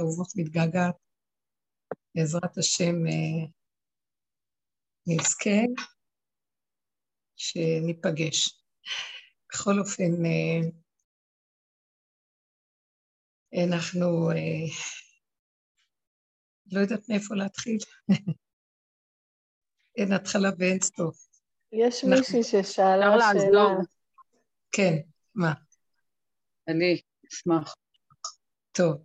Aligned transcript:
אהובות 0.00 0.28
מתגעגעת. 0.36 0.94
בעזרת 2.14 2.58
השם 2.58 3.06
אה, 3.06 3.46
נזכה 5.06 5.60
שניפגש. 7.36 8.62
בכל 9.48 9.78
אופן, 9.78 10.24
אה, 10.24 10.60
אנחנו, 13.64 14.30
אה, 14.30 14.66
לא 16.72 16.80
יודעת 16.80 17.08
מאיפה 17.08 17.34
להתחיל. 17.34 17.78
אין 19.96 20.12
התחלה 20.12 20.48
ואין 20.58 20.80
סוף. 20.80 21.28
יש 21.72 22.04
מישהי 22.04 22.42
ששאלה 22.42 23.06
שאלה. 23.32 23.66
כן, 24.72 24.96
מה? 25.34 25.52
אני 26.68 27.02
אשמח. 27.32 27.74
טוב. 28.72 29.04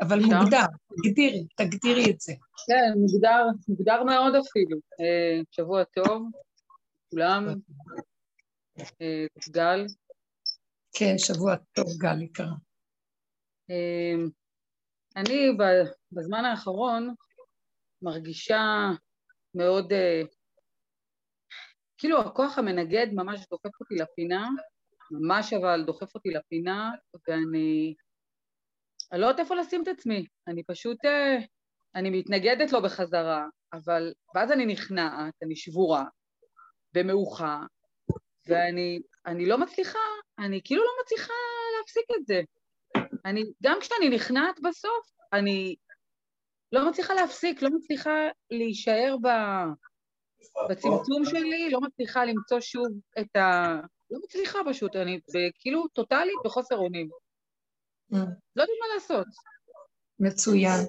אבל 0.00 0.20
שם? 0.20 0.26
מוגדר, 0.42 0.64
תגדירי, 1.02 1.46
תגדירי 1.56 2.10
את 2.10 2.20
זה. 2.20 2.32
כן, 2.66 2.98
מוגדר, 3.00 3.44
מוגדר 3.68 4.02
מאוד 4.02 4.34
אפילו. 4.34 4.78
אה, 5.00 5.40
שבוע 5.50 5.84
טוב, 5.84 6.30
כולם. 7.10 7.46
אה, 8.80 9.26
גל. 9.50 9.86
כן, 10.92 11.18
שבוע 11.18 11.56
טוב, 11.72 11.86
גל 11.98 12.22
יקרה. 12.22 12.52
אה, 13.70 14.24
אני 15.16 15.56
בזמן 16.12 16.44
האחרון 16.44 17.14
מרגישה 18.02 18.90
מאוד, 19.54 19.92
כאילו 21.98 22.20
הכוח 22.20 22.58
המנגד 22.58 23.06
ממש 23.12 23.46
דוחף 23.50 23.80
אותי 23.80 23.94
לפינה, 23.94 24.48
ממש 25.10 25.52
אבל 25.52 25.84
דוחף 25.84 26.14
אותי 26.14 26.28
לפינה, 26.28 26.90
ואני 27.28 27.94
אני 29.12 29.20
לא 29.20 29.26
יודעת 29.26 29.40
איפה 29.40 29.54
לשים 29.54 29.82
את 29.82 29.88
עצמי, 29.88 30.24
אני 30.48 30.62
פשוט, 30.62 31.04
אה, 31.04 31.36
אני 31.94 32.10
מתנגדת 32.10 32.72
לו 32.72 32.82
בחזרה, 32.82 33.46
אבל, 33.72 34.12
ואז 34.34 34.52
אני 34.52 34.66
נכנעת, 34.66 35.34
אני 35.42 35.56
שבורה, 35.56 36.04
במאוחה, 36.94 37.60
ואני 38.48 39.00
אני 39.26 39.46
לא 39.46 39.58
מצליחה, 39.58 39.98
אני 40.38 40.60
כאילו 40.64 40.82
לא 40.82 40.90
מצליחה 41.02 41.32
להפסיק 41.78 42.04
את 42.20 42.26
זה. 42.26 42.40
אני, 43.24 43.44
גם 43.62 43.78
כשאני 43.80 44.08
נכנעת 44.08 44.60
בסוף, 44.60 45.10
אני 45.32 45.74
לא 46.72 46.88
מצליחה 46.88 47.14
להפסיק, 47.14 47.62
לא 47.62 47.70
מצליחה 47.70 48.28
להישאר 48.50 49.16
ב, 49.22 49.28
בצמצום 50.70 51.24
שלי, 51.24 51.70
לא 51.70 51.80
מצליחה 51.80 52.24
למצוא 52.24 52.60
שוב 52.60 52.86
את 53.20 53.36
ה... 53.36 53.74
לא 54.10 54.18
מצליחה 54.24 54.58
פשוט, 54.70 54.96
אני 54.96 55.20
כאילו 55.60 55.88
טוטאלית 55.88 56.38
בחוסר 56.44 56.76
אונים. 56.76 57.08
Mm. 58.12 58.16
לא 58.56 58.62
יודעת 58.62 58.76
מה 58.80 58.94
לעשות. 58.94 59.26
מצוין. 60.18 60.80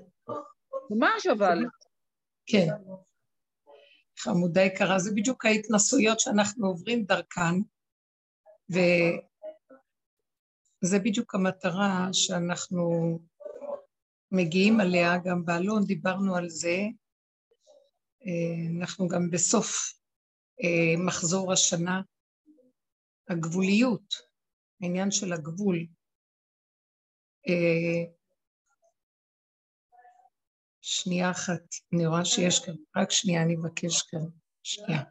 ממש 0.89 1.28
אבל. 1.28 1.58
כן. 2.45 2.67
חמודה 4.20 4.61
יקרה, 4.61 5.00
זה 5.00 5.11
בדיוק 5.16 5.45
ההתנסויות 5.45 6.20
שאנחנו 6.20 6.67
עוברים 6.67 7.03
דרכן, 7.06 7.56
וזה 8.70 9.20
בדיוק 11.00 11.36
המטרה 11.36 12.08
שאנחנו 12.11 13.20
מגיעים 14.31 14.80
עליה, 14.80 15.17
גם 15.26 15.45
באלון 15.45 15.86
דיברנו 15.86 16.36
על 16.36 16.50
זה, 16.50 16.78
אה, 18.26 18.80
אנחנו 18.80 19.08
גם 19.08 19.30
בסוף 19.31 19.94
אה, 20.64 21.04
מחזור 21.06 21.54
השנה, 21.54 22.02
הגבוליות, 23.30 24.14
העניין 24.81 25.11
של 25.11 25.33
הגבול, 25.33 25.78
אה, 25.78 25.83
שנייה 30.82 31.32
אחת, 31.32 31.62
אני 31.94 32.06
רואה 32.06 32.26
שיש 32.26 32.66
כאן, 32.66 32.73
רק 32.98 33.12
שנייה, 33.12 33.44
אני 33.44 33.56
אבקש 33.56 34.02
כאן, 34.02 34.20
שנייה. 34.64 35.04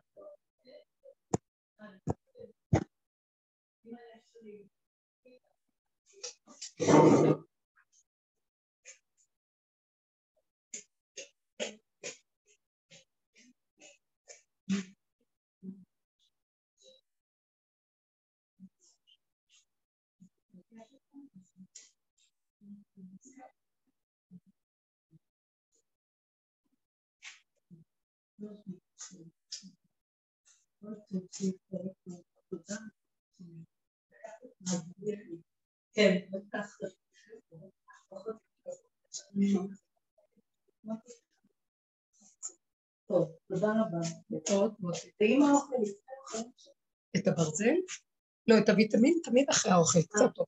כן, 35.93 36.15
טוב, 43.07 43.37
תודה 43.49 43.69
רבה. 43.69 43.99
את 47.17 47.27
הברזל? 47.27 47.75
לא, 48.49 48.55
את 48.65 48.69
הוויטמין 48.69 49.21
תמיד 49.25 49.49
אחרי 49.51 49.73
האוכל, 49.73 50.03
קצת 50.03 50.35
טוב. 50.35 50.47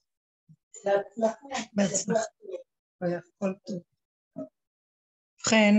בהצלחה. 0.85 1.47
בהצלחה. 1.73 2.21
הכל 3.01 3.53
טוב. 3.67 3.83
ובכן, 4.37 5.75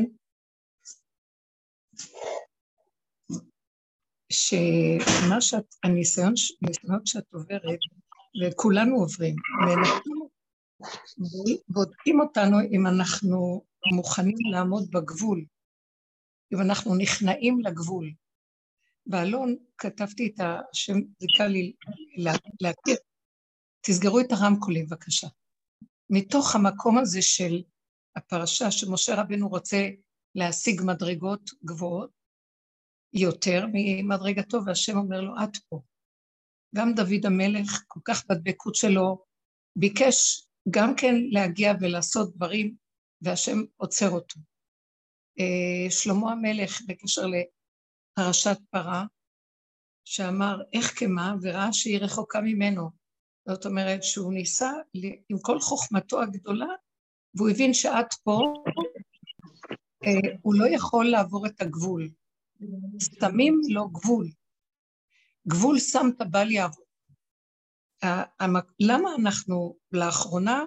שמה 4.32 5.42
שאת, 5.42 5.76
הניסיון, 5.84 6.34
הניסיונות 6.64 7.08
שאת 7.08 7.34
עוברת, 7.34 7.80
וכולנו 8.44 8.96
עוברים, 8.96 9.36
בודקים 11.68 12.20
אותנו 12.20 12.58
אם 12.72 12.88
אנחנו 12.88 13.66
מוכנים 13.94 14.38
לעמוד 14.52 14.92
בגבול, 14.92 15.46
אם 16.54 16.62
אנחנו 16.62 16.96
נכנעים 16.96 17.60
לגבול. 17.60 18.12
באלון 19.06 19.56
כתבתי 19.78 20.28
את 20.28 20.40
השם, 20.40 21.00
קל 21.38 21.48
לי 21.48 21.74
להכיר, 22.60 22.96
תסגרו 23.82 24.20
את 24.20 24.32
הרמקולים 24.32 24.86
בבקשה. 24.86 25.28
מתוך 26.10 26.56
המקום 26.56 26.98
הזה 26.98 27.22
של 27.22 27.62
הפרשה 28.16 28.72
שמשה 28.72 29.22
רבנו 29.22 29.50
רוצה 29.50 29.90
להשיג 30.36 30.82
מדרגות 30.86 31.50
גבוהות 31.66 32.21
יותר 33.14 33.66
ממדרגתו, 33.74 34.60
והשם 34.66 34.98
אומר 34.98 35.22
לו, 35.22 35.34
את 35.44 35.58
פה. 35.70 35.82
גם 36.76 36.94
דוד 36.96 37.26
המלך, 37.26 37.84
כל 37.88 38.00
כך 38.06 38.26
בדבקות 38.30 38.76
שלו, 38.76 39.26
ביקש 39.76 40.48
גם 40.70 40.94
כן 40.98 41.16
להגיע 41.32 41.74
ולעשות 41.82 42.36
דברים, 42.36 42.76
והשם 43.22 43.58
עוצר 43.78 44.10
אותו. 44.10 44.40
אה, 45.40 45.92
שלמה 45.92 46.32
המלך, 46.32 46.82
בקשר 46.88 47.22
לפרשת 47.22 48.58
פרה, 48.70 49.06
שאמר 50.06 50.62
איך 50.74 51.00
כמה, 51.00 51.36
וראה 51.42 51.74
שהיא 51.74 52.00
רחוקה 52.00 52.42
ממנו. 52.42 52.90
זאת 53.50 53.66
אומרת 53.66 54.04
שהוא 54.04 54.34
ניסה 54.34 54.72
עם 55.30 55.38
כל 55.42 55.60
חוכמתו 55.60 56.22
הגדולה, 56.22 56.68
והוא 57.36 57.50
הבין 57.50 57.74
שאת 57.74 58.14
פה, 58.24 58.40
אה, 60.04 60.36
הוא 60.42 60.54
לא 60.56 60.66
יכול 60.76 61.06
לעבור 61.06 61.46
את 61.48 61.62
הגבול. 61.62 62.10
שמים 63.20 63.62
לו 63.70 63.90
גבול. 63.90 64.28
גבול 65.48 65.80
שמת 65.80 66.22
בל 66.32 66.52
יעבור. 66.52 66.86
למה 68.80 69.10
אנחנו 69.20 69.78
לאחרונה, 69.92 70.64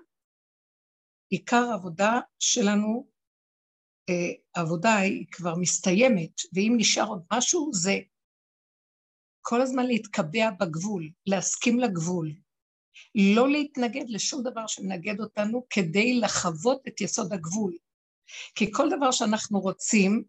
עיקר 1.28 1.65
העבודה 1.71 2.21
שלנו, 2.38 3.06
אה, 4.08 4.32
העבודה 4.55 4.96
היא 4.96 5.26
כבר 5.31 5.55
מסתיימת, 5.56 6.41
ואם 6.52 6.75
נשאר 6.76 7.06
עוד 7.06 7.23
משהו 7.32 7.70
זה 7.73 7.99
כל 9.43 9.62
הזמן 9.62 9.87
להתקבע 9.87 10.50
בגבול, 10.61 11.11
להסכים 11.26 11.79
לגבול, 11.81 12.32
לא 13.14 13.49
להתנגד 13.49 14.05
לשום 14.08 14.43
דבר 14.43 14.67
שמנגד 14.67 15.20
אותנו 15.20 15.67
כדי 15.70 16.20
לחוות 16.20 16.88
את 16.88 17.00
יסוד 17.00 17.32
הגבול. 17.32 17.76
כי 18.55 18.73
כל 18.73 18.88
דבר 18.96 19.11
שאנחנו 19.11 19.61
רוצים, 19.61 20.25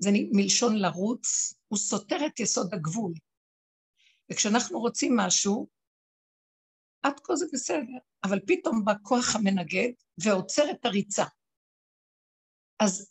זה 0.00 0.10
מלשון 0.32 0.76
לרוץ, 0.76 1.54
הוא 1.68 1.78
סותר 1.78 2.26
את 2.26 2.40
יסוד 2.40 2.74
הגבול. 2.74 3.12
וכשאנחנו 4.32 4.80
רוצים 4.80 5.16
משהו, 5.16 5.68
עד 7.02 7.20
כה 7.24 7.36
זה 7.36 7.46
בסדר, 7.52 7.98
אבל 8.24 8.40
פתאום 8.46 8.84
בא 8.84 8.92
כוח 9.02 9.36
המנגד 9.36 9.90
ועוצר 10.18 10.70
את 10.70 10.84
הריצה. 10.84 11.24
אז 12.80 13.10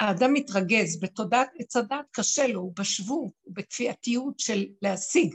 האדם 0.00 0.32
מתרגז, 0.32 1.00
בתודעת 1.00 1.50
עץ 1.58 1.76
הדת 1.76 2.06
קשה 2.12 2.46
לו, 2.46 2.60
הוא 2.60 2.72
בשוונג, 2.78 3.30
הוא 3.40 3.54
בכפייתיות 3.54 4.40
של 4.40 4.66
להשיג, 4.82 5.34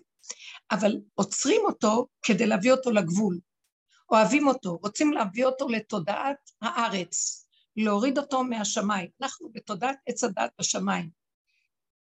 אבל 0.71 1.01
עוצרים 1.13 1.61
אותו 1.65 2.07
כדי 2.25 2.47
להביא 2.47 2.71
אותו 2.71 2.91
לגבול. 2.91 3.39
אוהבים 4.11 4.47
אותו, 4.47 4.75
רוצים 4.75 5.13
להביא 5.13 5.45
אותו 5.45 5.69
לתודעת 5.69 6.51
הארץ, 6.61 7.42
להוריד 7.77 8.17
אותו 8.17 8.43
מהשמיים. 8.43 9.09
אנחנו 9.21 9.49
בתודעת 9.53 9.97
עץ 10.07 10.23
הדעת 10.23 10.51
בשמיים. 10.59 11.09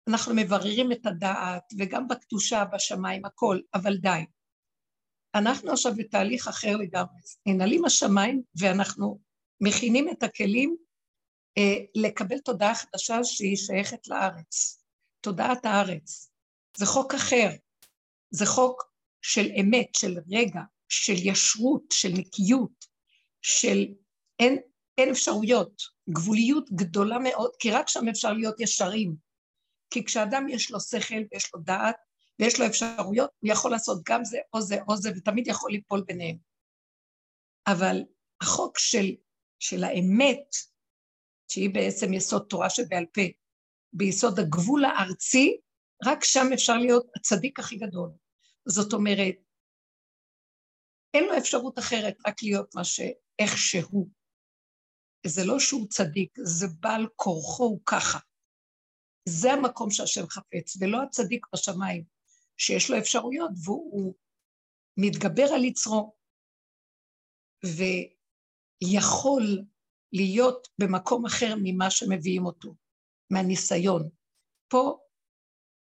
אנחנו 0.07 0.33
מבררים 0.35 0.91
את 0.91 1.05
הדעת, 1.05 1.63
וגם 1.79 2.07
בקדושה 2.07 2.65
בשמיים, 2.73 3.25
הכל, 3.25 3.59
אבל 3.73 3.97
די. 3.97 4.25
אנחנו 5.35 5.71
עכשיו 5.71 5.93
בתהליך 5.95 6.47
אחר 6.47 6.77
לגמרי. 6.77 7.21
ננעלים 7.45 7.85
השמיים 7.85 8.41
ואנחנו 8.59 9.19
מכינים 9.61 10.09
את 10.09 10.23
הכלים 10.23 10.77
אה, 11.57 11.77
לקבל 11.95 12.39
תודעה 12.39 12.75
חדשה 12.75 13.23
שהיא 13.23 13.55
שייכת 13.55 14.07
לארץ. 14.07 14.83
תודעת 15.21 15.65
הארץ. 15.65 16.31
זה 16.77 16.85
חוק 16.85 17.13
אחר. 17.13 17.49
זה 18.31 18.45
חוק 18.45 18.83
של 19.21 19.47
אמת, 19.61 19.95
של 19.95 20.17
רגע, 20.31 20.61
של 20.89 21.13
ישרות, 21.17 21.83
של 21.91 22.09
נקיות, 22.09 22.85
של 23.41 23.85
אין, 24.39 24.57
אין 24.97 25.09
אפשרויות, 25.09 25.81
גבוליות 26.09 26.71
גדולה 26.71 27.19
מאוד, 27.19 27.51
כי 27.59 27.71
רק 27.71 27.87
שם 27.87 28.07
אפשר 28.09 28.33
להיות 28.33 28.59
ישרים. 28.59 29.15
כי 29.93 30.05
כשאדם 30.05 30.49
יש 30.49 30.71
לו 30.71 30.79
שכל 30.79 31.23
ויש 31.31 31.51
לו 31.53 31.61
דעת 31.61 31.95
ויש 32.39 32.59
לו 32.59 32.65
אפשרויות, 32.65 33.29
הוא 33.39 33.51
יכול 33.51 33.71
לעשות 33.71 34.01
גם 34.05 34.25
זה 34.25 34.37
או 34.53 34.61
זה 34.61 34.77
או 34.87 34.97
זה, 34.97 35.09
ותמיד 35.15 35.47
יכול 35.47 35.71
ליפול 35.71 36.03
ביניהם. 36.07 36.37
אבל 37.67 37.97
החוק 38.41 38.77
של, 38.79 39.05
של 39.59 39.83
האמת, 39.83 40.47
שהיא 41.51 41.69
בעצם 41.73 42.13
יסוד 42.13 42.45
תורה 42.49 42.69
שבעל 42.69 43.05
פה, 43.13 43.21
ביסוד 43.93 44.39
הגבול 44.39 44.85
הארצי, 44.85 45.57
רק 46.05 46.23
שם 46.23 46.45
אפשר 46.53 46.77
להיות 46.77 47.05
הצדיק 47.15 47.59
הכי 47.59 47.75
גדול. 47.75 48.09
זאת 48.65 48.93
אומרת, 48.93 49.35
אין 51.13 51.23
לו 51.23 51.37
אפשרות 51.37 51.79
אחרת 51.79 52.17
רק 52.27 52.43
להיות 52.43 52.75
מה 52.75 52.83
שאיך 52.83 53.57
שהוא. 53.57 54.09
זה 55.27 55.45
לא 55.45 55.59
שהוא 55.59 55.87
צדיק, 55.89 56.37
זה 56.43 56.67
בעל 56.79 57.07
כורחו 57.15 57.63
הוא 57.63 57.79
ככה. 57.85 58.19
זה 59.29 59.53
המקום 59.53 59.91
שהשם 59.91 60.27
חפץ, 60.27 60.77
ולא 60.79 61.03
הצדיק 61.03 61.45
בשמיים, 61.53 62.03
שיש 62.57 62.91
לו 62.91 62.97
אפשרויות 62.97 63.51
והוא 63.63 64.15
מתגבר 64.97 65.45
על 65.55 65.63
יצרו, 65.63 66.15
ויכול 67.65 69.43
להיות 70.13 70.67
במקום 70.81 71.25
אחר 71.25 71.55
ממה 71.63 71.91
שמביאים 71.91 72.45
אותו, 72.45 72.75
מהניסיון. 73.33 74.09
פה 74.67 74.97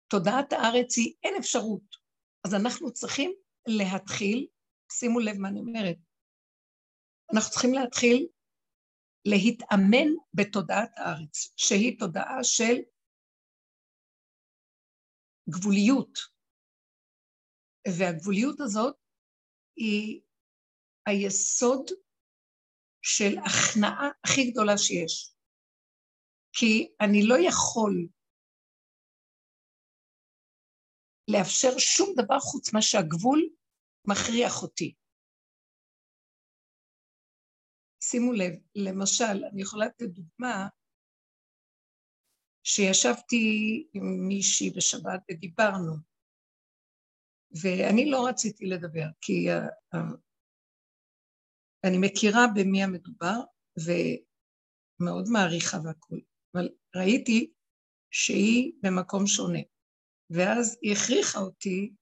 תודעת 0.08 0.54
הארץ 0.54 0.98
היא 0.98 1.14
אין 1.24 1.34
אפשרות, 1.40 1.96
אז 2.46 2.54
אנחנו 2.54 2.94
צריכים 2.94 3.34
להתחיל, 3.68 4.48
שימו 4.92 5.20
לב 5.20 5.38
מה 5.38 5.48
אני 5.48 5.60
אומרת, 5.60 5.98
אנחנו 7.34 7.52
צריכים 7.52 7.74
להתחיל 7.74 8.28
להתאמן 9.25 10.09
בתודעת 10.33 10.91
הארץ, 10.97 11.53
שהיא 11.57 12.00
תודעה 12.00 12.44
של 12.44 12.75
גבוליות. 15.50 16.13
והגבוליות 18.00 18.59
הזאת 18.59 18.95
היא 19.75 20.21
היסוד 21.06 21.85
של 23.01 23.38
הכנעה 23.38 24.09
הכי 24.23 24.51
גדולה 24.51 24.77
שיש. 24.77 25.35
כי 26.53 26.94
אני 27.01 27.27
לא 27.27 27.35
יכול 27.47 28.07
לאפשר 31.27 31.77
שום 31.77 32.09
דבר 32.18 32.39
חוץ 32.39 32.73
מה 32.73 32.81
שהגבול 32.81 33.50
מכריח 34.07 34.63
אותי. 34.63 34.95
שימו 38.12 38.34
לב, 38.34 38.54
למשל, 38.75 39.46
אני 39.54 39.62
יכולה 39.62 39.86
לתת 39.86 40.06
דוגמה 40.06 40.68
שישבתי 42.63 43.46
עם 43.94 44.28
מישהי 44.28 44.69
בשבת 44.69 45.22
ודיברנו, 45.31 45.94
ואני 47.63 48.12
לא 48.12 48.28
רציתי 48.28 48.66
לדבר, 48.66 49.06
כי 49.22 49.48
uh, 49.50 49.96
uh, 49.96 50.18
אני 51.84 51.98
מכירה 52.02 52.42
במי 52.56 52.84
המדובר, 52.84 53.40
ומאוד 53.78 55.25
מעריכה 55.31 55.78
והכול, 55.84 56.22
אבל 56.56 56.69
ראיתי 56.96 57.52
שהיא 58.14 58.74
במקום 58.84 59.28
שונה. 59.28 59.60
ואז 60.30 60.78
היא 60.81 60.94
הכריחה 60.94 61.40
אותי 61.40 61.94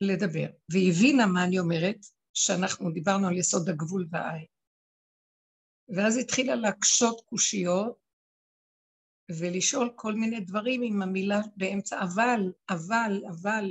לדבר, 0.00 0.46
והיא 0.72 0.92
הבינה 0.92 1.26
מה 1.26 1.44
אני 1.44 1.58
אומרת, 1.58 1.98
שאנחנו 2.34 2.90
דיברנו 2.90 3.26
על 3.28 3.36
יסוד 3.36 3.68
הגבול 3.68 4.08
והעין. 4.10 4.49
ואז 5.96 6.16
התחילה 6.16 6.54
להקשות 6.54 7.20
קושיות 7.28 7.98
ולשאול 9.40 9.92
כל 9.96 10.12
מיני 10.14 10.40
דברים 10.40 10.80
עם 10.84 11.02
המילה 11.02 11.40
באמצע, 11.56 11.96
אבל, 12.00 12.40
אבל, 12.70 13.12
אבל, 13.30 13.64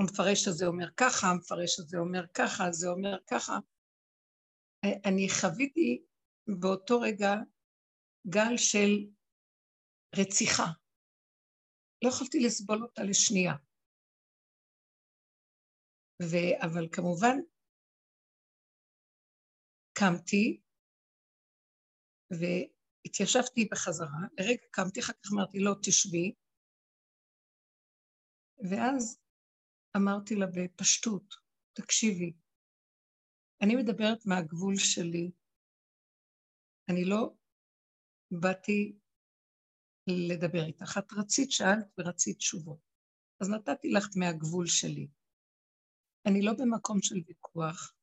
המפרש 0.00 0.48
הזה 0.48 0.66
אומר 0.66 0.88
ככה, 0.96 1.26
המפרש 1.26 1.80
הזה 1.80 1.98
אומר 1.98 2.26
ככה, 2.34 2.72
זה 2.72 2.88
אומר 2.88 3.18
ככה. 3.26 3.58
אני 5.08 5.26
חוויתי 5.40 6.02
באותו 6.60 7.00
רגע 7.00 7.34
גל 8.26 8.56
של 8.56 8.90
רציחה. 10.16 10.66
לא 12.04 12.08
יכולתי 12.08 12.38
לסבול 12.40 12.82
אותה 12.82 13.02
לשנייה. 13.02 13.54
ו... 16.22 16.36
אבל 16.66 16.88
כמובן, 16.92 17.36
קמתי 19.98 20.60
והתיישבתי 22.30 23.68
בחזרה, 23.72 24.20
לרגע 24.40 24.62
קמתי, 24.70 25.00
אחר 25.00 25.12
כך 25.12 25.32
אמרתי 25.32 25.58
לא, 25.58 25.74
תשבי, 25.82 26.34
ואז 28.70 29.18
אמרתי 29.96 30.34
לה 30.34 30.46
בפשטות, 30.46 31.34
תקשיבי, 31.72 32.32
אני 33.62 33.76
מדברת 33.76 34.26
מהגבול 34.26 34.76
שלי, 34.76 35.30
אני 36.90 37.04
לא 37.04 37.34
באתי 38.30 38.98
לדבר 40.06 40.64
איתך. 40.66 40.98
את 40.98 41.12
רצית, 41.12 41.50
שאלת 41.50 41.86
ורצית 41.98 42.36
תשובות. 42.36 42.78
אז 43.40 43.50
נתתי 43.50 43.88
לך 43.90 44.08
מהגבול 44.16 44.66
שלי. 44.66 45.08
אני 46.26 46.42
לא 46.42 46.52
במקום 46.58 47.02
של 47.02 47.14
ויכוח, 47.26 47.94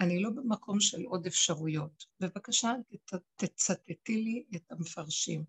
אני 0.00 0.22
לא 0.22 0.30
במקום 0.30 0.80
של 0.80 1.02
עוד 1.02 1.26
אפשרויות. 1.26 2.04
בבקשה, 2.20 2.72
תצטטי 3.36 4.16
לי 4.16 4.44
את 4.56 4.72
המפרשים. 4.72 5.44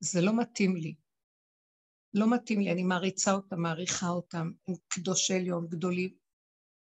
זה 0.00 0.20
לא 0.20 0.40
מתאים 0.40 0.76
לי. 0.76 0.94
לא 2.14 2.34
מתאים 2.34 2.60
לי, 2.60 2.72
אני 2.72 2.82
מעריצה 2.82 3.32
אותם, 3.32 3.60
מעריכה 3.60 4.08
אותם, 4.08 4.50
הם 4.68 4.74
קדושי 4.88 5.34
עליון, 5.34 5.66
גדולים. 5.68 6.16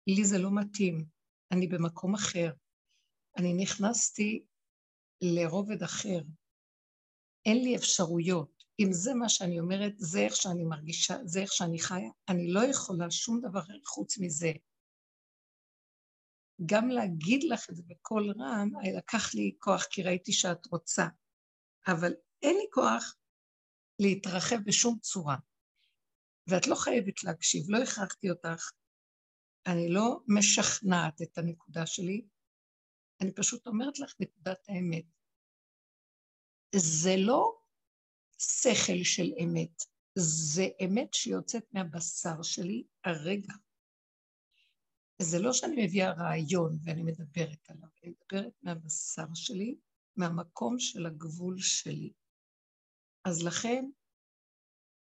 לי 0.06 0.24
זה 0.24 0.38
לא 0.38 0.50
מתאים, 0.54 1.04
אני 1.52 1.66
במקום 1.66 2.14
אחר. 2.14 2.52
אני 3.38 3.54
נכנסתי 3.54 4.44
לרובד 5.20 5.82
אחר, 5.82 6.20
אין 7.46 7.64
לי 7.64 7.76
אפשרויות. 7.76 8.64
אם 8.80 8.92
זה 8.92 9.14
מה 9.14 9.28
שאני 9.28 9.60
אומרת, 9.60 9.92
זה 9.96 10.20
איך 10.20 10.36
שאני 10.36 10.64
מרגישה, 10.64 11.16
זה 11.24 11.40
איך 11.40 11.52
שאני 11.52 11.78
חיה, 11.78 12.10
אני 12.28 12.52
לא 12.52 12.60
יכולה 12.60 13.10
שום 13.10 13.40
דבר 13.40 13.62
חוץ 13.86 14.18
מזה. 14.18 14.52
גם 16.66 16.88
להגיד 16.88 17.44
לך 17.44 17.70
את 17.70 17.76
זה 17.76 17.82
בקול 17.86 18.30
רם, 18.30 18.70
לקח 18.98 19.34
לי 19.34 19.56
כוח 19.58 19.84
כי 19.84 20.02
ראיתי 20.02 20.32
שאת 20.32 20.66
רוצה, 20.66 21.06
אבל 21.86 22.12
אין 22.42 22.56
לי 22.56 22.66
כוח 22.72 23.16
להתרחב 23.98 24.56
בשום 24.64 24.98
צורה. 24.98 25.36
ואת 26.46 26.66
לא 26.66 26.74
חייבת 26.74 27.24
להקשיב, 27.24 27.62
לא 27.68 27.82
הכרחתי 27.82 28.30
אותך, 28.30 28.70
אני 29.66 29.88
לא 29.88 30.20
משכנעת 30.28 31.22
את 31.22 31.38
הנקודה 31.38 31.86
שלי, 31.86 32.26
אני 33.20 33.34
פשוט 33.34 33.66
אומרת 33.66 33.98
לך 33.98 34.14
נקודת 34.20 34.68
האמת. 34.68 35.04
זה 36.76 37.14
לא 37.18 37.62
שכל 38.38 39.04
של 39.04 39.32
אמת, 39.44 39.82
זה 40.18 40.66
אמת 40.84 41.14
שיוצאת 41.14 41.64
מהבשר 41.72 42.42
שלי 42.42 42.84
הרגע. 43.04 43.52
זה 45.18 45.38
לא 45.38 45.52
שאני 45.52 45.86
מביאה 45.86 46.12
רעיון 46.12 46.78
ואני 46.84 47.02
מדברת 47.02 47.70
עליו, 47.70 47.88
אני 48.02 48.12
מדברת 48.12 48.52
מהבשר 48.62 49.34
שלי, 49.34 49.76
מהמקום 50.16 50.78
של 50.78 51.06
הגבול 51.06 51.58
שלי. 51.58 52.12
אז 53.24 53.42
לכן, 53.42 53.84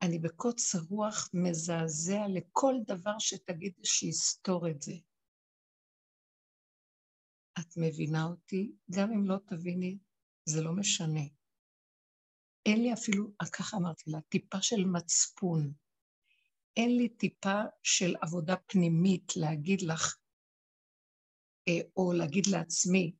אני 0.03 0.19
בקוצר 0.19 0.79
רוח 0.91 1.31
מזעזע 1.35 2.21
לכל 2.29 2.75
דבר 2.87 3.19
שתגיד 3.19 3.73
שיסתור 3.85 4.71
את 4.71 4.83
זה. 4.83 4.95
את 7.61 7.77
מבינה 7.77 8.25
אותי? 8.25 8.73
גם 8.91 9.13
אם 9.13 9.27
לא 9.27 9.37
תביני, 9.47 9.99
זה 10.45 10.63
לא 10.63 10.73
משנה. 10.73 11.21
אין 12.67 12.83
לי 12.83 12.93
אפילו, 12.93 13.33
ככה 13.53 13.77
אמרתי 13.77 14.11
לה, 14.11 14.21
טיפה 14.21 14.63
של 14.63 14.85
מצפון. 14.93 15.73
אין 16.77 16.97
לי 16.97 17.09
טיפה 17.09 17.61
של 17.83 18.15
עבודה 18.23 18.57
פנימית 18.57 19.33
להגיד 19.37 19.83
לך, 19.83 20.17
אה, 21.69 21.81
או 21.97 22.13
להגיד 22.13 22.45
לעצמי, 22.47 23.17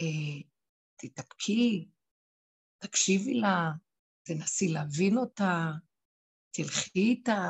אה, 0.00 0.42
תתאפקי, 0.96 1.88
תקשיבי 2.78 3.34
לה, 3.34 3.70
תנסי 4.22 4.68
להבין 4.68 5.16
אותה, 5.18 5.70
תלכי 6.50 6.98
איתה. 6.98 7.40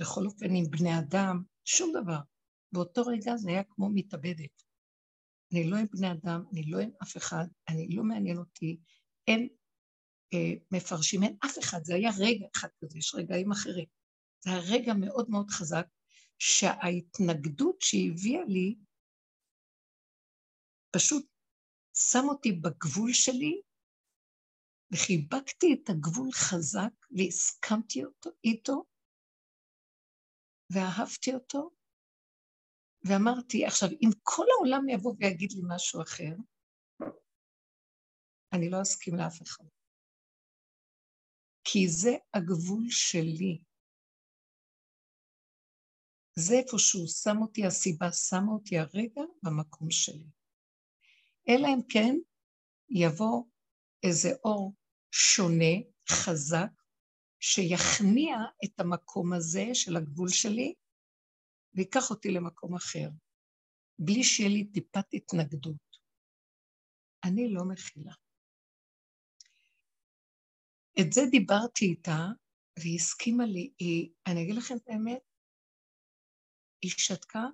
בכל 0.00 0.26
אופן, 0.26 0.46
עם 0.54 0.64
בני 0.70 0.98
אדם, 0.98 1.42
שום 1.64 1.92
דבר. 2.02 2.20
באותו 2.72 3.02
רגע 3.02 3.36
זה 3.36 3.50
היה 3.50 3.64
כמו 3.64 3.90
מתאבדת. 3.94 4.62
אני 5.52 5.70
לא 5.70 5.76
עם 5.76 5.86
בני 5.92 6.12
אדם, 6.12 6.42
אני 6.52 6.62
לא 6.62 6.78
עם 6.78 6.90
אף 7.02 7.16
אחד, 7.16 7.44
אני 7.68 7.88
לא 7.88 8.02
מעניין 8.02 8.38
אותי, 8.38 8.80
אין 9.28 9.48
מפרשים, 10.70 11.22
אין 11.22 11.36
אף 11.44 11.58
אחד, 11.58 11.84
זה 11.84 11.94
היה 11.94 12.10
רגע 12.20 12.46
אחד 12.56 12.68
כזה, 12.80 12.98
יש 12.98 13.14
רגעים 13.14 13.52
אחרים. 13.52 13.86
זה 14.40 14.50
היה 14.50 14.60
רגע 14.72 14.92
מאוד 15.00 15.30
מאוד 15.30 15.50
חזק, 15.50 15.86
שההתנגדות 16.38 17.76
שהביאה 17.80 18.44
לי, 18.44 18.76
פשוט 20.96 21.26
שם 21.94 22.28
אותי 22.28 22.52
בגבול 22.52 23.12
שלי, 23.12 23.62
וחיבקתי 24.92 25.66
את 25.74 25.88
הגבול 25.90 26.32
חזק, 26.32 26.92
והסכמתי 27.16 28.04
אותו, 28.04 28.30
איתו, 28.44 28.84
ואהבתי 30.70 31.34
אותו, 31.34 31.70
ואמרתי, 33.04 33.66
עכשיו, 33.66 33.88
אם 33.88 34.10
כל 34.22 34.46
העולם 34.56 34.88
יבוא 34.88 35.14
ויגיד 35.18 35.52
לי 35.52 35.62
משהו 35.68 36.02
אחר, 36.02 36.34
אני 38.52 38.70
לא 38.70 38.82
אסכים 38.82 39.14
לאף 39.14 39.42
אחד. 39.42 39.64
כי 41.64 41.88
זה 41.88 42.10
הגבול 42.34 42.84
שלי. 42.90 43.62
זה 46.38 46.54
איפה 46.54 46.78
שהוא 46.78 47.06
שם 47.06 47.36
אותי, 47.42 47.66
הסיבה 47.66 48.12
שמה 48.12 48.52
אותי 48.52 48.78
הרגע 48.78 49.22
במקום 49.42 49.90
שלי. 49.90 50.26
אלא 51.48 51.66
אם 51.66 51.80
כן 51.88 52.14
יבוא 52.90 53.44
איזה 54.02 54.28
אור 54.44 54.74
שונה, 55.10 55.74
חזק, 56.10 56.70
שיכניע 57.40 58.34
את 58.64 58.80
המקום 58.80 59.32
הזה 59.32 59.64
של 59.74 59.96
הגבול 59.96 60.28
שלי, 60.28 60.74
ויקח 61.74 62.10
אותי 62.10 62.28
למקום 62.30 62.74
אחר, 62.74 63.08
בלי 63.98 64.24
שיהיה 64.24 64.48
לי 64.48 64.64
טיפת 64.64 65.14
התנגדות. 65.14 65.98
אני 67.24 67.52
לא 67.52 67.64
מכילה. 67.64 68.12
את 71.00 71.12
זה 71.12 71.20
דיברתי 71.30 71.84
איתה, 71.84 72.26
והיא 72.78 72.96
הסכימה 72.96 73.44
לי, 73.46 73.72
היא, 73.78 74.10
אני 74.26 74.42
אגיד 74.42 74.54
לכם 74.54 74.76
את 74.76 74.88
האמת, 74.88 75.22
היא 76.82 76.90
שתקה 76.90 77.46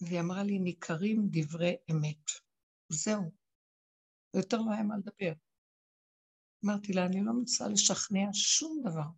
והיא 0.00 0.20
אמרה 0.20 0.42
לי, 0.42 0.58
ניכרים 0.58 1.28
דברי 1.30 1.74
אמת. 1.90 2.30
זהו. 2.88 3.32
ויותר 4.34 4.56
לא 4.56 4.72
היה 4.72 4.82
מה 4.82 4.96
לדבר. 4.96 5.32
אמרתי 6.64 6.92
לה, 6.92 7.06
אני 7.06 7.24
לא 7.24 7.32
מנסה 7.32 7.68
לשכנע 7.68 8.28
שום 8.32 8.82
דבר. 8.84 9.08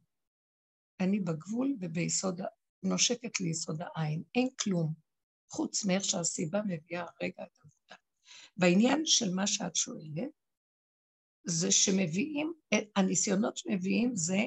אני 1.01 1.21
בגבול 1.21 1.77
וביסוד, 1.81 2.41
נושקת 2.83 3.41
ליסוד 3.41 3.81
העין, 3.81 4.23
אין 4.35 4.49
כלום, 4.61 4.95
חוץ 5.51 5.85
מאיך 5.85 6.05
שהסיבה 6.05 6.61
מביאה 6.63 7.07
רגע 7.23 7.43
את 7.43 7.59
העבודה. 7.59 7.97
בעניין 8.57 9.07
של 9.07 9.35
מה 9.35 9.47
שאת 9.47 9.77
שואלת, 9.77 10.38
זה 11.51 11.73
שמביאים, 11.73 12.53
הניסיונות 12.97 13.57
שמביאים 13.57 14.17
זה 14.17 14.39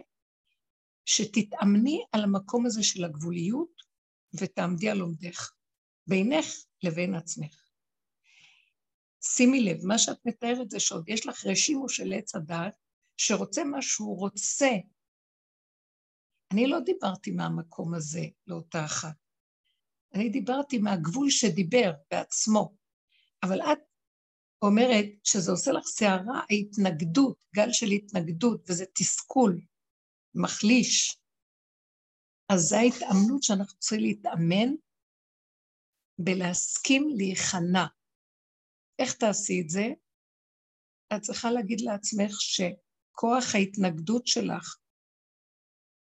שתתאמני 1.06 2.06
על 2.12 2.24
המקום 2.24 2.66
הזה 2.66 2.84
של 2.84 3.04
הגבוליות 3.04 3.82
ותעמדי 4.34 4.90
על 4.90 5.02
עומדך, 5.02 5.52
בינך 6.08 6.46
לבין 6.84 7.16
עצמך. 7.16 7.62
שימי 9.24 9.64
לב, 9.64 9.86
מה 9.86 9.98
שאת 9.98 10.26
מתארת 10.26 10.72
זה 10.72 10.80
שעוד 10.80 11.10
יש 11.10 11.28
לך 11.28 11.46
רשימו 11.46 11.90
של 11.90 12.14
עץ 12.14 12.36
הדעת, 12.36 12.74
שרוצה 13.18 13.64
מה 13.64 13.82
שהוא 13.82 14.18
רוצה. 14.18 14.70
אני 16.54 16.68
לא 16.68 16.80
דיברתי 16.80 17.32
מהמקום 17.32 17.94
הזה 17.94 18.26
לאותה 18.48 18.86
אחת. 18.86 19.16
אני 20.14 20.30
דיברתי 20.30 20.78
מהגבול 20.78 21.30
שדיבר 21.30 21.92
בעצמו. 22.12 22.76
אבל 23.44 23.62
את 23.62 23.80
אומרת 24.62 25.06
שזה 25.24 25.52
עושה 25.52 25.72
לך 25.72 25.86
סערה, 25.86 26.42
ההתנגדות, 26.50 27.46
גל 27.56 27.72
של 27.72 27.86
התנגדות, 27.86 28.70
וזה 28.70 28.86
תסכול, 28.94 29.62
מחליש. 30.36 31.18
אז 32.54 32.62
זו 32.62 32.76
ההתאמנות 32.76 33.44
שאנחנו 33.44 33.80
צריכים 33.80 34.00
להתאמן 34.00 34.74
בלהסכים 36.20 37.10
להיכנע. 37.18 37.86
איך 39.00 39.14
תעשי 39.14 39.62
את 39.62 39.70
זה? 39.70 39.86
את 41.16 41.22
צריכה 41.22 41.52
להגיד 41.52 41.82
לעצמך 41.82 42.32
שכוח 42.42 43.56
ההתנגדות 43.56 44.28
שלך 44.28 44.78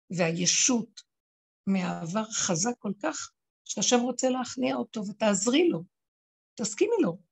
והישות 0.09 1.01
מהעבר 1.67 2.31
חזק 2.31 2.77
כל 2.79 2.93
כך, 3.03 3.31
שהשם 3.65 3.99
רוצה 3.99 4.29
להכניע 4.29 4.75
אותו 4.75 5.01
ותעזרי 5.07 5.69
לו, 5.69 5.83
תסכימי 6.55 6.95
לו. 7.01 7.26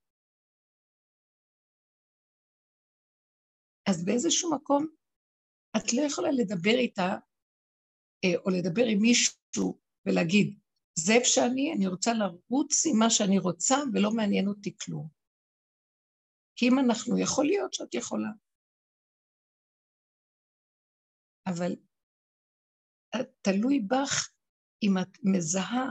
אז 3.90 4.06
באיזשהו 4.06 4.56
מקום 4.56 4.88
את 5.78 5.94
לא 5.94 6.02
יכולה 6.02 6.32
לדבר 6.32 6.78
איתה, 6.78 7.16
אה, 8.26 8.36
או 8.46 8.50
לדבר 8.50 8.86
עם 8.86 9.02
מישהו 9.02 9.80
ולהגיד, 10.06 10.60
זה 11.00 11.14
איפה 11.14 11.26
שאני, 11.26 11.74
אני 11.78 11.88
רוצה 11.88 12.14
לרוץ 12.14 12.86
עם 12.86 13.00
מה 13.00 13.10
שאני 13.10 13.40
רוצה 13.40 13.76
ולא 13.94 14.12
מעניין 14.12 14.48
אותי 14.48 14.78
כלום. 14.78 15.08
כי 16.56 16.70
אם 16.70 16.80
אנחנו, 16.80 17.20
יכול 17.20 17.46
להיות 17.46 17.74
שאת 17.74 17.94
יכולה. 17.94 18.30
אבל 21.48 21.76
תלוי 23.42 23.80
בך 23.80 24.32
אם 24.84 24.98
את 25.02 25.18
מזהה 25.24 25.88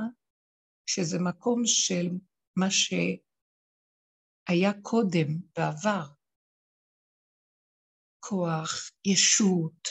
שזה 0.86 1.18
מקום 1.28 1.62
של 1.64 2.06
מה 2.58 2.70
שהיה 2.70 4.72
קודם, 4.82 5.28
בעבר. 5.56 6.23
כוח, 8.28 8.90
ישות, 9.04 9.88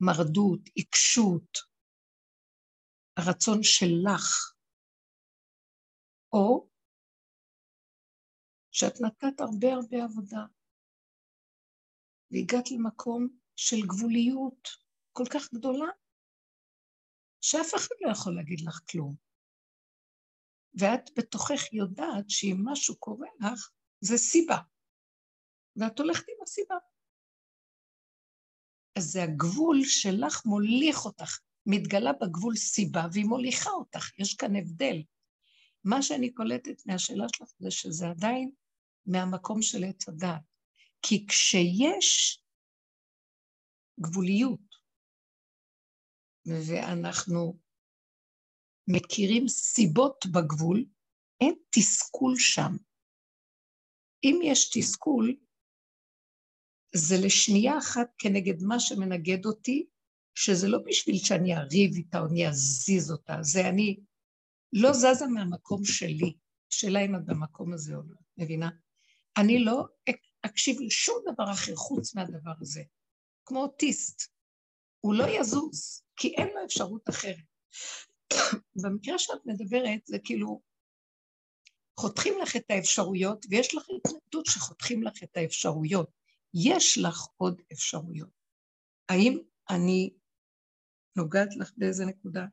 מרדות, 0.00 0.60
עיקשות, 0.74 1.58
הרצון 3.16 3.58
שלך, 3.62 4.54
או 6.32 6.68
שאת 8.70 9.00
נתת 9.00 9.40
הרבה 9.40 9.68
הרבה 9.74 10.04
עבודה, 10.04 10.44
והגעת 12.30 12.70
למקום 12.70 13.38
של 13.56 13.76
גבוליות 13.86 14.68
כל 15.12 15.24
כך 15.32 15.54
גדולה, 15.54 15.90
שאף 17.40 17.70
אחד 17.76 17.94
לא 18.00 18.12
יכול 18.12 18.36
להגיד 18.36 18.60
לך 18.60 18.80
כלום. 18.90 19.14
ואת 20.80 21.10
בתוכך 21.18 21.72
יודעת 21.72 22.24
שאם 22.28 22.56
משהו 22.64 22.98
קורה 22.98 23.28
לך, 23.40 23.70
זה 24.00 24.16
סיבה. 24.16 24.58
ואת 25.76 25.98
הולכת 25.98 26.24
עם 26.28 26.42
הסיבה. 26.42 26.93
אז 28.96 29.04
זה 29.04 29.22
הגבול 29.22 29.80
שלך 29.84 30.46
מוליך 30.46 31.04
אותך. 31.04 31.38
מתגלה 31.66 32.12
בגבול 32.12 32.56
סיבה 32.56 33.06
והיא 33.12 33.24
מוליכה 33.24 33.70
אותך, 33.70 34.18
יש 34.18 34.34
כאן 34.34 34.56
הבדל. 34.56 35.02
מה 35.84 36.02
שאני 36.02 36.32
קולטת 36.32 36.86
מהשאלה 36.86 37.24
שלך 37.36 37.48
זה 37.58 37.70
שזה 37.70 38.08
עדיין 38.08 38.50
מהמקום 39.06 39.62
של 39.62 39.84
עץ 39.84 40.08
הדת. 40.08 40.40
כי 41.02 41.26
כשיש 41.26 42.42
גבוליות, 44.00 44.74
ואנחנו 46.46 47.58
מכירים 48.88 49.48
סיבות 49.48 50.26
בגבול, 50.26 50.84
אין 51.40 51.54
תסכול 51.70 52.34
שם. 52.38 52.76
אם 54.24 54.40
יש 54.44 54.70
תסכול, 54.74 55.36
זה 56.96 57.16
לשנייה 57.26 57.78
אחת 57.78 58.06
כנגד 58.18 58.62
מה 58.62 58.80
שמנגד 58.80 59.46
אותי, 59.46 59.86
שזה 60.34 60.68
לא 60.68 60.78
בשביל 60.86 61.16
שאני 61.16 61.56
אריב 61.56 61.94
איתה 61.94 62.20
או 62.20 62.26
אני 62.26 62.48
אזיז 62.48 63.10
אותה, 63.10 63.36
זה 63.40 63.68
אני 63.68 63.96
לא 64.72 64.92
זזה 64.92 65.26
מהמקום 65.26 65.84
שלי. 65.84 66.32
השאלה 66.72 67.04
אם 67.04 67.16
את 67.16 67.24
במקום 67.24 67.72
הזה 67.72 67.94
או 67.94 68.02
לא, 68.02 68.16
מבינה? 68.36 68.70
אני 69.36 69.64
לא 69.64 69.86
אקשיב 70.46 70.80
לשום 70.80 71.16
דבר 71.32 71.52
אחר 71.52 71.76
חוץ 71.76 72.14
מהדבר 72.14 72.52
הזה. 72.60 72.82
כמו 73.46 73.62
אוטיסט. 73.62 74.22
הוא 75.00 75.14
לא 75.14 75.24
יזוז, 75.40 76.02
כי 76.16 76.28
אין 76.28 76.48
לו 76.48 76.64
אפשרות 76.64 77.08
אחרת. 77.08 77.44
במקרה 78.82 79.18
שאת 79.18 79.46
מדברת, 79.46 80.00
זה 80.06 80.18
כאילו, 80.24 80.60
חותכים 82.00 82.34
לך 82.42 82.56
את 82.56 82.70
האפשרויות, 82.70 83.46
ויש 83.50 83.74
לך 83.74 83.82
התנגדות 83.96 84.46
שחותכים 84.46 85.02
לך 85.02 85.22
את 85.22 85.36
האפשרויות. 85.36 86.23
יש 86.54 86.98
לך 86.98 87.26
עוד 87.36 87.62
אפשרויות. 87.72 88.28
האם 89.08 89.38
אני 89.70 90.14
נוגעת 91.16 91.48
לך 91.60 91.72
באיזה 91.76 92.04
נקודה? 92.04 92.44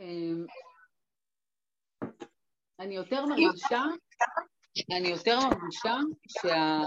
אמ, 0.00 0.46
אני 2.80 2.94
יותר 2.94 3.26
מרגישה, 3.26 3.82
אני 4.96 5.08
יותר 5.08 5.38
מרגישה 5.38 5.94
שה... 6.28 6.78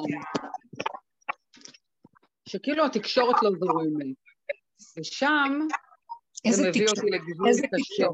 שכאילו 2.50 2.86
התקשורת 2.86 3.36
לא 3.44 3.50
זורמת. 3.60 4.18
ושם 4.98 5.52
זה 6.48 6.70
מביא 6.70 6.88
אותי 6.88 7.08
לגבול 7.12 7.50
קשה. 7.52 8.08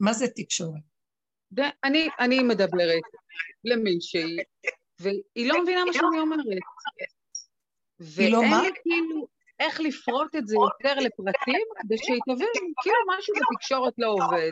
מה 0.00 0.12
זה 0.12 0.26
תקשורת? 0.36 0.82
אני, 1.84 2.08
אני 2.20 2.42
מדברת 2.42 3.02
למישהי, 3.64 4.36
והיא 5.04 5.48
לא 5.48 5.62
מבינה 5.62 5.84
מה 5.84 5.92
שאני 5.92 6.20
אומרת. 6.20 6.46
ואין 8.00 8.32
לא 8.32 8.40
לי 8.40 8.70
כאילו 8.82 9.26
איך 9.60 9.80
לפרוט 9.80 10.36
את 10.36 10.46
זה 10.46 10.56
יותר 10.56 10.94
לפרטים, 10.94 11.66
כדי 11.80 11.98
שהיא 11.98 12.20
תבין, 12.26 12.72
כאילו 12.82 12.96
משהו 13.18 13.34
בתקשורת 13.34 13.94
לא 13.98 14.08
עובד. 14.08 14.50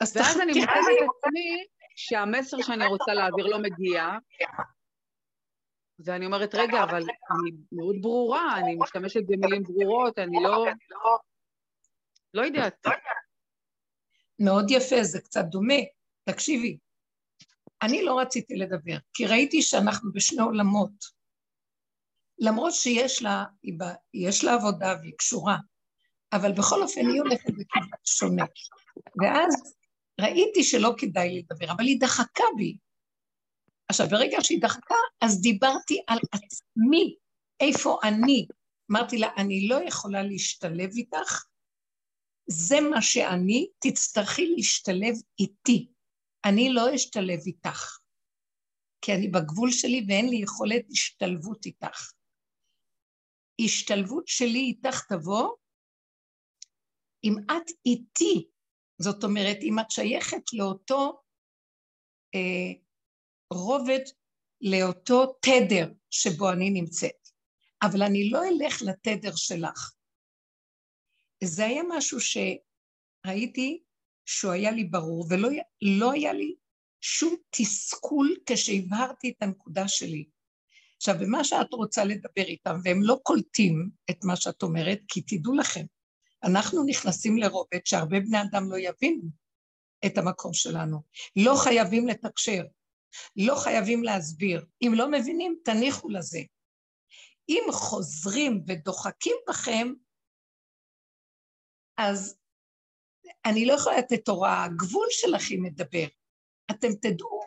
ואז 0.00 0.40
אני 0.40 0.52
מוצאת 0.60 0.70
את 0.72 1.08
עצמי 1.18 1.66
שהמסר 1.96 2.62
שאני 2.62 2.86
רוצה 2.86 3.14
להעביר 3.14 3.46
לא 3.46 3.58
מגיע, 3.58 4.08
ואני 6.04 6.26
אומרת, 6.26 6.54
רגע, 6.54 6.82
אבל 6.82 7.02
אני 7.02 7.50
מאוד 7.72 7.96
ברורה, 8.00 8.58
אני 8.58 8.76
משתמשת 8.80 9.20
במילים 9.26 9.62
ברורות, 9.62 10.18
אני 10.18 10.36
לא... 10.42 10.66
לא 12.34 12.42
יודעת. 12.42 12.86
מאוד 14.38 14.70
יפה, 14.70 15.02
זה 15.02 15.20
קצת 15.20 15.44
דומה. 15.44 15.74
תקשיבי, 16.24 16.78
אני 17.82 18.02
לא 18.02 18.20
רציתי 18.20 18.56
לדבר, 18.56 18.96
כי 19.14 19.26
ראיתי 19.26 19.62
שאנחנו 19.62 20.12
בשני 20.12 20.42
עולמות. 20.42 21.18
למרות 22.38 22.74
שיש 22.74 23.22
לה, 23.22 23.44
יש 24.14 24.44
לה 24.44 24.54
עבודה 24.54 24.94
והיא 25.00 25.12
קשורה, 25.18 25.56
אבל 26.32 26.52
בכל 26.52 26.82
אופן 26.82 27.00
היא 27.00 27.20
הולכת 27.20 27.50
בכיוון 27.50 27.98
שונה. 28.04 28.44
ואז 29.22 29.74
ראיתי 30.20 30.64
שלא 30.64 30.94
כדאי 30.98 31.38
לדבר, 31.38 31.72
אבל 31.72 31.84
היא 31.84 32.00
דחקה 32.00 32.44
בי. 32.56 32.76
עכשיו, 33.88 34.06
ברגע 34.10 34.36
שהיא 34.42 34.62
דחקה, 34.62 34.94
אז 35.20 35.40
דיברתי 35.40 36.02
על 36.06 36.18
עצמי, 36.32 37.16
איפה 37.60 37.98
אני. 38.02 38.46
אמרתי 38.90 39.18
לה, 39.18 39.28
אני 39.36 39.68
לא 39.68 39.82
יכולה 39.86 40.22
להשתלב 40.22 40.90
איתך, 40.90 41.44
זה 42.50 42.80
מה 42.80 43.02
שאני, 43.02 43.68
תצטרכי 43.78 44.46
להשתלב 44.46 45.14
איתי. 45.38 45.88
אני 46.48 46.68
לא 46.72 46.94
אשתלב 46.94 47.40
איתך, 47.46 47.98
כי 49.00 49.12
אני 49.14 49.28
בגבול 49.28 49.70
שלי 49.70 50.04
ואין 50.08 50.28
לי 50.28 50.36
יכולת 50.36 50.86
השתלבות 50.90 51.66
איתך. 51.66 52.12
השתלבות 53.60 54.28
שלי 54.28 54.58
איתך 54.58 55.04
תבוא 55.08 55.56
אם 57.24 57.34
את 57.44 57.70
איתי, 57.86 58.48
זאת 58.98 59.24
אומרת, 59.24 59.56
אם 59.62 59.78
את 59.80 59.90
שייכת 59.90 60.52
לאותו 60.52 61.22
אה, 62.34 62.72
רובד, 63.52 64.04
לאותו 64.60 65.38
תדר 65.42 65.92
שבו 66.10 66.52
אני 66.52 66.70
נמצאת, 66.70 67.28
אבל 67.82 68.02
אני 68.02 68.30
לא 68.30 68.40
אלך 68.48 68.82
לתדר 68.82 69.36
שלך. 69.36 69.92
זה 71.44 71.64
היה 71.64 71.82
משהו 71.88 72.18
שראיתי 72.20 73.82
שהוא 74.30 74.52
היה 74.52 74.70
לי 74.70 74.84
ברור, 74.84 75.26
ולא 75.30 75.48
לא 75.82 76.12
היה 76.12 76.32
לי 76.32 76.54
שום 77.00 77.36
תסכול 77.50 78.36
כשהבהרתי 78.46 79.30
את 79.30 79.42
הנקודה 79.42 79.88
שלי. 79.88 80.28
עכשיו, 80.96 81.14
במה 81.20 81.44
שאת 81.44 81.72
רוצה 81.72 82.04
לדבר 82.04 82.44
איתם, 82.44 82.76
והם 82.84 83.02
לא 83.02 83.18
קולטים 83.22 83.90
את 84.10 84.24
מה 84.24 84.36
שאת 84.36 84.62
אומרת, 84.62 84.98
כי 85.08 85.22
תדעו 85.22 85.54
לכם, 85.54 85.84
אנחנו 86.44 86.84
נכנסים 86.84 87.38
לרובד 87.38 87.78
שהרבה 87.84 88.20
בני 88.20 88.42
אדם 88.42 88.70
לא 88.70 88.76
יבינו 88.78 89.28
את 90.06 90.18
המקום 90.18 90.54
שלנו. 90.54 91.02
לא 91.36 91.54
חייבים 91.64 92.08
לתקשר, 92.08 92.62
לא 93.36 93.54
חייבים 93.54 94.04
להסביר. 94.04 94.66
אם 94.82 94.92
לא 94.94 95.10
מבינים, 95.10 95.58
תניחו 95.64 96.08
לזה. 96.08 96.40
אם 97.48 97.62
חוזרים 97.72 98.64
ודוחקים 98.66 99.36
בכם, 99.48 99.92
אז 101.96 102.38
אני 103.46 103.66
לא 103.66 103.72
יכולה 103.72 103.98
לתת 103.98 104.28
הוראה, 104.28 104.64
הגבול 104.64 105.06
שלכם 105.10 105.62
מדבר. 105.62 106.06
אתם 106.70 106.88
תדעו 107.02 107.40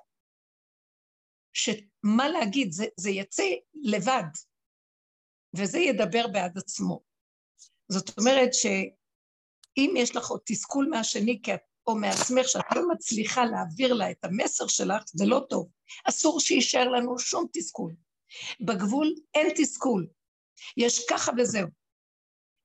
שמה 1.54 2.30
להגיד, 2.30 2.72
זה, 2.72 2.86
זה 2.98 3.10
יצא 3.10 3.44
לבד, 3.74 4.24
וזה 5.58 5.80
ידבר 5.80 6.28
בעד 6.28 6.58
עצמו. 6.58 7.02
זאת 7.92 8.18
אומרת 8.18 8.54
שאם 8.54 9.94
יש 9.98 10.16
לך 10.16 10.28
עוד 10.30 10.42
תסכול 10.46 10.88
מהשני 10.90 11.42
או 11.88 11.96
מעצמך 11.96 12.48
שאת 12.48 12.66
לא 12.76 12.82
מצליחה 12.92 13.46
להעביר 13.46 13.94
לה 13.94 14.12
את 14.12 14.26
המסר 14.26 14.68
שלך, 14.68 15.04
זה 15.06 15.26
לא 15.26 15.42
טוב. 15.50 15.70
אסור 16.10 16.40
שיישאר 16.40 16.88
לנו 16.90 17.20
שום 17.20 17.48
תסכול. 17.54 17.96
בגבול 18.62 19.16
אין 19.34 19.48
תסכול. 19.58 20.08
יש 20.78 21.06
ככה 21.10 21.32
וזהו. 21.38 21.68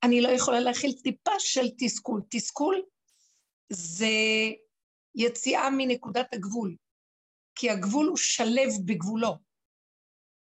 אני 0.02 0.20
לא 0.20 0.28
יכולה 0.28 0.60
להכיל 0.60 0.92
טיפה 1.02 1.30
של 1.38 1.66
תסכול. 1.78 2.22
תסכול 2.30 2.82
זה 3.72 4.14
יציאה 5.14 5.70
מנקודת 5.70 6.34
הגבול. 6.34 6.76
כי 7.54 7.70
הגבול 7.70 8.06
הוא 8.06 8.16
שלב 8.16 8.70
בגבולו. 8.86 9.38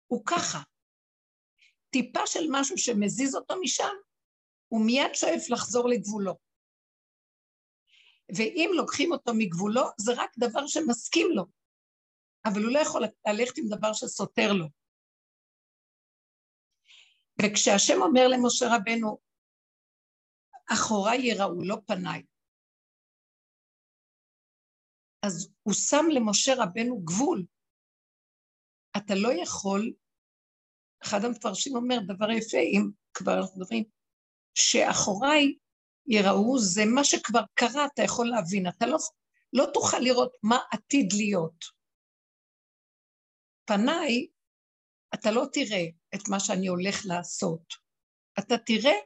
הוא 0.07 0.23
ככה. 0.25 0.59
טיפה 1.89 2.19
של 2.25 2.45
משהו 2.51 2.77
שמזיז 2.77 3.35
אותו 3.35 3.55
משם, 3.61 3.95
הוא 4.67 4.85
מיד 4.85 5.13
שואף 5.13 5.49
לחזור 5.49 5.89
לגבולו. 5.89 6.37
ואם 8.37 8.69
לוקחים 8.75 9.11
אותו 9.11 9.31
מגבולו, 9.37 9.81
זה 9.97 10.11
רק 10.17 10.31
דבר 10.37 10.67
שמסכים 10.67 11.27
לו, 11.35 11.45
אבל 12.45 12.63
הוא 12.63 12.73
לא 12.73 12.79
יכול 12.79 13.01
ללכת 13.27 13.57
עם 13.57 13.77
דבר 13.77 13.93
שסותר 13.93 14.53
לו. 14.53 14.65
וכשהשם 17.41 18.01
אומר 18.01 18.27
למשה 18.27 18.65
רבנו, 18.75 19.17
אחוריי 20.73 21.19
יראו, 21.21 21.63
לא 21.63 21.77
פניי, 21.87 22.23
אז 25.25 25.51
הוא 25.63 25.73
שם 25.73 26.05
למשה 26.11 26.51
רבנו 26.57 27.01
גבול. 27.01 27.45
אתה 28.97 29.13
לא 29.15 29.29
יכול, 29.41 29.93
אחד 31.03 31.25
המפרשים 31.25 31.75
אומר 31.75 31.97
דבר 32.07 32.31
יפה, 32.31 32.57
אם 32.57 32.89
כבר 33.13 33.37
אנחנו 33.39 33.61
מדברים, 33.61 33.83
שאחוריי 34.55 35.55
יראו, 36.07 36.59
זה 36.59 36.81
מה 36.95 37.03
שכבר 37.03 37.41
קרה, 37.53 37.85
אתה 37.93 38.01
יכול 38.03 38.29
להבין, 38.29 38.67
אתה 38.67 38.85
לא, 38.85 38.97
לא 39.53 39.65
תוכל 39.73 39.99
לראות 39.99 40.31
מה 40.43 40.57
עתיד 40.71 41.13
להיות. 41.13 41.65
פניי, 43.65 44.27
אתה 45.13 45.31
לא 45.31 45.45
תראה 45.53 45.85
את 46.15 46.29
מה 46.29 46.39
שאני 46.39 46.67
הולך 46.67 46.95
לעשות, 47.05 47.73
אתה 48.39 48.55
תראה 48.57 48.97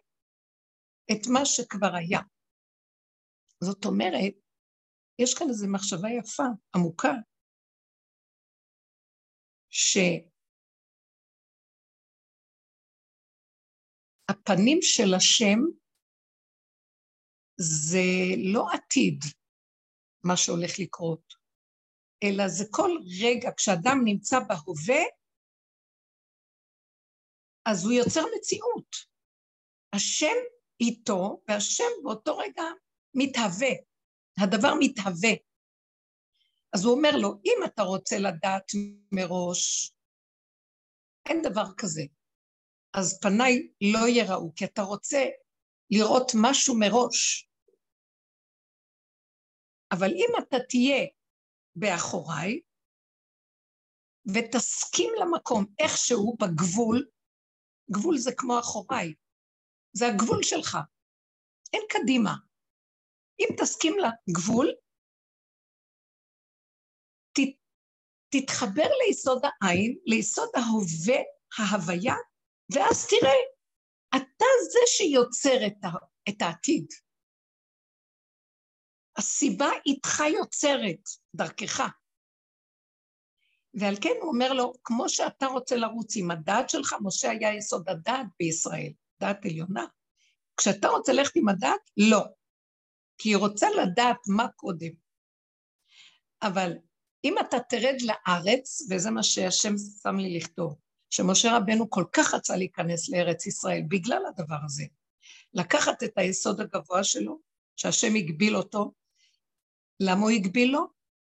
את 1.12 1.28
מה 1.34 1.46
שכבר 1.46 1.96
היה. 1.96 2.20
זאת 3.64 3.86
אומרת, 3.86 4.34
יש 5.20 5.36
כאן 5.40 5.48
איזו 5.50 5.68
מחשבה 5.74 6.10
יפה, 6.20 6.44
עמוקה, 6.76 7.14
שהפנים 14.30 14.80
של 14.82 15.14
השם 15.18 15.60
זה 17.58 18.00
לא 18.54 18.66
עתיד, 18.74 19.20
מה 20.24 20.38
שהולך 20.38 20.80
לקרות, 20.80 21.34
אלא 22.24 22.48
זה 22.48 22.64
כל 22.72 22.92
רגע, 23.24 23.50
כשאדם 23.58 23.98
נמצא 24.06 24.40
בהווה, 24.40 25.04
אז 27.66 27.86
הוא 27.86 27.94
יוצר 27.94 28.22
מציאות. 28.38 28.96
השם 29.96 30.38
איתו, 30.80 31.42
והשם 31.48 31.92
באותו 32.04 32.38
רגע 32.38 32.64
מתהווה. 33.14 33.93
הדבר 34.40 34.74
מתהווה. 34.80 35.34
אז 36.74 36.86
הוא 36.86 36.96
אומר 36.96 37.12
לו, 37.22 37.42
אם 37.46 37.58
אתה 37.66 37.82
רוצה 37.82 38.16
לדעת 38.20 38.72
מראש, 39.12 39.94
אין 41.30 41.42
דבר 41.42 41.66
כזה. 41.78 42.02
אז 42.94 43.20
פניי 43.22 43.72
לא 43.82 44.08
יראו, 44.08 44.56
כי 44.56 44.66
אתה 44.66 44.82
רוצה 44.82 45.26
לראות 45.92 46.32
משהו 46.42 46.76
מראש. 46.80 47.50
אבל 49.92 50.10
אם 50.12 50.30
אתה 50.40 50.58
תהיה 50.70 51.08
באחוריי, 51.76 52.62
ותסכים 54.34 55.10
למקום 55.22 55.66
איכשהו 55.80 56.38
בגבול, 56.40 57.08
גבול 57.92 58.18
זה 58.18 58.32
כמו 58.38 58.60
אחוריי, 58.60 59.14
זה 59.94 60.06
הגבול 60.08 60.44
שלך, 60.44 60.78
אין 61.74 61.82
קדימה. 61.90 62.34
אם 63.40 63.48
תסכים 63.62 63.96
לגבול, 64.00 64.72
ת, 67.34 67.40
תתחבר 68.30 68.90
ליסוד 69.08 69.42
העין, 69.62 69.98
ליסוד 70.06 70.50
ההווה, 70.56 71.22
ההוויה, 71.58 72.16
ואז 72.74 73.08
תראה, 73.08 73.40
אתה 74.16 74.46
זה 74.72 74.80
שיוצר 74.86 75.68
את, 75.68 75.84
ה, 75.84 75.90
את 76.30 76.42
העתיד. 76.42 76.86
הסיבה 79.18 79.70
איתך 79.86 80.20
יוצרת, 80.40 81.10
דרכך. 81.36 81.82
ועל 83.74 83.96
כן 84.02 84.16
הוא 84.22 84.32
אומר 84.32 84.54
לו, 84.54 84.74
כמו 84.84 85.10
שאתה 85.10 85.46
רוצה 85.46 85.76
לרוץ 85.76 86.14
עם 86.18 86.32
הדעת 86.32 86.70
שלך, 86.70 86.96
משה 87.02 87.32
היה 87.32 87.58
יסוד 87.58 87.90
הדעת 87.90 88.26
בישראל, 88.40 88.92
דעת 89.20 89.46
עליונה. 89.46 89.86
כשאתה 90.58 90.88
רוצה 90.88 91.14
ללכת 91.14 91.36
עם 91.36 91.50
הדעת, 91.50 91.90
לא. 91.98 92.22
כי 93.18 93.30
היא 93.30 93.38
רוצה 93.38 93.68
לדעת 93.70 94.18
מה 94.28 94.48
קודם. 94.48 94.92
אבל 96.42 96.74
אם 97.24 97.36
אתה 97.40 97.60
תרד 97.60 97.96
לארץ, 98.02 98.82
וזה 98.90 99.12
מה 99.12 99.24
שהשם 99.24 99.74
שם 100.04 100.18
לי 100.18 100.38
לכתוב, 100.38 100.76
שמשה 101.10 101.58
רבנו 101.58 101.90
כל 101.90 102.06
כך 102.14 102.34
רצה 102.34 102.56
להיכנס 102.56 103.10
לארץ 103.10 103.46
ישראל 103.46 103.82
בגלל 103.88 104.24
הדבר 104.26 104.58
הזה, 104.66 104.84
לקחת 105.54 106.04
את 106.04 106.18
היסוד 106.18 106.62
הגבוה 106.62 107.04
שלו, 107.04 107.40
שהשם 107.76 108.16
הגביל 108.16 108.56
אותו, 108.56 108.94
למה 110.00 110.22
הוא 110.22 110.30
הגביל 110.30 110.72
לו? 110.72 110.88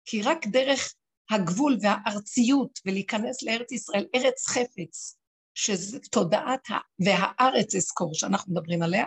כי 0.06 0.22
רק 0.22 0.48
דרך 0.48 0.94
הגבול 1.30 1.78
והארציות 1.82 2.80
ולהיכנס 2.86 3.44
לארץ 3.44 3.72
ישראל, 3.72 4.08
ארץ 4.16 4.48
חפץ, 4.48 5.20
שזה 5.54 6.00
תודעת 6.00 6.70
ה... 6.70 6.74
והארץ 7.06 7.76
אזכור 7.76 8.14
שאנחנו 8.14 8.54
מדברים 8.54 8.82
עליה, 8.82 9.06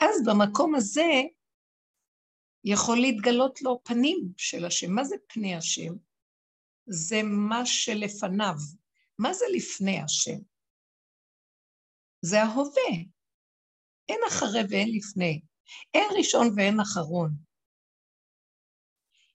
אז 0.00 0.24
במקום 0.26 0.74
הזה 0.74 1.22
יכול 2.64 2.96
להתגלות 3.00 3.62
לו 3.62 3.80
פנים 3.84 4.32
של 4.36 4.64
השם. 4.64 4.92
מה 4.94 5.04
זה 5.04 5.16
פני 5.28 5.56
השם? 5.56 5.92
זה 6.86 7.16
מה 7.22 7.66
שלפניו. 7.66 8.54
מה 9.18 9.32
זה 9.34 9.44
לפני 9.56 10.00
השם? 10.00 10.38
זה 12.22 12.42
ההווה. 12.42 12.92
אין 14.08 14.20
אחרי 14.28 14.60
ואין 14.70 14.88
לפני. 14.96 15.40
אין 15.94 16.08
ראשון 16.18 16.46
ואין 16.56 16.80
אחרון. 16.80 17.30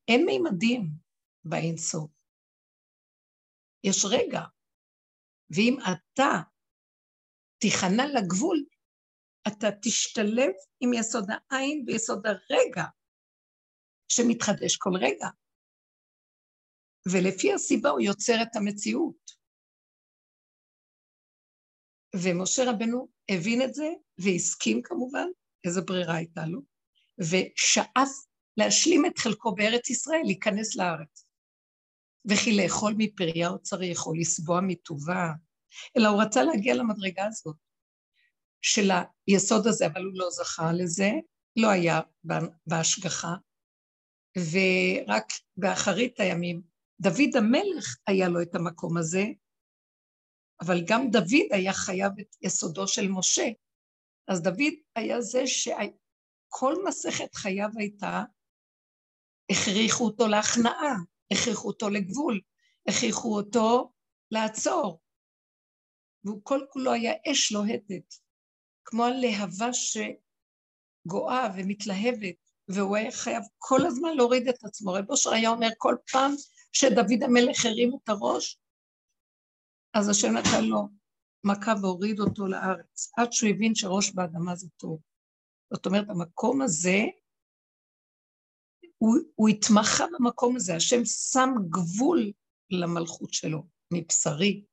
אין 0.08 0.26
מימדים 0.26 0.90
באינסוף. 1.44 2.12
יש 3.84 4.06
רגע. 4.12 4.42
ואם 5.50 5.78
אתה 5.82 6.42
תיכנע 7.58 8.04
לגבול, 8.16 8.66
אתה 9.48 9.68
תשתלב 9.82 10.54
עם 10.80 10.94
יסוד 10.94 11.26
העין 11.30 11.84
ויסוד 11.88 12.28
הרגע, 12.28 12.84
שמתחדש 14.10 14.78
כל 14.78 14.91
רגע. 15.02 15.28
ולפי 17.13 17.54
הסיבה 17.54 17.89
הוא 17.89 18.02
יוצר 18.02 18.41
את 18.41 18.56
המציאות. 18.56 19.32
ומשה 22.15 22.63
רבנו 22.68 23.08
הבין 23.30 23.62
את 23.62 23.74
זה 23.74 23.89
והסכים 24.18 24.82
כמובן, 24.84 25.28
איזה 25.65 25.82
ברירה 25.82 26.15
הייתה 26.15 26.46
לו, 26.46 26.62
ושאף 27.20 28.10
להשלים 28.58 29.06
את 29.06 29.18
חלקו 29.18 29.56
בארץ 29.56 29.89
ישראל, 29.89 30.22
להיכנס 30.26 30.76
לארץ. 30.76 31.26
וכי 32.30 32.58
לאכול 32.58 32.94
מפריה 32.98 33.48
הוא 33.48 33.58
צריך, 33.58 34.06
או 34.06 34.13
לסבוע 34.13 34.62
מטובה, 34.62 35.32
אלא 35.98 36.08
הוא 36.08 36.22
רצה 36.22 36.44
להגיע 36.44 36.76
למדרגה 36.76 37.26
הזאת 37.26 37.56
של 38.62 38.89
היסוד 39.28 39.68
הזה, 39.68 39.86
אבל 39.86 40.04
הוא 40.04 40.13
לא 40.15 40.30
זכה 40.30 40.74
לזה, 40.74 41.12
לא 41.56 41.70
היה 41.70 42.02
בהשגחה, 42.65 43.36
ורק 44.38 45.28
באחרית 45.58 46.19
הימים, 46.19 46.62
דוד 47.00 47.36
המלך 47.38 47.98
היה 48.08 48.30
לו 48.30 48.41
את 48.41 48.56
המקום 48.56 48.98
הזה, 48.98 49.24
אבל 50.62 50.78
גם 50.88 51.10
דוד 51.12 51.48
היה 51.52 51.74
חייב 51.74 52.12
את 52.19 52.36
יסודו 52.41 52.88
של 52.88 53.08
משה. 53.08 53.48
אז 54.28 54.41
דוד 54.41 54.74
היה 54.95 55.21
זה 55.21 55.48
שכל 55.48 56.76
מסכת 56.88 57.36
חייו 57.36 57.69
הייתה, 57.78 58.24
הכריחו 59.52 60.06
אותו 60.06 60.28
להכנעה, 60.28 60.95
הכריחו 61.32 61.67
אותו 61.67 61.89
לגבול, 61.89 62.41
הכריחו 62.88 63.36
אותו 63.36 63.91
לעצור. 64.32 65.02
והוא 66.24 66.41
כל 66.43 66.60
כולו 66.69 66.91
היה 66.91 67.13
אש 67.32 67.52
לוהטת, 67.52 68.13
כמו 68.86 69.06
הלהבה 69.06 69.69
שגואה 69.74 71.48
ומתלהבת, 71.58 72.45
והוא 72.67 72.95
היה 72.95 73.12
חייב 73.12 73.43
כל 73.58 73.86
הזמן 73.86 74.10
להוריד 74.17 74.47
את 74.47 74.63
עצמו. 74.63 74.93
רב 74.93 75.10
אושר 75.10 75.34
היה 75.34 75.49
אומר 75.49 75.69
כל 75.78 75.95
פעם 76.12 76.32
שדוד 76.73 77.23
המלך 77.23 77.65
הרים 77.65 77.91
את 78.04 78.10
הראש, 78.10 78.60
אז 79.93 80.10
השם 80.10 80.34
נתן 80.34 80.63
לו 80.63 80.88
מכה 81.43 81.73
והוריד 81.82 82.19
אותו 82.19 82.47
לארץ, 82.47 83.12
עד 83.17 83.34
שהוא 83.34 83.49
הבין 83.49 83.75
שראש 83.75 84.12
באדמה 84.12 84.56
זה 84.56 84.67
טוב. 84.78 84.99
זאת 85.73 85.86
אומרת, 85.86 86.10
המקום 86.10 86.62
הזה, 86.62 86.99
הוא, 88.97 89.17
הוא 89.36 89.49
התמחה 89.49 90.06
במקום 90.19 90.56
הזה, 90.56 90.75
השם 90.75 91.06
שם 91.06 91.49
גבול 91.69 92.32
למלכות 92.69 93.34
שלו, 93.34 93.67
מבשרי. 93.93 94.65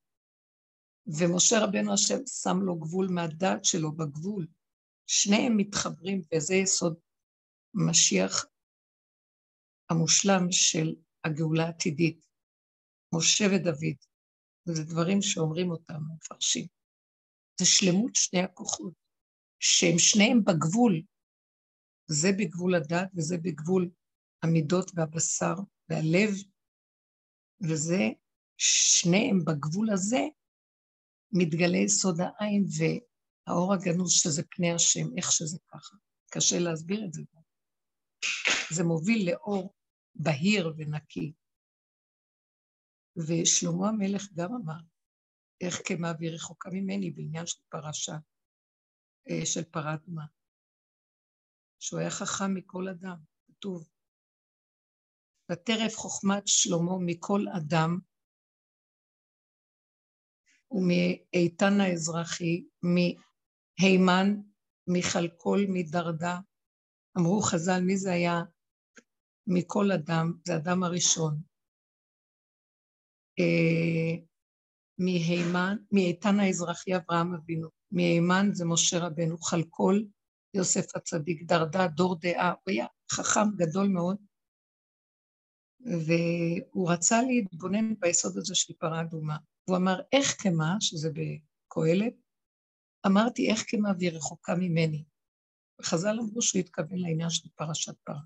ומשה 1.07 1.65
רבנו 1.65 1.93
השם 1.93 2.27
שם 2.27 2.63
לו 2.63 2.79
גבול 2.79 3.09
מהדעת 3.11 3.65
שלו 3.65 3.93
בגבול. 3.93 4.47
שניהם 5.07 5.57
מתחברים, 5.57 6.23
וזה 6.35 6.55
יסוד 6.55 6.97
משיח 7.75 8.47
המושלם 9.91 10.47
של 10.51 10.95
הגאולה 11.25 11.65
העתידית. 11.65 12.27
משה 13.15 13.45
ודוד, 13.45 13.97
וזה 14.69 14.85
דברים 14.85 15.23
שאומרים 15.23 15.71
אותם, 15.71 16.01
מפרשים. 16.15 16.67
זה 17.61 17.67
שלמות 17.67 18.15
שני 18.15 18.41
הכוחות, 18.41 18.95
שהם 19.59 19.99
שניהם 19.99 20.45
בגבול. 20.45 21.03
זה 22.07 22.29
בגבול 22.39 22.75
הדת 22.75 23.11
וזה 23.17 23.37
בגבול 23.39 23.91
המידות 24.43 24.91
והבשר 24.95 25.55
והלב, 25.89 26.31
וזה, 27.61 28.03
שניהם 28.57 29.45
בגבול 29.45 29.91
הזה, 29.91 30.21
מתגלה 31.33 31.79
יסוד 31.79 32.21
העין 32.21 32.65
והאור 32.79 33.75
הגנוז 33.75 34.13
שזה 34.13 34.43
פני 34.51 34.73
השם, 34.73 35.07
איך 35.17 35.33
שזה 35.33 35.59
ככה. 35.69 35.97
קשה 36.31 36.59
להסביר 36.59 37.05
את 37.05 37.13
זה. 37.13 37.23
זה 38.71 38.85
מוביל 38.85 39.31
לאור 39.31 39.75
בהיר 40.15 40.75
ונקי. 40.77 41.33
ושלמה 43.17 43.89
המלך 43.89 44.23
גם 44.35 44.55
אמר, 44.55 44.81
איך 45.61 45.81
כמעביר 45.85 46.35
רחוקה 46.35 46.71
ממני 46.73 47.11
בעניין 47.11 47.47
של 47.47 47.63
פרשה, 47.69 48.13
אה, 49.31 49.47
של 49.47 49.65
פרה 49.65 49.95
אדומה. 49.95 50.25
שהוא 51.81 52.01
היה 52.01 52.11
חכם 52.11 52.55
מכל 52.55 52.89
אדם, 52.89 53.17
כתוב. 53.47 53.89
וטרף 55.53 55.97
חוכמת 55.97 56.43
שלמה 56.47 56.93
מכל 57.07 57.41
אדם, 57.57 57.99
ומאיתן 60.71 61.81
האזרחי, 61.81 62.65
מהימן, 62.83 64.27
מחלקול, 64.87 65.61
מדרדה. 65.69 66.39
אמרו 67.19 67.41
חז"ל, 67.41 67.81
מי 67.81 67.97
זה 67.97 68.13
היה 68.13 68.43
מכל 69.47 69.93
אדם? 69.93 70.33
זה 70.45 70.57
אדם 70.57 70.83
הראשון. 70.83 71.41
אה, 73.39 74.25
מהימן, 74.99 75.77
מאיתן 75.93 76.41
האזרחי 76.41 76.97
אברהם 76.97 77.35
אבינו, 77.35 77.69
מהימן 77.91 78.47
זה 78.53 78.65
משה 78.65 78.99
רבנו, 78.99 79.39
חלקול 79.39 80.07
יוסף 80.55 80.97
הצדיק, 80.97 81.43
דרדה, 81.43 81.87
דור 81.89 82.19
דעה, 82.21 82.49
הוא 82.51 82.73
היה 82.73 82.87
חכם 83.13 83.57
גדול 83.57 83.89
מאוד, 83.89 84.17
והוא 85.81 86.93
רצה 86.93 87.23
להתבונן 87.23 87.95
ביסוד 88.01 88.37
הזה 88.37 88.55
של 88.55 88.75
פרה 88.79 89.01
אדומה. 89.01 89.37
הוא 89.65 89.77
אמר, 89.77 90.01
איך 90.13 90.43
כמה, 90.43 90.77
שזה 90.81 91.11
בקהלת, 91.11 92.15
אמרתי, 93.07 93.51
איך 93.51 93.65
כמה 93.69 93.89
והיא 93.99 94.11
רחוקה 94.11 94.55
ממני. 94.55 95.05
וחז"ל 95.83 96.19
אמרו 96.21 96.43
שהוא 96.43 96.61
התכוון 96.61 96.99
לעניין 96.99 97.31
של 97.31 97.49
פרשת 97.55 97.95
פרה. 98.05 98.21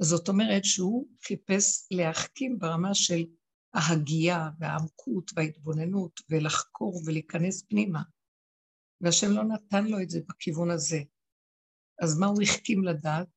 זאת 0.00 0.28
אומרת 0.28 0.64
שהוא 0.64 1.08
חיפש 1.22 1.88
להחכים 1.90 2.58
ברמה 2.58 2.94
של 2.94 3.24
ההגייה 3.74 4.50
והעמקות 4.58 5.30
וההתבוננות 5.36 6.20
ולחקור 6.30 7.02
ולהיכנס 7.06 7.62
פנימה. 7.62 8.02
והשם 9.00 9.30
לא 9.30 9.44
נתן 9.44 9.84
לו 9.84 10.00
את 10.02 10.10
זה 10.10 10.20
בכיוון 10.28 10.70
הזה. 10.70 10.98
אז 12.02 12.18
מה 12.18 12.26
הוא 12.26 12.42
החכים 12.42 12.84
לדעת? 12.84 13.28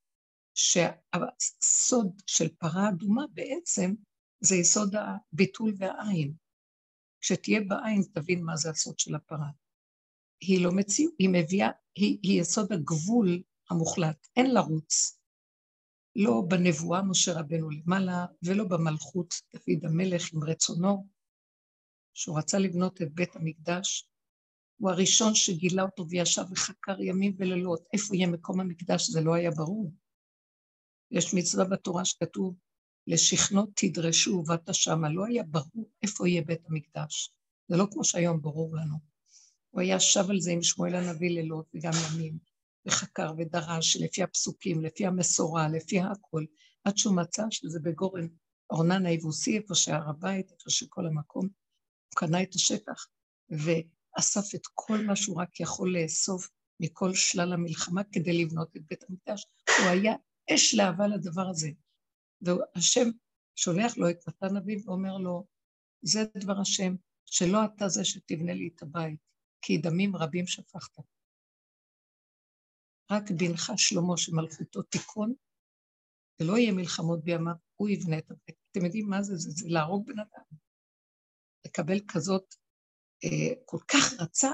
שהסוד 0.53 2.21
של 2.27 2.55
פרה 2.55 2.89
אדומה 2.89 3.23
בעצם 3.33 3.93
זה 4.39 4.55
יסוד 4.55 4.95
הביטול 4.95 5.73
והעין. 5.77 6.33
כשתהיה 7.21 7.59
בעין 7.67 8.01
תבין 8.13 8.43
מה 8.43 8.57
זה 8.57 8.69
הסוד 8.69 8.99
של 8.99 9.15
הפרה. 9.15 9.49
היא 10.41 10.65
לא 10.65 10.71
מציאות, 10.71 11.13
היא 11.19 11.29
מביאה, 11.29 11.69
היא, 11.95 12.17
היא 12.23 12.41
יסוד 12.41 12.71
הגבול 12.71 13.43
המוחלט, 13.69 14.27
אין 14.35 14.53
לרוץ. 14.53 15.17
לא 16.15 16.43
בנבואה 16.47 17.03
משה 17.03 17.33
רבנו 17.33 17.69
למעלה, 17.69 18.25
ולא 18.43 18.63
במלכות 18.63 19.33
דוד 19.53 19.85
המלך 19.85 20.33
עם 20.33 20.43
רצונו, 20.43 21.07
שהוא 22.13 22.37
רצה 22.39 22.59
לבנות 22.59 23.01
את 23.01 23.13
בית 23.13 23.35
המקדש. 23.35 24.07
הוא 24.77 24.91
הראשון 24.91 25.35
שגילה 25.35 25.83
אותו 25.83 26.09
וישב 26.09 26.43
וחקר 26.51 27.01
ימים 27.01 27.35
ולילות. 27.37 27.87
איפה 27.93 28.15
יהיה 28.15 28.27
מקום 28.27 28.59
המקדש? 28.59 29.09
זה 29.09 29.21
לא 29.21 29.33
היה 29.33 29.51
ברור. 29.51 29.91
יש 31.11 31.33
מצווה 31.33 31.65
בתורה 31.65 32.05
שכתוב, 32.05 32.55
לשכנות 33.07 33.69
תדרשו 33.75 34.31
ובאת 34.31 34.73
שמה. 34.73 35.09
לא 35.09 35.25
היה 35.25 35.43
ברור 35.43 35.89
איפה 36.03 36.27
יהיה 36.27 36.41
בית 36.41 36.61
המקדש. 36.69 37.33
זה 37.67 37.77
לא 37.77 37.87
כמו 37.91 38.03
שהיום 38.03 38.41
ברור 38.41 38.75
לנו. 38.75 39.10
הוא 39.71 39.81
היה 39.81 39.99
שב 39.99 40.29
על 40.29 40.39
זה 40.39 40.51
עם 40.51 40.63
שמואל 40.63 40.95
הנביא 40.95 41.29
לילות 41.29 41.65
וגם 41.73 41.91
ימים, 42.05 42.37
וחקר 42.85 43.33
ודרש 43.37 43.97
לפי 43.97 44.23
הפסוקים, 44.23 44.81
לפי 44.81 45.05
המסורה, 45.05 45.69
לפי 45.69 45.99
הכל, 45.99 46.45
עד 46.83 46.97
שהוא 46.97 47.15
מצא 47.15 47.43
שזה 47.51 47.79
בגורן 47.79 48.27
אורנן 48.69 49.05
היבוסי, 49.05 49.57
איפה 49.57 49.75
שהר 49.75 50.09
הבית, 50.09 50.51
איפה 50.51 50.69
שכל 50.69 51.07
המקום, 51.07 51.43
הוא 51.45 52.15
קנה 52.15 52.43
את 52.43 52.55
השטח, 52.55 53.07
ואסף 53.49 54.55
את 54.55 54.61
כל 54.73 54.97
מה 55.05 55.15
שהוא 55.15 55.41
רק 55.41 55.59
יכול 55.59 55.97
לאסוף 55.97 56.49
מכל 56.79 57.13
שלל 57.13 57.53
המלחמה 57.53 58.03
כדי 58.03 58.43
לבנות 58.43 58.77
את 58.77 58.81
בית 58.89 59.03
המקדש. 59.09 59.45
הוא 59.79 59.87
היה 59.87 60.13
אש 60.53 60.75
להבה 60.75 61.07
לדבר 61.07 61.49
הזה. 61.49 61.69
והשם 62.41 63.09
שולח 63.55 63.97
לו 63.97 64.09
את 64.09 64.27
מתן 64.27 64.57
אביו 64.57 64.79
ואומר 64.85 65.17
לו, 65.17 65.45
זה 66.01 66.23
דבר 66.37 66.59
השם, 66.61 66.95
שלא 67.25 67.59
אתה 67.65 67.89
זה 67.89 68.05
שתבנה 68.05 68.53
לי 68.53 68.69
את 68.75 68.81
הבית, 68.81 69.19
כי 69.61 69.77
דמים 69.77 70.15
רבים 70.15 70.47
שפכת. 70.47 71.03
רק 73.11 73.23
בנך 73.31 73.71
שלמה 73.77 74.17
שמלכותו 74.17 74.81
תיקון, 74.81 75.33
ולא 76.39 76.57
יהיה 76.57 76.71
מלחמות 76.71 77.23
בימיו, 77.23 77.53
הוא 77.75 77.89
יבנה 77.89 78.17
את 78.17 78.31
הבית. 78.31 78.55
אתם 78.71 78.85
יודעים 78.85 79.09
מה 79.09 79.23
זה? 79.23 79.35
זה, 79.35 79.49
זה 79.51 79.69
להרוג 79.69 80.07
בן 80.07 80.19
אדם. 80.19 80.57
לקבל 81.65 81.99
כזאת, 82.07 82.55
אה, 83.23 83.53
כל 83.65 83.77
כך 83.87 84.21
רצה, 84.21 84.51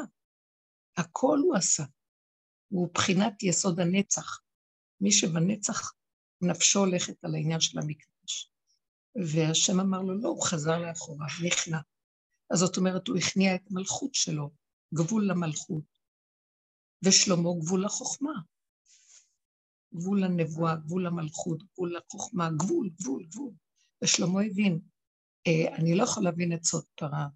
הכל 0.98 1.38
הוא 1.44 1.56
עשה. 1.56 1.84
הוא 2.68 2.94
בחינת 2.94 3.44
יסוד 3.44 3.80
הנצח. 3.80 4.40
מי 5.02 5.12
שבנצח 5.12 5.94
נפשו 6.42 6.80
הולכת 6.80 7.24
על 7.24 7.36
העניין 7.36 7.60
של 7.60 7.80
המקדש. 7.80 8.52
והשם 9.16 9.80
אמר 9.80 10.02
לו, 10.02 10.18
לא, 10.22 10.30
הוא 10.30 10.44
חזר 10.44 10.80
לאחורה, 10.80 11.26
נכנע. 11.48 11.78
אז 12.54 12.60
זאת 12.60 12.78
אומרת, 12.78 13.08
הוא 13.08 13.18
הכניע 13.18 13.56
את 13.56 13.62
המלכות 13.72 14.14
שלו, 14.14 14.50
גבול 14.94 15.28
למלכות, 15.28 15.84
ושלמה 17.06 17.50
גבול 17.60 17.86
לחוכמה. 17.86 18.34
גבול 19.96 20.24
לנבואה, 20.24 20.76
גבול 20.76 21.06
למלכות, 21.06 21.64
גבול 21.64 21.98
לחוכמה, 21.98 22.50
גבול, 22.58 22.90
גבול, 22.90 23.26
גבול. 23.26 23.54
ושלמה 24.04 24.42
הבין, 24.42 24.80
אה, 25.48 25.76
אני 25.76 25.96
לא 25.96 26.04
יכול 26.04 26.24
להבין 26.24 26.54
את 26.54 26.64
סוד 26.64 26.86
פרה. 26.96 27.28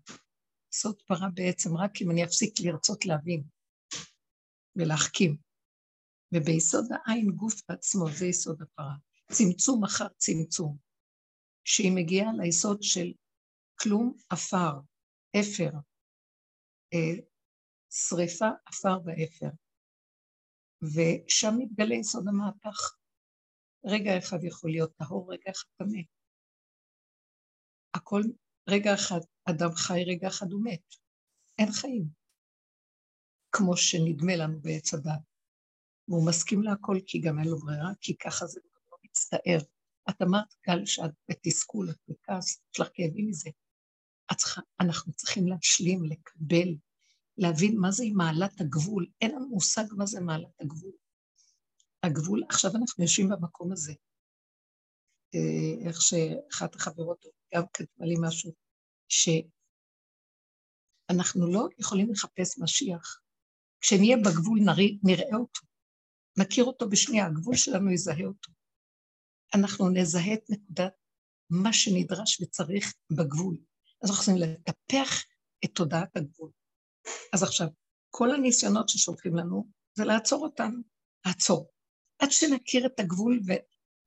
סוד 0.73 1.01
פרה 1.01 1.27
בעצם 1.33 1.77
רק 1.77 2.01
אם 2.01 2.11
אני 2.11 2.23
אפסיק 2.23 2.53
לרצות 2.59 3.05
להבין 3.05 3.43
ולהחכים. 4.75 5.37
וביסוד 6.33 6.85
העין 6.91 7.31
גוף 7.31 7.53
בעצמו, 7.69 8.05
זה 8.19 8.25
יסוד 8.25 8.61
הפרה. 8.61 8.93
צמצום 9.31 9.83
אחר 9.83 10.07
צמצום. 10.17 10.77
שהיא 11.63 11.91
מגיעה 11.95 12.33
ליסוד 12.33 12.83
של 12.83 13.13
כלום 13.79 14.13
עפר, 14.29 14.73
אפר, 15.39 15.71
אה, 16.93 17.30
שריפה, 17.91 18.49
עפר 18.65 18.97
ואפר. 19.05 19.49
ושם 20.81 21.53
מתגלה 21.57 21.95
יסוד 21.95 22.27
המהפך. 22.27 22.95
רגע 23.85 24.17
אחד 24.17 24.43
יכול 24.43 24.71
להיות 24.71 24.95
טהור, 24.95 25.33
רגע 25.33 25.51
אחד 25.51 25.67
טמא. 25.77 26.01
הכל, 27.93 28.21
רגע 28.69 28.93
אחד 28.93 29.19
אדם 29.49 29.71
חי, 29.75 30.03
רגע 30.07 30.27
אחד 30.27 30.51
הוא 30.51 30.63
מת. 30.63 30.95
אין 31.59 31.71
חיים. 31.71 32.05
כמו 33.51 33.77
שנדמה 33.77 34.35
לנו 34.35 34.61
בעץ 34.61 34.93
הדת. 34.93 35.21
והוא 36.07 36.27
מסכים 36.27 36.61
להכל 36.63 36.97
כי 37.05 37.21
גם 37.21 37.39
אין 37.39 37.47
לו 37.47 37.57
ברירה, 37.57 37.91
כי 38.01 38.17
ככה 38.17 38.45
זה 38.45 38.59
לא 38.91 38.97
מצטער. 39.03 39.59
את 40.09 40.21
אמרת, 40.21 40.53
גל, 40.67 40.85
שאת 40.85 41.11
בתסכול, 41.29 41.89
את 41.89 41.97
בכעס, 42.07 42.61
יש 42.73 42.79
לך 42.79 42.87
כאבים 42.93 43.27
מזה. 43.27 43.49
צריכה, 44.35 44.61
אנחנו 44.79 45.13
צריכים 45.13 45.47
להשלים, 45.47 46.03
לקבל, 46.03 46.75
להבין 47.41 47.77
מה 47.77 47.91
זה 47.91 48.03
מעלת 48.13 48.61
הגבול. 48.61 49.07
אין 49.21 49.31
לנו 49.31 49.49
מושג 49.49 49.83
מה 49.97 50.05
זה 50.05 50.19
מעלת 50.21 50.61
הגבול. 50.61 50.91
הגבול, 52.03 52.43
עכשיו 52.49 52.71
אנחנו 52.75 53.03
יושבים 53.03 53.29
במקום 53.29 53.71
הזה. 53.71 53.93
אה, 55.35 55.87
איך 55.87 56.01
שאחת 56.01 56.75
החברות 56.75 57.25
גם 57.55 57.63
כתבה 57.73 58.05
לי 58.05 58.15
משהו, 58.21 58.51
שאנחנו 61.07 61.53
לא 61.53 61.67
יכולים 61.79 62.11
לחפש 62.11 62.59
משיח. 62.59 63.21
כשנהיה 63.81 64.17
בגבול 64.17 64.59
נראה 65.03 65.35
אותו. 65.35 65.61
נכיר 66.37 66.63
אותו 66.63 66.89
בשנייה, 66.89 67.25
הגבול 67.25 67.55
שלנו 67.55 67.91
יזהה 67.91 68.25
אותו. 68.25 68.51
אנחנו 69.55 69.89
נזהה 69.89 70.33
את 70.33 70.49
נקודת 70.49 70.93
מה 71.49 71.73
שנדרש 71.73 72.41
וצריך 72.41 72.93
בגבול. 73.11 73.57
אז 74.03 74.09
אנחנו 74.09 74.25
צריכים 74.25 74.41
לטפח 74.41 75.23
את 75.65 75.69
תודעת 75.75 76.17
הגבול. 76.17 76.51
אז 77.33 77.43
עכשיו, 77.43 77.67
כל 78.09 78.31
הניסיונות 78.31 78.89
ששולחים 78.89 79.35
לנו 79.35 79.67
זה 79.93 80.03
לעצור 80.05 80.43
אותנו, 80.45 80.81
לעצור. 81.25 81.71
עד 82.19 82.31
שנכיר 82.31 82.85
את 82.85 82.99
הגבול 82.99 83.39
ו... 83.47 83.51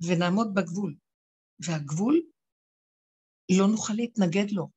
ונעמוד 0.06 0.54
בגבול. 0.54 0.96
והגבול, 1.66 2.22
לא 3.58 3.66
נוכל 3.70 3.92
להתנגד 3.96 4.50
לו, 4.50 4.68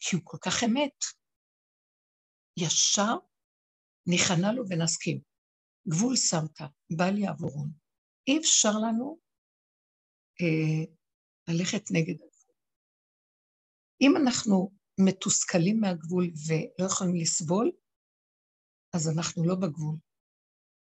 כי 0.00 0.16
הוא 0.16 0.22
כל 0.24 0.38
כך 0.40 0.64
אמת. 0.64 0.98
ישר 2.56 3.14
ניכנע 4.06 4.52
לו 4.52 4.62
ונסכים. 4.68 5.20
גבול 5.88 6.16
שמת, 6.16 6.60
בל 6.96 7.18
יעבורון. 7.18 7.70
אי 8.28 8.38
אפשר 8.38 8.72
לנו 8.86 9.18
אה, 10.40 10.84
ללכת 11.48 11.84
נגד 11.90 12.14
הגבול. 12.14 12.54
אם 14.00 14.12
אנחנו 14.16 14.72
מתוסכלים 15.00 15.80
מהגבול 15.80 16.30
ולא 16.46 16.86
יכולים 16.86 17.14
לסבול, 17.16 17.70
אז 18.94 19.08
אנחנו 19.08 19.44
לא 19.46 19.54
בגבול. 19.54 19.96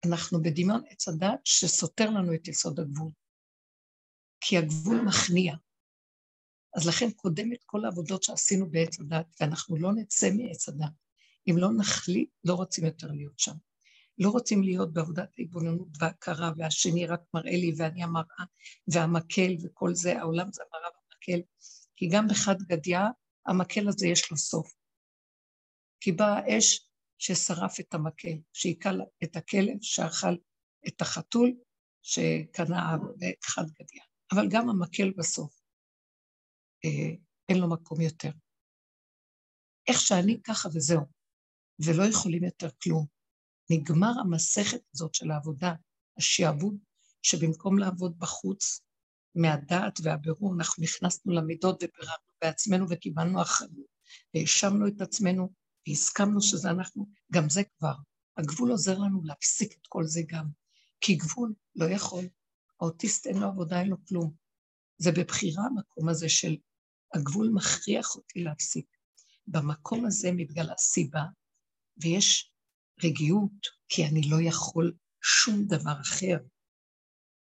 אנחנו 0.06 0.41
בדמיון 0.41 0.82
עץ 0.89 1.08
הדת 1.08 1.39
שסותר 1.43 2.10
לנו 2.10 2.34
את 2.34 2.47
יסוד 2.47 2.80
הגבול. 2.80 3.12
כי 4.41 4.58
הגבול 4.58 5.02
מכניע. 5.02 5.56
אז 6.76 6.88
לכן 6.88 7.12
קודמת 7.12 7.63
כל 7.65 7.86
העבודות 7.86 8.24
שעשינו 8.24 8.69
בעץ 8.69 9.00
הדת, 9.00 9.26
ואנחנו 9.39 9.78
לא 9.78 9.93
נצא 9.93 10.30
מעץ 10.32 10.69
הדת. 10.69 10.91
אם 11.50 11.58
לא 11.58 11.69
נחליט, 11.78 12.30
לא 12.43 12.54
רוצים 12.54 12.86
יותר 12.86 13.08
להיות 13.12 13.39
שם. 13.39 13.56
לא 14.17 14.30
רוצים 14.30 14.63
להיות 14.63 14.93
בעבודת 14.93 15.30
ההתבוננות 15.38 15.88
וההכרה, 16.00 16.52
והשני 16.58 17.06
רק 17.06 17.21
מראה 17.34 17.52
לי, 17.52 17.74
ואני 17.78 18.04
המראה, 18.04 18.45
והמקל 18.88 19.56
וכל 19.63 19.95
זה, 19.95 20.19
העולם 20.19 20.52
זה 20.52 20.63
המראה 20.63 20.89
והמקל. 20.89 21.47
כי 21.95 22.10
גם 22.12 22.28
בחד 22.28 22.56
גדיא, 22.62 23.00
המקל 23.45 23.88
הזה 23.88 24.08
יש 24.08 24.32
לו 24.32 24.38
סוף. 24.38 24.73
כי 25.99 26.12
באה 26.12 26.39
האש 26.39 26.88
ששרף 27.17 27.80
את 27.80 27.93
המקל, 27.93 28.38
שהיכה 28.54 28.89
את 29.23 29.36
הכלב, 29.36 29.77
שאכל 29.82 30.36
את 30.88 31.01
החתול, 31.01 31.54
שקנה 32.01 32.97
בחד 33.41 33.65
גדיא. 33.65 34.01
אבל 34.34 34.47
גם 34.51 34.69
המקל 34.69 35.12
בסוף, 35.17 35.62
אה, 36.86 37.15
אין 37.49 37.58
לו 37.58 37.69
מקום 37.69 38.01
יותר. 38.01 38.32
איך 39.88 39.99
שאני 39.99 40.41
ככה 40.43 40.69
וזהו, 40.73 41.01
ולא 41.86 42.04
יכולים 42.10 42.43
יותר 42.43 42.69
כלום. 42.84 43.06
נגמר 43.71 44.12
המסכת 44.21 44.82
הזאת 44.93 45.15
של 45.15 45.32
העבודה, 45.32 45.73
השעבוד, 46.17 46.77
שבמקום 47.21 47.80
לעבוד 47.80 48.19
בחוץ, 48.19 48.82
מהדעת 49.36 49.99
והבירור, 50.04 50.56
אנחנו 50.56 50.84
נכנסנו 50.84 51.34
למידות 51.34 51.75
וביררנו 51.84 52.31
בעצמנו 52.41 52.86
וקיבלנו 52.89 53.41
אחריות, 53.41 53.91
והאשמנו 54.34 54.88
את 54.88 55.01
עצמנו 55.01 55.54
והסכמנו 55.88 56.41
שזה 56.41 56.69
אנחנו, 56.69 57.08
גם 57.34 57.49
זה 57.49 57.62
כבר. 57.77 57.93
הגבול 58.38 58.71
עוזר 58.71 58.97
לנו 58.97 59.23
להפסיק 59.23 59.73
את 59.73 59.88
כל 59.89 60.04
זה 60.06 60.21
גם, 60.27 60.45
כי 61.01 61.15
גבול 61.15 61.54
לא 61.75 61.86
יכול. 61.86 62.23
האוטיסט 62.82 63.27
אין 63.27 63.38
לו 63.38 63.47
עבודה, 63.47 63.80
אין 63.80 63.89
לו 63.89 64.06
כלום. 64.06 64.34
זה 64.97 65.12
בבחירה 65.12 65.63
המקום 65.65 66.10
הזה 66.10 66.30
של 66.30 66.56
הגבול 67.13 67.49
מכריח 67.54 68.15
אותי 68.15 68.43
להפסיק. 68.43 68.86
במקום 69.47 70.06
הזה 70.06 70.32
מתגלה 70.32 70.73
סיבה, 70.77 71.23
ויש 72.01 72.54
רגיעות, 73.04 73.67
כי 73.89 74.06
אני 74.06 74.21
לא 74.30 74.38
יכול 74.41 74.93
שום 75.21 75.65
דבר 75.65 76.01
אחר. 76.01 76.38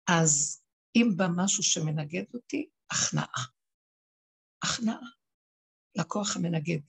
אז 0.09 0.63
אם 0.97 1.09
בא 1.17 1.27
משהו 1.37 1.63
שמנגד 1.63 2.25
אותי, 2.35 2.69
הכנעה. 2.91 3.58
הכנעה 4.63 5.09
לכוח 5.99 6.37
המנגד. 6.37 6.81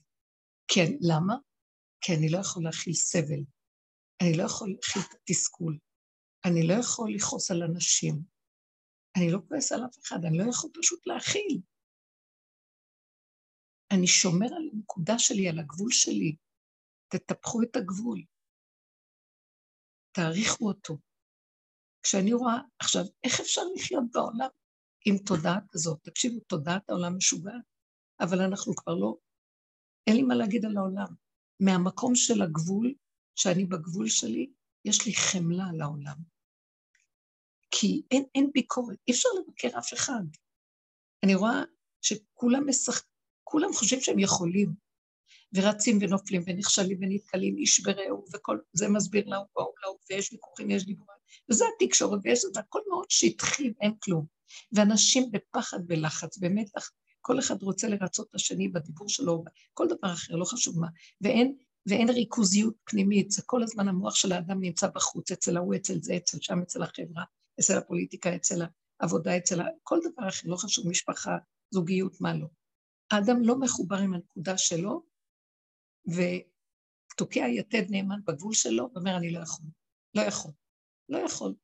כן, 0.74 0.90
למה? 1.00 1.34
כי 2.00 2.12
אני 2.18 2.28
לא 2.32 2.38
יכול 2.38 2.64
להכיל 2.64 2.94
סבל. 2.94 3.42
אני 4.22 4.32
לא 4.38 4.42
יכול 4.42 4.68
להכיל 4.70 5.02
את 5.02 5.14
התסכול. 5.14 5.78
אני 6.44 6.68
לא 6.68 6.74
יכול 6.80 7.14
לכעוס 7.14 7.50
על 7.50 7.62
אנשים. 7.62 8.14
אני 9.16 9.32
לא 9.32 9.38
כועס 9.48 9.72
על 9.72 9.80
אף 9.86 9.98
אחד, 10.02 10.16
אני 10.26 10.38
לא 10.38 10.44
יכול 10.50 10.70
פשוט 10.80 11.06
להכיל. 11.06 11.60
אני 13.94 14.06
שומר 14.06 14.46
על 14.46 14.68
הנקודה 14.72 15.18
שלי, 15.18 15.48
על 15.48 15.58
הגבול 15.58 15.90
שלי. 15.90 16.36
תטפחו 17.08 17.62
את 17.62 17.76
הגבול. 17.76 18.24
תעריכו 20.12 20.68
אותו. 20.68 20.98
כשאני 22.02 22.32
רואה, 22.32 22.58
עכשיו, 22.78 23.02
איך 23.24 23.40
אפשר 23.40 23.60
לחיות 23.74 24.04
בעולם 24.12 24.48
עם 25.06 25.18
תודעה 25.18 25.58
כזאת? 25.70 25.98
תקשיבו, 26.02 26.40
תודעת 26.40 26.90
העולם 26.90 27.16
משוגעת, 27.16 27.62
אבל 28.20 28.40
אנחנו 28.40 28.74
כבר 28.76 28.94
לא, 28.94 29.16
אין 30.06 30.16
לי 30.16 30.22
מה 30.22 30.34
להגיד 30.34 30.64
על 30.64 30.76
העולם. 30.76 31.14
מהמקום 31.60 32.14
של 32.14 32.42
הגבול, 32.42 32.94
שאני 33.36 33.64
בגבול 33.64 34.08
שלי, 34.08 34.50
יש 34.84 35.06
לי 35.06 35.14
חמלה 35.14 35.64
על 35.74 35.80
העולם. 35.80 36.16
כי 37.70 38.02
אין, 38.10 38.24
אין 38.34 38.50
ביקורת, 38.52 38.96
אי 39.08 39.12
אפשר 39.12 39.28
לבקר 39.38 39.78
אף 39.78 39.94
אחד. 39.94 40.22
אני 41.22 41.34
רואה 41.34 41.62
שכולם 42.02 42.68
משחק, 42.68 43.04
כולם 43.44 43.72
חושבים 43.72 44.00
שהם 44.00 44.18
יכולים, 44.18 44.72
ורצים 45.54 45.98
ונופלים 46.00 46.42
ונכשלים 46.46 46.98
ונתקלים, 47.00 47.56
איש 47.56 47.80
ברעהו, 47.80 48.24
וכל 48.34 48.58
זה 48.72 48.88
מסביר 48.88 49.28
להוא 49.28 49.46
והוא 49.56 49.74
להוא, 49.82 49.98
ויש 50.10 50.32
ויכוחים, 50.32 50.70
יש 50.70 50.86
דיבורים, 50.86 51.18
וזה 51.50 51.64
התקשורת, 51.74 52.20
ויש 52.24 52.40
זה, 52.52 52.60
הכל 52.60 52.80
מאוד 52.88 53.10
שטחי, 53.10 53.72
אין 53.80 53.94
כלום. 54.02 54.26
ואנשים 54.72 55.30
בפחד 55.30 55.78
ולחץ, 55.88 56.38
במתח, 56.38 56.90
כל 57.20 57.38
אחד 57.38 57.62
רוצה 57.62 57.88
לרצות 57.88 58.28
את 58.30 58.34
השני 58.34 58.68
בדיבור 58.68 59.08
שלו, 59.08 59.44
כל 59.74 59.86
דבר 59.86 60.12
אחר, 60.12 60.36
לא 60.36 60.44
חשוב 60.44 60.80
מה, 60.80 60.86
ואין, 61.20 61.56
ואין 61.86 62.10
ריכוזיות 62.10 62.74
פנימית, 62.84 63.30
זה 63.30 63.42
כל 63.46 63.62
הזמן 63.62 63.88
המוח 63.88 64.14
של 64.14 64.32
האדם 64.32 64.60
נמצא 64.60 64.88
בחוץ, 64.94 65.30
אצל 65.30 65.56
ההוא, 65.56 65.74
אצל 65.74 66.02
זה, 66.02 66.16
אצל 66.16 66.38
שם, 66.40 66.62
אצל 66.62 66.82
החברה, 66.82 67.24
אצל 67.60 67.78
הפוליטיקה, 67.78 68.36
אצל 68.36 68.62
העבודה, 69.00 69.36
אצל 69.36 69.60
כל 69.82 69.98
דבר 70.12 70.28
אחר, 70.28 70.48
לא 70.48 70.56
חשוב, 70.56 70.88
משפחה, 70.88 71.36
זוגיות, 71.70 72.20
מה 72.20 72.34
לא. 72.34 72.46
האדם 73.10 73.42
לא 73.42 73.58
מחובר 73.58 73.96
עם 73.96 74.14
הנקודה 74.14 74.58
שלו, 74.58 75.02
ותוקע 76.06 77.46
יתד 77.48 77.90
נאמן 77.90 78.20
בגבול 78.24 78.54
שלו, 78.54 78.90
ואומר, 78.94 79.16
אני 79.16 79.32
לא 79.32 79.38
יכול, 79.38 79.66
לא 80.14 80.22
יכול, 80.22 80.52
לא 81.08 81.18
יכול, 81.18 81.54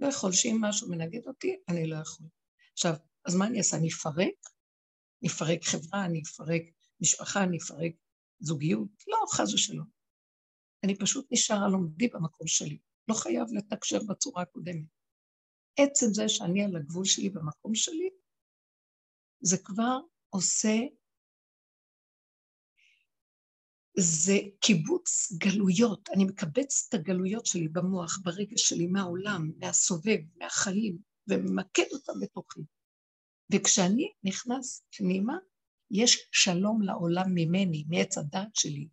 לא 0.00 0.06
יכול, 0.06 0.32
שאם 0.32 0.58
משהו 0.60 0.90
מנגד 0.90 1.26
אותי, 1.26 1.56
אני 1.68 1.86
לא 1.86 1.96
יכול. 1.96 2.26
עכשיו, 2.72 2.94
אז 3.24 3.34
מה 3.34 3.46
אני 3.46 3.58
אעשה? 3.58 3.76
אני 3.76 3.88
אפרק? 3.88 4.34
אני 5.22 5.28
אפרק 5.30 5.64
חברה, 5.64 6.04
אני 6.04 6.22
אפרק 6.22 6.62
משפחה, 7.00 7.44
אני 7.44 7.58
אפרק 7.58 7.92
זוגיות? 8.40 8.88
לא, 9.06 9.16
חס 9.30 9.54
ושלום. 9.54 9.86
אני 10.84 10.98
פשוט 10.98 11.26
נשאר 11.30 11.56
על 11.64 11.72
במקום 12.14 12.46
שלי, 12.46 12.78
לא 13.08 13.14
חייב 13.14 13.46
לתקשר 13.52 13.98
בצורה 14.08 14.42
הקודמת. 14.42 14.88
עצם 15.78 16.06
זה 16.12 16.28
שאני 16.28 16.64
על 16.64 16.76
הגבול 16.76 17.04
שלי 17.04 17.30
במקום 17.30 17.74
שלי, 17.74 18.10
זה 19.40 19.56
כבר 19.64 19.98
עושה 20.28 20.76
זה 23.98 24.38
קיבוץ 24.60 25.32
גלויות. 25.32 26.08
אני 26.14 26.24
מקבץ 26.24 26.86
את 26.88 26.94
הגלויות 26.94 27.46
שלי 27.46 27.68
במוח, 27.68 28.18
ברגש 28.24 28.68
שלי, 28.68 28.86
מהעולם, 28.86 29.50
מהסובב, 29.58 30.18
מהחיים, 30.36 30.98
וממקד 31.28 31.86
אותם 31.92 32.12
בתוכי. 32.20 32.60
וכשאני 33.52 34.12
נכנס 34.24 34.82
פנימה, 34.96 35.36
יש 35.90 36.28
שלום 36.32 36.82
לעולם 36.82 37.26
ממני, 37.34 37.84
מעץ 37.88 38.18
הדת 38.18 38.54
שלי, 38.54 38.88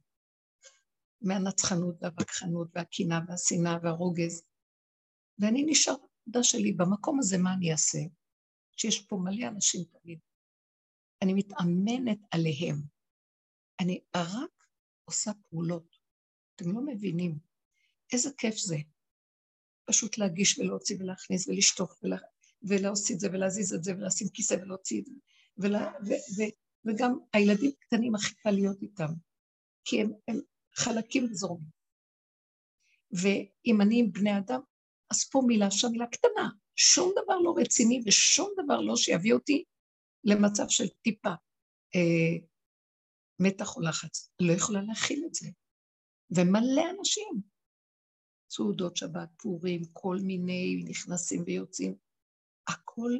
מהנצחנות 1.21 1.95
והווכחנות 2.01 2.67
והקנאה 2.75 3.19
והשנאה 3.27 3.77
והרוגז. 3.83 4.43
ואני 5.39 5.63
נשאר 5.67 5.93
בנקודה 5.93 6.43
שלי, 6.43 6.71
במקום 6.71 7.19
הזה 7.19 7.37
מה 7.37 7.53
אני 7.53 7.71
אעשה? 7.71 7.99
שיש 8.77 9.05
פה 9.05 9.17
מלא 9.23 9.47
אנשים 9.47 9.83
תמיד. 9.83 10.19
אני 11.21 11.33
מתאמנת 11.33 12.19
עליהם. 12.31 12.75
אני 13.79 13.99
רק 14.15 14.62
עושה 15.05 15.31
פעולות. 15.49 15.95
אתם 16.55 16.71
לא 16.71 16.81
מבינים 16.85 17.37
איזה 18.13 18.29
כיף 18.37 18.57
זה. 18.57 18.77
פשוט 19.85 20.17
להגיש 20.17 20.59
ולהוציא 20.59 20.97
ולהכניס 20.99 21.47
ולשטוף 21.47 22.03
ולה, 22.03 22.17
ולהוציא 22.63 23.15
את 23.15 23.19
זה 23.19 23.27
ולהזיז 23.33 23.73
את 23.73 23.83
זה 23.83 23.93
ולשים 23.97 24.27
כיסא 24.33 24.53
ולהוציא 24.53 25.01
את 25.01 25.05
זה. 25.05 25.13
ולה, 25.57 25.91
ו, 26.07 26.09
ו, 26.09 26.41
וגם 26.85 27.19
הילדים 27.33 27.71
קטנים 27.79 28.15
הכי 28.15 28.35
קל 28.35 28.51
להיות 28.51 28.81
איתם, 28.81 29.13
כי 29.85 30.01
הם, 30.01 30.11
הם 30.27 30.39
חלקים 30.75 31.27
וזורמים. 31.31 31.69
ואם 33.11 33.81
אני 33.81 33.99
עם 33.99 34.11
בני 34.11 34.37
אדם, 34.37 34.59
אז 35.09 35.29
פה 35.29 35.41
מילה, 35.47 35.71
שם 35.71 35.87
מילה 35.91 36.07
קטנה, 36.07 36.49
שום 36.75 37.11
דבר 37.23 37.37
לא 37.37 37.53
רציני 37.57 38.01
ושום 38.05 38.49
דבר 38.63 38.81
לא 38.81 38.95
שיביא 38.95 39.33
אותי 39.33 39.63
למצב 40.23 40.65
של 40.69 40.87
טיפה 40.89 41.33
אה, 41.95 42.47
מתח 43.39 43.75
או 43.75 43.81
לחץ. 43.81 44.29
לא 44.39 44.53
יכולה 44.53 44.81
להכיל 44.81 45.23
את 45.27 45.33
זה. 45.33 45.47
ומלא 46.35 46.83
אנשים. 46.99 47.41
סעודות 48.49 48.97
שבת, 48.97 49.29
פורים, 49.37 49.81
כל 49.93 50.17
מיני 50.21 50.83
נכנסים 50.87 51.43
ויוצאים. 51.45 51.95
הכל 52.67 53.11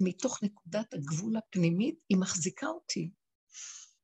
מתוך 0.00 0.42
נקודת 0.42 0.94
הגבול 0.94 1.36
הפנימית, 1.36 1.98
היא 2.08 2.18
מחזיקה 2.18 2.66
אותי. 2.66 3.10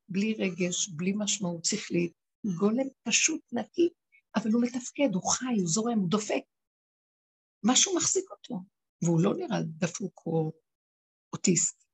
בלי 0.08 0.34
רגש, 0.34 0.88
בלי 0.88 1.12
משמעות 1.16 1.64
שכלית, 1.64 2.12
גולם 2.58 2.86
פשוט 3.08 3.40
נקי, 3.52 3.88
אבל 4.36 4.50
הוא 4.50 4.62
מתפקד, 4.62 5.14
הוא 5.14 5.30
חי, 5.30 5.54
הוא 5.58 5.68
זורם, 5.68 5.98
הוא 5.98 6.10
דופק. 6.10 6.42
משהו 7.64 7.96
מחזיק 7.96 8.30
אותו, 8.30 8.54
והוא 9.02 9.20
לא 9.20 9.34
נראה 9.34 9.62
דפוק 9.78 10.22
או 10.26 10.52
אוטיסט, 11.32 11.84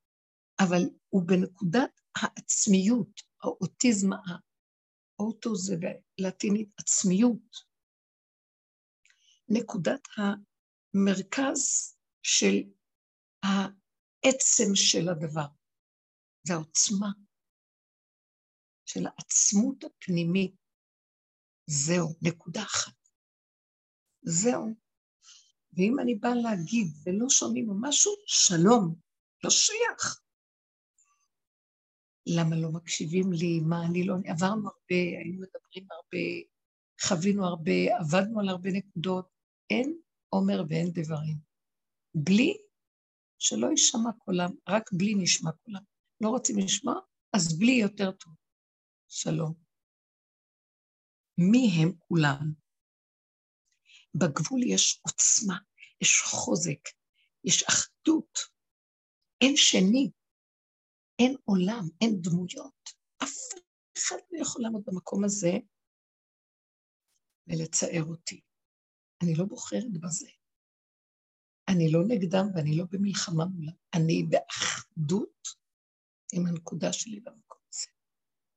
אבל 0.60 0.82
הוא 1.08 1.22
בנקודת 1.26 2.00
העצמיות, 2.20 3.20
האוטיזם, 3.42 4.08
האוטו 5.18 5.56
זה 5.56 5.76
בלטינית 5.76 6.68
עצמיות. 6.78 7.56
נקודת 9.48 10.00
המרכז 10.16 11.94
של 12.22 12.54
העצם 13.42 14.74
של 14.74 15.08
הדבר, 15.08 15.46
זה 16.46 16.54
העוצמה 16.54 17.08
של 18.86 19.06
העצמות 19.06 19.84
הפנימית. 19.84 20.54
זהו, 21.66 22.08
נקודה 22.22 22.62
אחת. 22.62 22.92
זהו. 24.22 24.74
ואם 25.72 25.96
אני 26.02 26.14
באה 26.14 26.34
להגיד 26.34 26.86
ולא 27.04 27.26
שומעים 27.30 27.68
משהו, 27.80 28.12
שלום, 28.26 28.94
לא 29.44 29.50
שייך. 29.50 30.20
למה 32.36 32.56
לא 32.56 32.72
מקשיבים 32.72 33.32
לי, 33.32 33.60
מה 33.60 33.86
אני 33.86 34.04
לא... 34.04 34.14
עברנו 34.26 34.68
הרבה, 34.68 35.02
היינו 35.18 35.40
מדברים 35.40 35.88
הרבה, 35.90 36.26
חווינו 37.00 37.46
הרבה, 37.46 37.98
עבדנו 38.00 38.40
על 38.40 38.48
הרבה 38.48 38.70
נקודות. 38.70 39.28
אין 39.70 40.00
עומר 40.28 40.62
ואין 40.68 40.90
דברים. 40.92 41.36
בלי 42.14 42.56
שלא 43.38 43.66
יישמע 43.66 44.10
קולם, 44.18 44.50
רק 44.68 44.92
בלי 44.92 45.14
נשמע 45.14 45.50
קולם. 45.52 45.82
לא 46.20 46.28
רוצים 46.28 46.58
לשמוע? 46.58 46.94
אז 47.32 47.58
בלי 47.58 47.72
יותר 47.72 48.12
טוב. 48.12 48.32
שלום. 49.08 49.54
מי 51.38 51.70
הם 51.82 51.92
כולם? 51.98 52.52
בגבול 54.14 54.62
יש 54.62 55.00
עוצמה, 55.06 55.58
יש 56.00 56.20
חוזק, 56.20 56.88
יש 57.44 57.62
אחדות. 57.62 58.38
אין 59.40 59.56
שני. 59.56 60.10
אין 61.18 61.36
עולם, 61.44 61.82
אין 62.00 62.22
דמויות. 62.22 62.90
אף 63.22 63.36
אחד 63.98 64.16
לא 64.30 64.42
יכול 64.42 64.62
לעמוד 64.62 64.82
במקום 64.86 65.24
הזה 65.24 65.52
ולצער 67.46 68.04
אותי. 68.04 68.40
אני 69.22 69.34
לא 69.34 69.44
בוחרת 69.44 69.92
בזה. 70.00 70.28
אני 71.68 71.92
לא 71.92 72.00
נגדם 72.08 72.46
ואני 72.54 72.76
לא 72.76 72.84
במלחמה 72.90 73.44
מולם. 73.44 73.72
אני 73.94 74.22
באחדות 74.30 75.48
עם 76.32 76.46
הנקודה 76.46 76.92
שלי 76.92 77.20
במקום 77.20 77.58
הזה. 77.72 77.86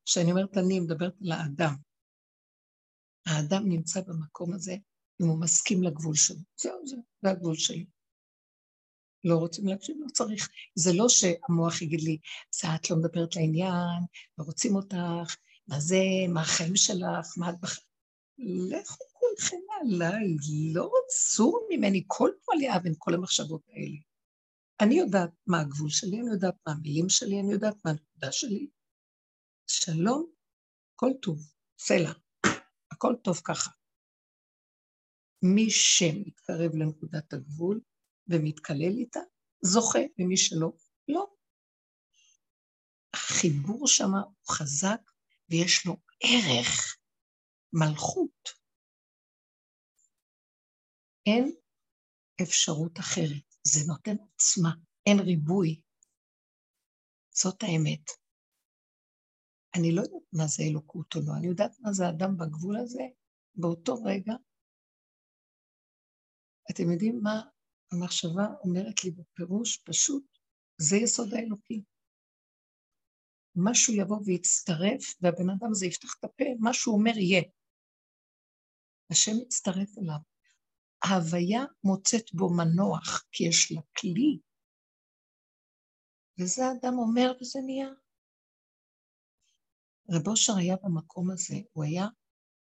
כשאני 0.04 0.30
אומרת 0.30 0.56
אני, 0.56 0.80
מדברת 0.80 1.14
על 1.20 1.32
האדם. 1.32 1.74
האדם 3.26 3.68
נמצא 3.68 4.00
במקום 4.00 4.54
הזה 4.54 4.72
אם 5.22 5.26
הוא 5.26 5.40
מסכים 5.40 5.82
לגבול 5.82 6.14
שלו. 6.14 6.40
זהו, 6.56 6.86
זהו, 6.86 7.02
זה 7.22 7.30
הגבול 7.30 7.54
שלי. 7.54 7.86
לא 9.24 9.36
רוצים 9.36 9.66
להקשיב, 9.66 9.96
לא 10.00 10.06
צריך. 10.12 10.48
זה 10.74 10.92
לא 10.92 11.08
שהמוח 11.08 11.82
יגיד 11.82 12.00
לי, 12.00 12.18
את 12.76 12.90
לא 12.90 12.96
מדברת 12.96 13.36
לעניין, 13.36 14.02
לא 14.38 14.44
רוצים 14.44 14.76
אותך, 14.76 15.36
מה 15.68 15.80
זה, 15.80 16.02
מה 16.28 16.40
החיים 16.40 16.76
שלך, 16.76 17.34
מה 17.36 17.50
את 17.50 17.60
בח... 17.60 17.78
לכו 18.38 19.04
כולכם 19.12 19.56
עליי, 19.80 20.36
לא 20.74 20.90
רצו 20.92 21.60
ממני 21.70 22.04
כל 22.06 22.30
פועלי 22.44 22.76
אבן, 22.76 22.92
כל 22.98 23.14
המחשבות 23.14 23.62
האלה. 23.68 23.96
אני 24.80 24.94
יודעת 24.94 25.30
מה 25.46 25.60
הגבול 25.60 25.90
שלי, 25.90 26.20
אני 26.20 26.30
יודעת 26.30 26.54
מה 26.66 26.72
המילים 26.72 27.08
שלי, 27.08 27.40
אני 27.40 27.52
יודעת 27.52 27.74
מה 27.84 27.90
הנקודה 27.90 28.32
שלי. 28.32 28.66
שלום, 29.66 30.26
כל 30.94 31.10
טוב, 31.22 31.38
סלע, 31.78 32.12
הכל 32.92 33.14
טוב 33.22 33.40
ככה. 33.44 33.70
מי 35.42 35.70
שמתקרב 35.70 36.74
לנקודת 36.74 37.32
הגבול, 37.32 37.80
ומתקלל 38.32 38.98
איתה, 38.98 39.20
זוכה, 39.64 39.98
ומי 40.18 40.36
שלא, 40.36 40.72
לא. 41.08 41.26
החיבור 43.14 43.88
שם 43.88 44.14
הוא 44.14 44.48
חזק 44.48 45.00
ויש 45.50 45.86
לו 45.86 45.96
ערך, 46.22 46.96
מלכות. 47.72 48.48
אין 51.26 51.54
אפשרות 52.42 52.98
אחרת. 52.98 53.54
זה 53.66 53.80
נותן 53.86 54.16
עוצמה, 54.16 54.70
אין 55.06 55.18
ריבוי. 55.20 55.80
זאת 57.30 57.62
האמת. 57.62 58.10
אני 59.76 59.94
לא 59.94 60.00
יודעת 60.00 60.22
מה 60.32 60.46
זה 60.46 60.62
אלוקות 60.62 61.14
או 61.14 61.20
לא, 61.20 61.32
אני 61.38 61.46
יודעת 61.46 61.80
מה 61.80 61.92
זה 61.92 62.08
אדם 62.08 62.36
בגבול 62.36 62.76
הזה, 62.76 63.02
באותו 63.54 63.94
רגע. 63.94 64.32
אתם 66.70 66.92
יודעים 66.92 67.20
מה 67.22 67.42
המחשבה 67.92 68.46
אומרת 68.64 69.04
לי 69.04 69.10
בפירוש? 69.10 69.76
פשוט, 69.76 70.38
זה 70.78 70.96
יסוד 70.96 71.34
האלוקי. 71.34 71.82
משהו 73.56 73.94
יבוא 73.94 74.18
ויצטרף, 74.24 75.14
והבן 75.20 75.50
אדם 75.50 75.70
הזה 75.70 75.86
יפתח 75.86 76.14
את 76.18 76.24
הפה, 76.24 76.44
מה 76.60 76.74
שהוא 76.74 76.94
אומר 76.98 77.18
יהיה. 77.18 77.42
השם 79.10 79.32
יצטרף 79.42 79.98
אליו. 79.98 80.18
ההוויה 81.04 81.64
מוצאת 81.84 82.34
בו 82.34 82.50
מנוח, 82.50 83.24
כי 83.32 83.44
יש 83.48 83.72
לה 83.72 83.80
כלי. 83.96 84.38
וזה 86.38 86.62
האדם 86.64 86.98
אומר 86.98 87.32
וזה 87.40 87.58
נהיה. 87.66 87.88
רב 90.10 90.28
אושר 90.28 90.52
היה 90.56 90.76
במקום 90.82 91.30
הזה, 91.30 91.54
הוא 91.72 91.84
היה 91.84 92.06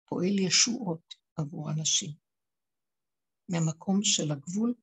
פועל 0.05 0.39
ישועות 0.39 1.15
עבור 1.37 1.71
אנשים. 1.71 2.11
מהמקום 3.49 3.99
של 4.03 4.33
הגבול 4.33 4.75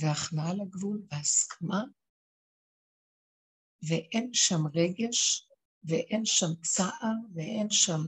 והכנעה 0.00 0.54
לגבול 0.54 1.02
והסכמה, 1.10 1.82
ואין 3.88 4.30
שם 4.32 4.66
רגש, 4.74 5.48
ואין 5.84 6.24
שם 6.24 6.54
צער, 6.62 7.14
ואין 7.34 7.70
שם 7.70 8.00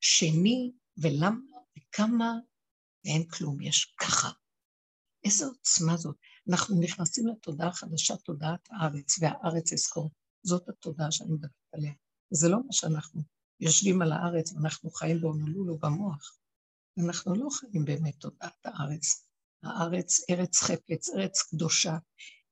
שני, 0.00 0.72
ולמה, 0.96 1.56
וכמה, 1.78 2.32
ואין 3.04 3.28
כלום, 3.28 3.60
יש 3.60 3.94
ככה. 4.00 4.28
איזו 5.24 5.46
עוצמה 5.46 5.96
זאת. 5.96 6.16
אנחנו 6.50 6.80
נכנסים 6.80 7.26
לתודעה 7.26 7.72
חדשה, 7.72 8.16
תודעת 8.16 8.68
הארץ, 8.70 9.18
והארץ 9.20 9.72
אזכור. 9.72 10.10
זאת 10.42 10.68
התודעה 10.68 11.12
שאני 11.12 11.32
מדברת 11.32 11.50
עליה. 11.72 11.92
זה 12.30 12.48
לא 12.48 12.58
מה 12.66 12.72
שאנחנו 12.72 13.22
יושבים 13.60 14.02
על 14.02 14.12
הארץ 14.12 14.52
ואנחנו 14.52 14.90
חיים 14.90 15.20
בהונולולו 15.20 15.78
במוח. 15.78 16.38
אנחנו 17.06 17.34
לא 17.34 17.48
חיים 17.50 17.84
באמת 17.84 18.14
תודעת 18.20 18.66
הארץ. 18.66 19.26
הארץ, 19.62 20.30
ארץ 20.30 20.62
חפץ, 20.62 21.08
ארץ 21.10 21.42
קדושה. 21.42 21.96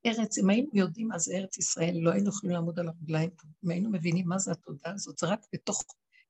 ארץ, 0.07 0.39
אם 0.39 0.51
היינו 0.51 0.71
יודעים 0.73 1.09
מה 1.09 1.19
זה 1.19 1.35
ארץ 1.35 1.59
ישראל, 1.59 1.95
לא 2.03 2.11
היינו 2.11 2.29
יכולים 2.29 2.55
לעמוד 2.55 2.79
על 2.79 2.89
הרגליים 2.89 3.31
פה. 3.31 3.49
אם 3.65 3.71
היינו 3.71 3.91
מבינים 3.91 4.29
מה 4.29 4.39
זה 4.39 4.53
התודעה 4.53 4.93
הזאת, 4.93 5.19
זה 5.19 5.27
רק 5.27 5.41
בתוך 5.53 5.85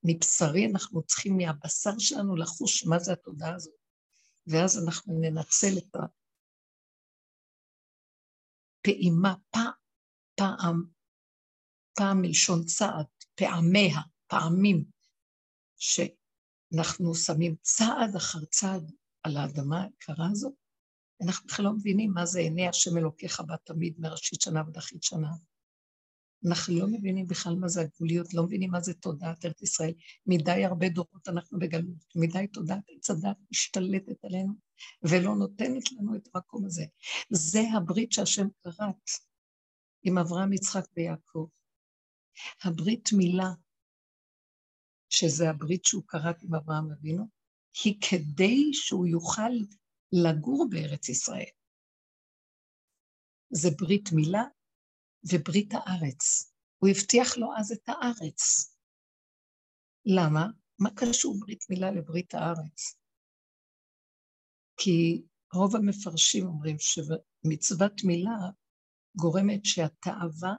מבשרי, 0.05 0.67
אנחנו 0.67 1.03
צריכים 1.03 1.37
מהבשר 1.37 1.99
שלנו 1.99 2.37
לחוש 2.37 2.87
מה 2.87 2.99
זה 2.99 3.13
התודעה 3.13 3.55
הזאת. 3.55 3.75
ואז 4.47 4.85
אנחנו 4.85 5.21
ננצל 5.21 5.79
את 5.79 5.97
הפעימה, 8.81 9.35
פעם, 9.51 9.73
פעם, 10.35 10.85
פעם 11.95 12.23
מלשון 12.23 12.65
צעד, 12.65 13.07
פעמיה, 13.35 14.01
פעמים, 14.27 14.85
שאנחנו 15.77 17.15
שמים 17.15 17.57
צעד 17.63 18.17
אחר 18.17 18.45
צעד 18.45 18.93
על 19.23 19.37
האדמה 19.37 19.83
היקרה 19.83 20.29
הזאת, 20.33 20.64
אנחנו 21.23 21.47
בכלל 21.47 21.65
לא 21.65 21.73
מבינים 21.73 22.13
מה 22.13 22.27
זה 22.27 22.41
עיני 22.41 22.69
השם 22.69 22.99
אלוקיך 22.99 23.41
בה 23.41 23.57
תמיד 23.65 23.95
מראשית 23.99 24.41
שנה 24.41 24.63
ועד 24.67 24.77
אחרית 24.77 25.03
שנה. 25.03 25.29
אנחנו 26.49 26.79
לא 26.79 26.87
מבינים 26.87 27.27
בכלל 27.27 27.55
מה 27.55 27.69
זה 27.69 27.81
הגבוליות, 27.81 28.35
לא 28.35 28.45
מבינים 28.45 28.71
מה 28.71 28.81
זה 28.81 28.95
תודעת 28.95 29.45
ארץ 29.45 29.63
ישראל. 29.63 29.93
מדי 30.27 30.65
הרבה 30.65 30.89
דורות 30.89 31.29
אנחנו 31.29 31.59
בגלות, 31.59 32.05
מדי 32.17 32.47
תודעת 32.47 32.85
עץ 32.89 33.11
הדת 33.11 33.37
משתלטת 33.51 34.25
עלינו 34.25 34.53
ולא 35.03 35.37
נותנת 35.37 35.93
לנו 35.93 36.17
את 36.17 36.29
המקום 36.35 36.65
הזה. 36.65 36.85
זה 37.31 37.61
הברית 37.77 38.13
שהשם 38.13 38.47
כרת 38.65 39.11
עם 40.03 40.19
אברהם, 40.19 40.53
יצחק 40.53 40.85
ויעקב. 40.97 41.47
הברית 42.65 43.09
מילה, 43.13 43.51
שזה 45.11 45.51
הברית 45.51 45.85
שהוא 45.85 46.03
כרת 46.09 46.43
עם 46.43 46.55
אברהם 46.55 46.93
אבינו, 46.93 47.29
היא 47.85 48.01
כדי 48.01 48.71
שהוא 48.73 49.07
יוכל 49.07 49.53
לגור 50.23 50.67
בארץ 50.71 51.09
ישראל. 51.09 51.51
זה 53.51 53.69
ברית 53.81 54.09
מילה 54.13 54.45
וברית 55.33 55.71
הארץ. 55.73 56.53
הוא 56.79 56.91
הבטיח 56.91 57.37
לו 57.37 57.49
אז 57.59 57.73
את 57.73 57.89
הארץ. 57.89 58.75
למה? 60.07 60.47
מה 60.79 60.91
קשור 60.97 61.37
ברית 61.41 61.65
מילה 61.71 61.91
לברית 61.91 62.35
הארץ? 62.35 62.99
כי 64.77 65.23
רוב 65.55 65.77
המפרשים 65.77 66.47
אומרים 66.47 66.77
שמצוות 66.79 67.93
מילה 68.05 68.39
גורמת 69.17 69.61
שהתאווה 69.65 70.55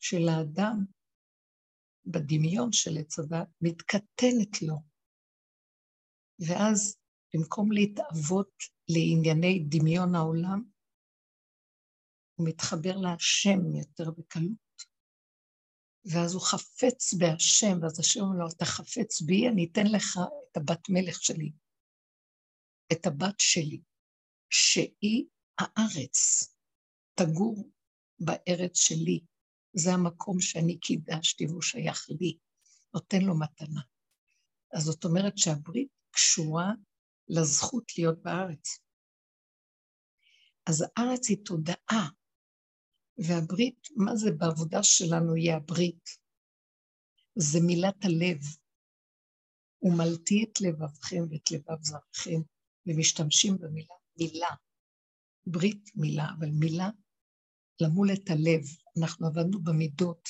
של 0.00 0.28
האדם 0.28 0.84
בדמיון 2.06 2.72
של 2.72 2.90
עץ 3.00 3.18
הדת 3.18 3.48
מתקטנת 3.60 4.62
לו. 4.62 4.76
ואז 6.38 6.96
במקום 7.34 7.72
להתאבות 7.72 8.77
לענייני 8.88 9.64
דמיון 9.68 10.14
העולם, 10.14 10.62
הוא 12.34 12.48
מתחבר 12.48 12.96
להשם 12.96 13.74
יותר 13.74 14.10
בקלות. 14.10 14.68
ואז 16.04 16.34
הוא 16.34 16.42
חפץ 16.42 17.14
בהשם, 17.14 17.78
ואז 17.82 18.00
השם 18.00 18.20
אומר 18.20 18.38
לו, 18.38 18.48
אתה 18.56 18.64
חפץ 18.64 19.20
בי, 19.20 19.48
אני 19.48 19.68
אתן 19.72 19.86
לך 19.86 20.18
את 20.52 20.56
הבת 20.56 20.88
מלך 20.88 21.22
שלי, 21.22 21.52
את 22.92 23.06
הבת 23.06 23.34
שלי, 23.38 23.80
שהיא 24.50 25.24
הארץ, 25.58 26.18
תגור 27.14 27.70
בארץ 28.20 28.76
שלי. 28.76 29.20
זה 29.72 29.90
המקום 29.92 30.40
שאני 30.40 30.78
קידשתי 30.78 31.46
והוא 31.46 31.62
שייך 31.62 32.06
לי, 32.20 32.38
נותן 32.94 33.22
לו 33.22 33.38
מתנה. 33.38 33.80
אז 34.72 34.82
זאת 34.82 35.04
אומרת 35.04 35.38
שהברית 35.38 35.88
קשורה 36.10 36.72
לזכות 37.28 37.98
להיות 37.98 38.22
בארץ. 38.22 38.78
אז 40.66 40.84
הארץ 40.96 41.28
היא 41.28 41.44
תודעה, 41.44 42.08
והברית, 43.18 43.88
מה 43.96 44.16
זה 44.16 44.30
בעבודה 44.38 44.82
שלנו 44.82 45.36
יהיה 45.36 45.56
הברית? 45.56 46.08
זה 47.34 47.58
מילת 47.66 48.04
הלב. 48.04 48.40
ומלתי 49.82 50.44
את 50.44 50.60
לבבכם 50.60 51.22
ואת 51.30 51.50
לבב 51.50 51.82
זרעכם, 51.82 52.40
ומשתמשים 52.86 53.58
במילה 53.58 53.94
מילה. 54.18 54.54
ברית 55.46 55.90
מילה, 55.94 56.26
אבל 56.38 56.50
מילה 56.50 56.90
למול 57.80 58.08
את 58.12 58.30
הלב. 58.30 58.62
אנחנו 58.98 59.26
עבדנו 59.26 59.62
במידות, 59.62 60.28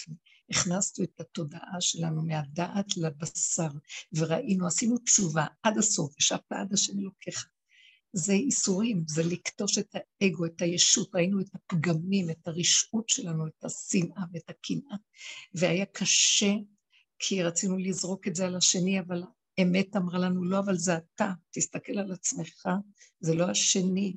הכנסנו 0.50 1.04
את 1.04 1.20
התודעה 1.20 1.80
שלנו 1.80 2.22
מהדעת 2.22 2.96
לבשר, 2.96 3.68
וראינו, 4.12 4.66
עשינו 4.66 4.98
תשובה 4.98 5.46
עד 5.62 5.78
הסוף, 5.78 6.18
ישבת 6.18 6.52
עד 6.52 6.72
השם 6.72 6.98
אלוקיך. 6.98 7.48
זה 8.12 8.32
איסורים, 8.32 9.04
זה 9.08 9.22
לקטוש 9.22 9.78
את 9.78 9.94
האגו, 9.94 10.46
את 10.46 10.62
הישות, 10.62 11.14
ראינו 11.14 11.40
את 11.40 11.48
הפגמים, 11.54 12.30
את 12.30 12.48
הרשעות 12.48 13.08
שלנו, 13.08 13.46
את 13.46 13.64
השנאה 13.64 14.22
ואת 14.32 14.50
הקנאה, 14.50 14.96
והיה 15.54 15.86
קשה, 15.86 16.52
כי 17.18 17.42
רצינו 17.42 17.78
לזרוק 17.78 18.28
את 18.28 18.34
זה 18.34 18.46
על 18.46 18.56
השני, 18.56 19.00
אבל 19.00 19.22
האמת 19.58 19.96
אמרה 19.96 20.18
לנו, 20.18 20.44
לא, 20.44 20.58
אבל 20.58 20.76
זה 20.76 20.96
אתה, 20.96 21.32
תסתכל 21.50 21.98
על 21.98 22.12
עצמך, 22.12 22.68
זה 23.20 23.34
לא 23.34 23.50
השני. 23.50 24.16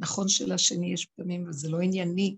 נכון 0.00 0.28
שלשני 0.28 0.92
יש 0.92 1.06
פגמים, 1.06 1.42
אבל 1.42 1.52
זה 1.52 1.68
לא 1.68 1.80
ענייני. 1.80 2.36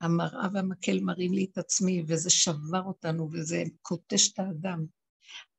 המראה 0.00 0.48
והמקל 0.52 1.00
מראים 1.00 1.32
לי 1.32 1.46
את 1.52 1.58
עצמי, 1.58 2.02
וזה 2.06 2.30
שבר 2.30 2.82
אותנו, 2.82 3.28
וזה 3.32 3.62
קוטש 3.82 4.32
את 4.32 4.38
האדם. 4.38 4.86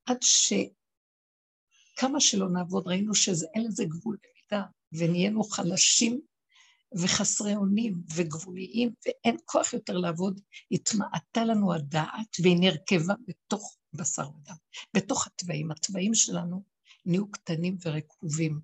עד 0.06 0.18
שכמה 0.22 2.20
שלא 2.20 2.50
נעבוד, 2.50 2.88
ראינו 2.88 3.16
שאין 3.16 3.64
לזה 3.68 3.86
גבול 3.86 4.18
במידה, 4.24 4.66
ונהיינו 4.92 5.44
חלשים 5.44 6.22
וחסרי 6.94 7.56
אונים 7.56 7.94
וגבוליים, 8.16 8.94
ואין 9.06 9.38
כוח 9.46 9.74
יותר 9.74 9.98
לעבוד. 9.98 10.42
התמעטה 10.72 11.46
לנו 11.46 11.74
הדעת, 11.74 12.38
והיא 12.44 12.58
נרכבה 12.60 13.14
בתוך 13.28 13.78
בשר 13.94 14.30
ודם, 14.30 14.56
בתוך 14.96 15.28
התוואים. 15.28 15.72
התוואים 15.72 16.14
שלנו 16.14 16.64
נהיו 17.06 17.32
קטנים 17.32 17.78
ורקובים. 17.86 18.60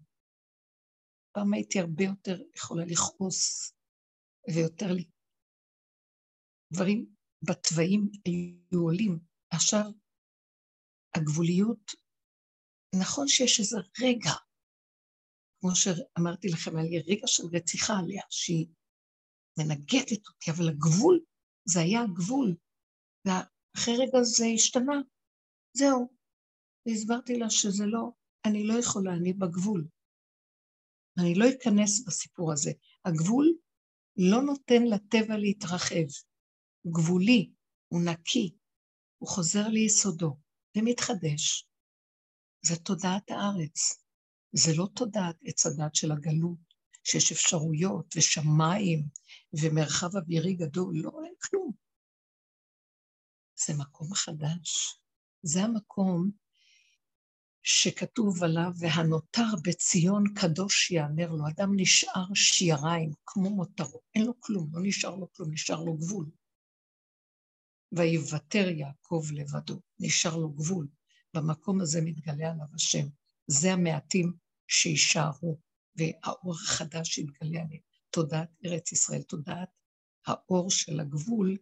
פעם 1.31 1.53
הייתי 1.53 1.79
הרבה 1.79 2.03
יותר 2.03 2.41
יכולה 2.55 2.85
לכעוס 2.85 3.71
ויותר 4.53 4.93
דברים 6.73 7.05
בתוואים 7.41 8.09
היו 8.25 8.81
עולים. 8.81 9.19
עכשיו, 9.49 9.83
הגבוליות, 11.15 11.91
נכון 12.99 13.27
שיש 13.27 13.59
איזה 13.59 13.77
רגע, 14.01 14.31
כמו 15.61 15.75
שאמרתי 15.75 16.47
לכם, 16.47 16.77
היה 16.77 16.89
לי 16.89 16.99
רגע 16.99 17.27
של 17.27 17.43
רציחה 17.53 17.93
עליה, 17.99 18.21
שהיא 18.29 18.67
מנגדת 19.59 20.27
אותי, 20.27 20.51
אבל 20.51 20.69
הגבול, 20.69 21.19
זה 21.65 21.79
היה 21.79 22.01
הגבול, 22.01 22.55
ואחרי 23.25 23.93
רגע 23.97 24.23
זה 24.23 24.45
השתנה. 24.55 25.01
זהו. 25.73 26.17
והסברתי 26.85 27.37
לה 27.39 27.49
שזה 27.49 27.85
לא, 27.85 28.09
אני 28.45 28.67
לא 28.67 28.73
יכולה, 28.79 29.13
אני 29.13 29.33
בגבול. 29.33 29.87
אני 31.19 31.35
לא 31.35 31.45
אכנס 31.49 32.05
בסיפור 32.07 32.51
הזה. 32.53 32.71
הגבול 33.05 33.57
לא 34.17 34.41
נותן 34.41 34.83
לטבע 34.83 35.37
להתרחב. 35.37 36.07
הוא 36.81 36.93
גבולי, 36.93 37.51
הוא 37.87 38.01
נקי, 38.01 38.55
הוא 39.17 39.29
חוזר 39.29 39.67
ליסודו 39.67 40.37
ומתחדש. 40.77 41.67
זה 42.61 42.75
תודעת 42.75 43.31
הארץ. 43.31 44.03
זה 44.51 44.71
לא 44.75 44.87
תודעת 44.95 45.35
עץ 45.43 45.65
הדת 45.65 45.95
של 45.95 46.11
הגלות, 46.11 46.59
שיש 47.03 47.31
אפשרויות 47.31 48.13
ושמיים 48.17 49.07
ומרחב 49.53 50.15
אווירי 50.15 50.53
גדול, 50.53 50.93
לא, 50.97 51.11
אין 51.25 51.33
כלום. 51.41 51.71
זה 53.65 53.73
מקום 53.77 54.13
חדש. 54.13 54.99
זה 55.43 55.63
המקום 55.63 56.31
שכתוב 57.63 58.43
עליו, 58.43 58.71
והנותר 58.79 59.55
בציון 59.63 60.23
קדוש 60.35 60.91
יאמר 60.91 61.31
לו, 61.31 61.47
אדם 61.47 61.69
נשאר 61.75 62.33
שיריים 62.33 63.11
כמו 63.25 63.49
מותרו, 63.49 64.01
אין 64.15 64.25
לו 64.25 64.33
כלום, 64.39 64.69
לא 64.73 64.81
נשאר 64.83 65.15
לו 65.15 65.33
כלום, 65.33 65.53
נשאר 65.53 65.83
לו 65.83 65.97
גבול. 65.97 66.25
ויוותר 67.91 68.69
יעקב 68.69 69.23
לבדו, 69.33 69.79
נשאר 69.99 70.37
לו 70.37 70.49
גבול. 70.49 70.87
במקום 71.33 71.81
הזה 71.81 72.01
מתגלה 72.01 72.51
עליו 72.51 72.65
השם. 72.73 73.07
זה 73.47 73.73
המעטים 73.73 74.33
שיישארו, 74.67 75.59
והאור 75.95 76.53
החדש 76.53 77.17
יתגלה 77.17 77.61
עליהם. 77.61 77.81
תודעת 78.09 78.49
ארץ 78.65 78.91
ישראל, 78.91 79.21
תודעת 79.21 79.69
האור 80.27 80.71
של 80.71 80.99
הגבול, 80.99 81.57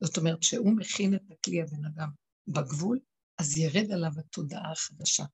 זאת 0.00 0.16
אומרת 0.16 0.42
שהוא 0.42 0.76
מכין 0.76 1.14
את 1.14 1.30
הכלי 1.30 1.62
הבן 1.62 1.84
אדם 1.84 2.08
בגבול, 2.48 3.00
אז 3.38 3.58
ירד 3.58 3.90
עליו 3.92 4.10
התודעה 4.18 4.72
החדשה. 4.72 5.24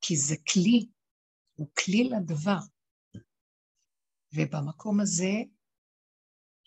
כי 0.00 0.16
זה 0.16 0.34
כלי, 0.52 0.86
הוא 1.54 1.68
כלי 1.84 2.04
לדבר. 2.04 2.58
ובמקום 4.34 5.00
הזה 5.00 5.32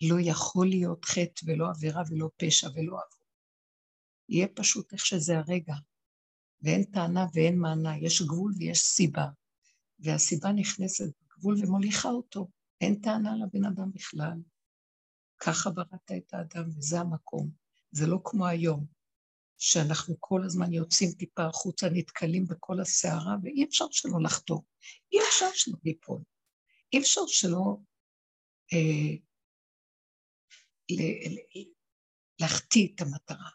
לא 0.02 0.16
יכול 0.20 0.68
להיות 0.68 1.04
חטא 1.04 1.42
ולא 1.46 1.70
עבירה 1.70 2.02
ולא 2.10 2.30
פשע 2.36 2.68
ולא 2.74 2.92
עבור. 2.92 3.26
יהיה 4.28 4.48
פשוט 4.54 4.92
איך 4.92 5.06
שזה 5.06 5.38
הרגע, 5.38 5.74
ואין 6.62 6.84
טענה 6.84 7.26
ואין 7.34 7.58
מענה, 7.58 7.98
יש 7.98 8.22
גבול 8.22 8.52
ויש 8.58 8.78
סיבה, 8.78 9.26
והסיבה 9.98 10.52
נכנסת 10.52 11.12
בגבול 11.22 11.56
ומוליכה 11.58 12.08
אותו, 12.08 12.48
אין 12.80 12.94
טענה 12.94 13.30
לבן 13.36 13.64
אדם 13.64 13.92
בכלל. 13.92 14.38
ככה 15.38 15.70
בראת 15.70 16.12
את 16.16 16.34
האדם, 16.34 16.68
וזה 16.68 17.00
המקום. 17.00 17.50
זה 17.90 18.06
לא 18.06 18.18
כמו 18.24 18.46
היום, 18.46 18.86
שאנחנו 19.58 20.16
כל 20.20 20.44
הזמן 20.44 20.72
יוצאים 20.72 21.12
טיפה 21.12 21.46
החוצה, 21.46 21.88
נתקלים 21.92 22.46
בכל 22.46 22.80
הסערה, 22.80 23.36
ואי 23.42 23.64
אפשר 23.64 23.84
שלא 23.90 24.22
לחתור. 24.22 24.64
אי 25.12 25.18
אפשר 25.28 25.46
שלא 25.54 25.76
ליפול. 25.84 26.20
אי 26.92 26.98
אפשר 26.98 27.20
שלא 27.26 27.76
אה, 28.72 29.16
להחטיא 32.40 32.88
את 32.94 33.00
המטרה. 33.00 33.50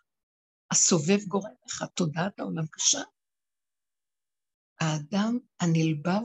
הסובב 0.71 1.19
גורם 1.27 1.53
לך, 1.65 1.83
תודעת 1.95 2.39
העולם 2.39 2.67
קשה. 2.67 3.01
האדם 4.81 5.39
הנלבב 5.59 6.21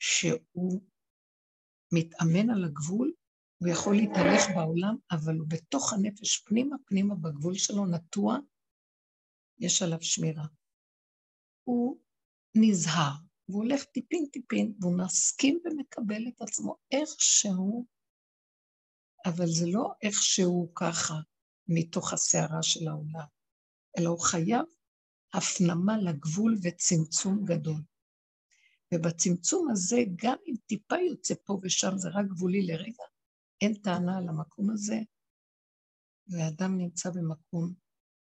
שהוא 0.00 0.80
מתאמן 1.92 2.50
על 2.50 2.64
הגבול, 2.64 3.12
הוא 3.58 3.68
יכול 3.68 3.96
להתהלך 3.96 4.42
בעולם, 4.56 4.96
אבל 5.10 5.38
הוא 5.38 5.48
בתוך 5.48 5.92
הנפש 5.92 6.38
פנימה 6.38 6.76
פנימה 6.86 7.14
בגבול 7.14 7.54
שלו 7.54 7.86
נטוע, 7.86 8.38
יש 9.58 9.82
עליו 9.82 10.02
שמירה. 10.02 10.46
הוא 11.64 12.00
נזהר, 12.56 13.12
והוא 13.48 13.64
הולך 13.64 13.84
טיפין 13.84 14.26
טיפין, 14.32 14.74
והוא 14.80 14.98
מסכים 15.04 15.60
ומקבל 15.64 16.28
את 16.28 16.42
עצמו 16.42 16.76
איכשהו, 16.90 17.86
אבל 19.24 19.46
זה 19.46 19.66
לא 19.66 19.92
איכשהו 20.02 20.72
ככה, 20.74 21.14
מתוך 21.68 22.12
הסערה 22.12 22.62
של 22.62 22.88
העולם, 22.88 23.26
אלא 23.98 24.08
הוא 24.08 24.20
חייב 24.20 24.64
הפנמה 25.34 25.98
לגבול 25.98 26.58
וצמצום 26.62 27.44
גדול. 27.44 27.82
ובצמצום 28.94 29.70
הזה, 29.70 29.96
גם 30.16 30.36
אם 30.46 30.54
טיפה 30.66 30.96
יוצא 31.08 31.34
פה 31.44 31.58
ושם, 31.62 31.98
זה 31.98 32.08
רק 32.08 32.26
גבולי 32.26 32.66
לרגע, 32.66 33.04
אין 33.60 33.74
טענה 33.74 34.18
על 34.18 34.28
המקום 34.28 34.70
הזה, 34.70 34.98
ואדם 36.28 36.78
נמצא 36.78 37.10
במקום 37.10 37.74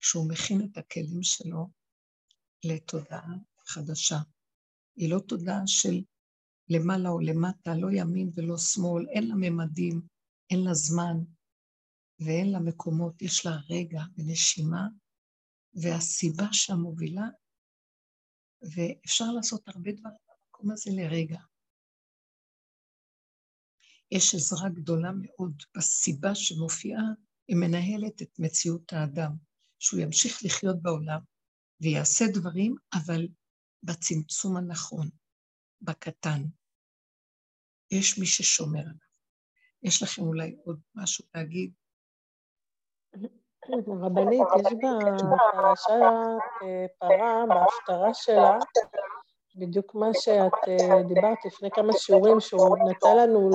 שהוא 0.00 0.28
מכין 0.28 0.68
את 0.72 0.78
הכלים 0.78 1.22
שלו 1.22 1.70
לתודעה 2.64 3.34
חדשה. 3.66 4.18
היא 4.96 5.10
לא 5.10 5.20
תודעה 5.28 5.66
של 5.66 6.02
למעלה 6.68 7.08
או 7.08 7.20
למטה, 7.20 7.74
לא 7.74 7.88
ימין 7.92 8.30
ולא 8.34 8.58
שמאל, 8.58 9.06
אין 9.08 9.28
לה 9.28 9.34
ממדים, 9.34 10.02
אין 10.50 10.64
לה 10.64 10.74
זמן 10.74 11.16
ואין 12.18 12.52
לה 12.52 12.58
מקומות, 12.58 13.22
יש 13.22 13.46
לה 13.46 13.52
רגע 13.70 14.00
ונשימה, 14.16 14.88
והסיבה 15.74 16.48
שהמובילה, 16.52 17.28
ואפשר 18.62 19.32
לעשות 19.36 19.68
הרבה 19.68 19.92
דברים 19.92 20.16
במקום 20.28 20.70
הזה 20.70 20.90
לרגע. 20.94 21.40
יש 24.10 24.34
עזרה 24.34 24.68
גדולה 24.68 25.10
מאוד 25.22 25.62
בסיבה 25.76 26.34
שמופיעה, 26.34 27.02
היא 27.48 27.56
מנהלת 27.56 28.22
את 28.22 28.38
מציאות 28.38 28.92
האדם. 28.92 29.36
שהוא 29.80 30.00
ימשיך 30.00 30.40
לחיות 30.44 30.82
בעולם 30.82 31.20
ויעשה 31.80 32.24
דברים, 32.34 32.74
אבל 32.94 33.28
בצמצום 33.82 34.56
הנכון, 34.56 35.08
בקטן. 35.80 36.42
יש 37.90 38.18
מי 38.18 38.26
ששומר 38.26 38.80
עליו. 38.80 39.09
יש 39.82 40.02
לכם 40.02 40.22
אולי 40.22 40.56
עוד 40.64 40.80
משהו 40.94 41.24
להגיד? 41.34 41.72
רבנית, 44.02 44.46
יש 44.58 44.72
בפרשת 44.72 45.90
אה, 46.62 46.86
פרה, 46.98 47.44
בהפטרה 47.48 48.14
שלה, 48.14 48.58
בדיוק 49.56 49.94
מה 49.94 50.06
שאת 50.12 50.68
אה, 50.68 51.02
דיברת 51.02 51.44
לפני 51.44 51.70
כמה 51.70 51.92
שיעורים, 51.92 52.40
שהוא 52.40 52.76
נתן 52.90 53.16
לנו, 53.16 53.50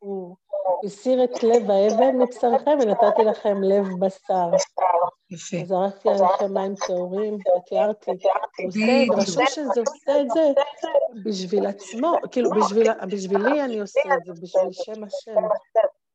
הוא 0.00 0.36
הסיר 0.84 1.24
את 1.24 1.42
לב 1.42 1.70
האבן 1.70 2.16
מבשרכם 2.18 2.78
ונתתי 2.82 3.24
לכם 3.30 3.62
לב 3.62 3.86
בשר. 4.00 4.50
יפה. 5.30 5.56
זרקתי 5.64 6.08
עליכם 6.08 6.54
מים 6.54 6.74
טהורים 6.86 7.34
ותיארתי. 7.34 8.10
ורשום 9.10 9.44
שזה 9.46 9.80
עושה 9.80 10.20
את 10.20 10.26
זה 10.34 10.52
בשביל 11.24 11.66
עצמו, 11.66 12.14
כאילו 12.30 12.50
בשביל, 12.50 12.86
בשבילי 13.10 13.64
אני 13.64 13.80
עושה 13.80 14.00
את 14.14 14.24
זה, 14.24 14.32
בשביל 14.32 14.72
שם 14.72 15.04
השם. 15.04 15.40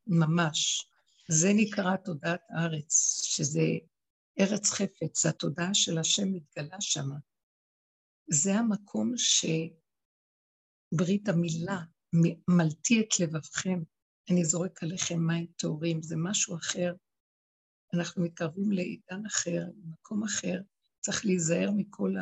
ממש. 0.06 0.88
זה 1.28 1.48
נקרא 1.54 1.96
תודעת 1.96 2.40
הארץ, 2.50 3.20
שזה 3.24 3.60
ארץ 4.40 4.70
חפץ, 4.70 5.26
התודעה 5.26 5.74
של 5.74 5.98
השם 5.98 6.32
מתגלה 6.32 6.76
שם. 6.80 7.08
זה 8.30 8.54
המקום 8.54 9.12
שברית 10.92 11.28
המילה 11.28 11.78
מלטי 12.48 13.00
את 13.00 13.20
לבבכם, 13.20 13.82
אני 14.30 14.44
זורק 14.44 14.82
עליכם 14.82 15.26
מים 15.26 15.46
טהורים, 15.56 16.02
זה 16.02 16.16
משהו 16.18 16.56
אחר. 16.56 16.94
אנחנו 17.94 18.22
מתקרבים 18.22 18.72
לעידן 18.72 19.26
אחר, 19.26 19.62
למקום 19.84 20.24
אחר, 20.24 20.60
צריך 21.00 21.26
להיזהר 21.26 21.70
מכל 21.76 22.14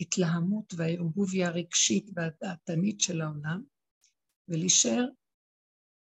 ההתלהמות 0.00 0.74
והערבוביה 0.76 1.48
הרגשית 1.48 2.10
והדעתנית 2.14 3.00
של 3.00 3.20
העולם, 3.20 3.64
ולהישאר, 4.48 5.04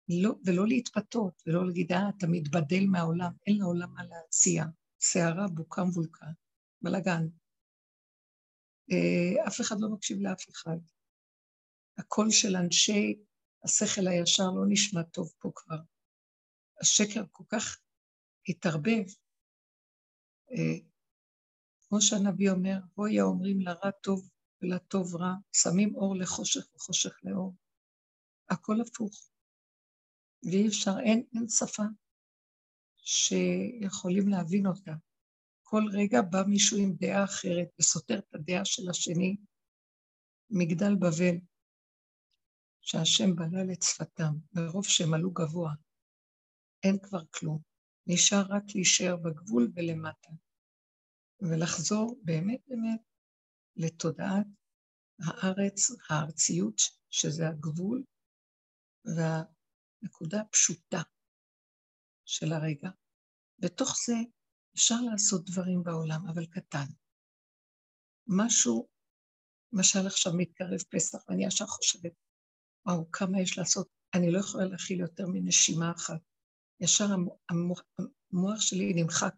לא, 0.09 0.35
ולא 0.45 0.67
להתפתות, 0.67 1.43
ולא 1.47 1.67
להגיד, 1.67 1.93
אה, 1.93 2.09
אתה 2.17 2.27
מתבדל 2.27 2.87
מהעולם, 2.87 3.33
אין 3.47 3.59
לעולם 3.59 3.95
מה 3.95 4.05
להציע. 4.05 4.65
סערה, 5.01 5.49
בוקה 5.49 5.85
מבולקה, 5.85 6.27
בלאגן. 6.83 7.27
אה, 8.93 9.47
אף 9.47 9.61
אחד 9.61 9.77
לא 9.81 9.89
מקשיב 9.89 10.19
לאף 10.21 10.49
אחד. 10.51 10.77
הקול 11.99 12.31
של 12.31 12.57
אנשי 12.57 13.23
השכל 13.65 14.07
הישר 14.07 14.51
לא 14.57 14.65
נשמע 14.69 15.03
טוב 15.03 15.33
פה 15.39 15.51
כבר. 15.55 15.79
השקר 16.81 17.25
כל 17.31 17.45
כך 17.49 17.81
התערבב. 18.49 19.05
אה, 20.51 20.79
כמו 21.81 22.01
שהנביא 22.01 22.51
אומר, 22.51 22.79
בואי 22.97 23.21
האומרים 23.21 23.61
לרע 23.61 23.91
טוב 23.91 24.31
ולטוב 24.63 25.17
רע, 25.17 25.33
שמים 25.53 25.95
אור 25.95 26.17
לחושך 26.17 26.75
וחושך 26.75 27.15
לאור. 27.23 27.55
הכל 28.51 28.81
הפוך. 28.81 29.29
ואי 30.45 30.69
אפשר, 30.69 30.91
אין, 31.05 31.27
אין 31.35 31.49
שפה 31.49 31.83
שיכולים 32.97 34.29
להבין 34.29 34.67
אותה. 34.67 34.93
כל 35.63 35.83
רגע 35.93 36.23
בא 36.23 36.43
מישהו 36.49 36.79
עם 36.79 36.93
דעה 36.93 37.25
אחרת 37.25 37.69
וסותר 37.81 38.19
את 38.19 38.35
הדעה 38.35 38.65
של 38.65 38.91
השני, 38.91 39.37
מגדל 40.51 40.95
בבל. 40.95 41.52
שהשם 42.83 43.37
בלל 43.37 43.73
את 43.73 43.83
שפתם, 43.83 44.33
מרוב 44.53 44.85
שהם 44.85 45.15
עלו 45.15 45.31
גבוה. 45.31 45.73
אין 46.83 46.99
כבר 47.03 47.25
כלום. 47.31 47.59
נשאר 48.07 48.43
רק 48.49 48.63
להישאר 48.75 49.17
בגבול 49.17 49.73
ולמטה, 49.75 50.31
ולחזור 51.41 52.21
באמת 52.25 52.61
באמת 52.69 53.01
לתודעת 53.77 54.47
הארץ, 55.27 55.91
הארציות, 56.09 56.81
שזה 57.11 57.49
הגבול, 57.49 58.05
והנקודה 59.05 60.41
הפשוטה 60.41 61.03
של 62.25 62.53
הרגע. 62.53 62.91
בתוך 63.59 63.97
זה 64.07 64.15
אפשר 64.75 65.01
לעשות 65.13 65.45
דברים 65.45 65.83
בעולם, 65.83 66.29
אבל 66.29 66.47
קטן. 66.47 66.87
משהו, 68.27 68.89
למשל 69.73 70.07
עכשיו 70.07 70.33
מתקרב 70.37 70.81
פסח, 70.91 71.19
ואני 71.29 71.47
ישר 71.47 71.67
חושבת, 71.67 72.13
וואו, 72.87 73.11
כמה 73.13 73.41
יש 73.41 73.59
לעשות. 73.59 73.89
אני 74.15 74.31
לא 74.31 74.39
יכולה 74.39 74.65
להכיל 74.65 75.01
יותר 75.01 75.27
מנשימה 75.27 75.93
אחת. 75.97 76.21
ישר 76.81 77.05
המוח, 77.51 77.83
המוח 78.33 78.61
שלי 78.61 78.93
נמחק, 78.95 79.35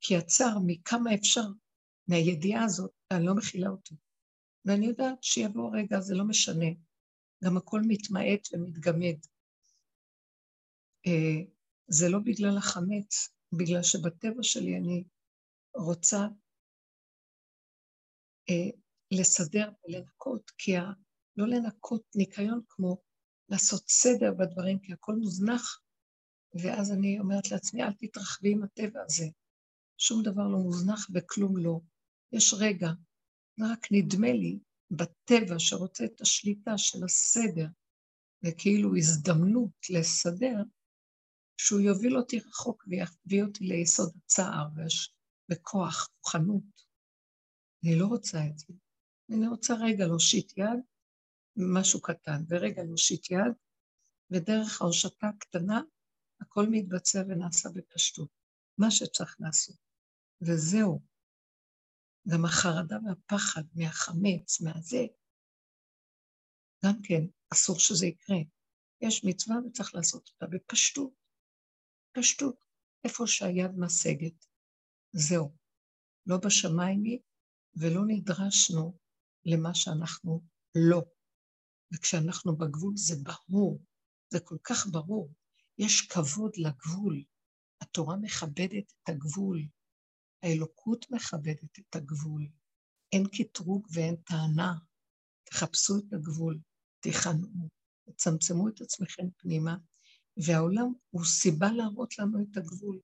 כי 0.00 0.16
הצער 0.16 0.58
מכמה 0.66 1.14
אפשר, 1.14 1.44
מהידיעה 2.08 2.64
הזאת, 2.64 2.90
אני 3.10 3.26
לא 3.26 3.34
מכילה 3.34 3.68
אותו. 3.68 3.94
ואני 4.64 4.86
יודעת 4.86 5.24
שיבוא 5.24 5.76
רגע, 5.76 6.00
זה 6.00 6.14
לא 6.14 6.24
משנה. 6.24 6.66
גם 7.44 7.56
הכל 7.56 7.80
מתמעט 7.88 8.48
ומתגמד. 8.52 9.18
אה, 11.06 11.42
זה 11.88 12.08
לא 12.08 12.18
בגלל 12.18 12.58
החמץ, 12.58 13.28
בגלל 13.52 13.82
שבטבע 13.82 14.42
שלי 14.42 14.76
אני 14.76 15.04
רוצה 15.76 16.18
אה, 18.50 18.70
לסדר 19.10 19.70
ולנקות, 19.84 20.50
כי. 20.58 20.72
לא 21.40 21.46
לנקות 21.46 22.02
ניקיון 22.14 22.60
כמו 22.68 23.02
לעשות 23.48 23.88
סדר 23.88 24.34
בדברים, 24.38 24.78
כי 24.78 24.92
הכל 24.92 25.14
מוזנח, 25.14 25.80
ואז 26.54 26.92
אני 26.92 27.20
אומרת 27.20 27.50
לעצמי, 27.50 27.82
אל 27.82 27.92
תתרחבי 27.92 28.52
עם 28.52 28.62
הטבע 28.62 29.02
הזה. 29.04 29.26
שום 29.98 30.22
דבר 30.22 30.48
לא 30.48 30.58
מוזנח 30.58 31.06
וכלום 31.14 31.56
לא. 31.56 31.80
יש 32.32 32.54
רגע, 32.58 32.88
רק 33.60 33.86
נדמה 33.90 34.32
לי 34.32 34.58
בטבע 34.90 35.54
שרוצה 35.58 36.04
את 36.04 36.20
השליטה 36.20 36.78
של 36.78 37.04
הסדר, 37.04 37.66
וכאילו 38.44 38.96
הזדמנות 38.96 39.70
לסדר, 39.90 40.56
שהוא 41.56 41.80
יוביל 41.80 42.16
אותי 42.16 42.38
רחוק 42.38 42.84
ויביא 42.88 43.42
אותי 43.42 43.64
ליסוד 43.64 44.12
הצער 44.16 44.68
וכוח, 45.50 46.08
כוחנות. 46.20 46.90
אני 47.84 47.98
לא 47.98 48.06
רוצה 48.06 48.46
את 48.46 48.58
זה. 48.58 48.74
אני 49.30 49.48
רוצה 49.48 49.74
רגע 49.74 50.06
להושיט 50.06 50.52
יד, 50.56 50.80
משהו 51.60 52.00
קטן, 52.02 52.42
ורגע 52.48 52.82
להושיט 52.82 53.30
יד, 53.30 53.54
ודרך 54.30 54.82
ההושטה 54.82 55.26
הקטנה, 55.26 55.80
הכל 56.40 56.66
מתבצע 56.70 57.22
ונעשה 57.28 57.68
בפשטות. 57.74 58.28
מה 58.78 58.90
שצריך 58.90 59.36
לעשות. 59.40 59.76
וזהו. 60.42 61.00
גם 62.28 62.44
החרדה 62.44 62.96
והפחד 63.06 63.62
מהחמץ, 63.74 64.60
מהזה, 64.60 65.06
גם 66.84 67.02
כן, 67.02 67.24
אסור 67.52 67.78
שזה 67.78 68.06
יקרה. 68.06 68.36
יש 69.00 69.24
מצווה 69.24 69.56
וצריך 69.66 69.94
לעשות 69.94 70.28
אותה 70.28 70.46
בפשטות. 70.46 71.12
פשטות. 72.12 72.56
איפה 73.04 73.26
שהיד 73.26 73.70
משגת. 73.76 74.46
זהו. 75.12 75.56
לא 76.26 76.36
בשמיים 76.36 77.04
היא, 77.04 77.18
ולא 77.76 78.00
נדרשנו 78.06 78.98
למה 79.44 79.74
שאנחנו 79.74 80.40
לא. 80.74 81.02
וכשאנחנו 81.92 82.56
בגבול 82.56 82.96
זה 82.96 83.14
ברור, 83.22 83.82
זה 84.30 84.40
כל 84.40 84.56
כך 84.64 84.86
ברור. 84.86 85.32
יש 85.78 86.00
כבוד 86.00 86.52
לגבול. 86.56 87.22
התורה 87.80 88.16
מכבדת 88.16 88.92
את 88.92 89.08
הגבול. 89.08 89.66
האלוקות 90.42 91.06
מכבדת 91.10 91.78
את 91.78 91.96
הגבול. 91.96 92.48
אין 93.12 93.26
קטרוג 93.28 93.86
ואין 93.92 94.16
טענה. 94.16 94.74
תחפשו 95.50 95.98
את 95.98 96.12
הגבול, 96.12 96.58
תיכנעו, 97.00 97.68
תצמצמו 98.04 98.68
את 98.68 98.80
עצמכם 98.80 99.30
פנימה, 99.36 99.76
והעולם 100.46 100.92
הוא 101.10 101.24
סיבה 101.24 101.72
להראות 101.72 102.18
לנו 102.18 102.42
את 102.42 102.56
הגבול. 102.56 103.00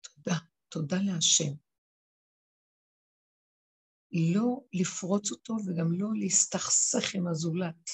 תודה, 0.00 0.38
תודה 0.68 0.96
להשם. 1.02 1.52
לא 4.14 4.64
לפרוץ 4.72 5.32
אותו 5.32 5.54
וגם 5.54 5.92
לא 5.92 6.08
להסתכסך 6.14 7.14
עם 7.14 7.26
הזולת, 7.28 7.90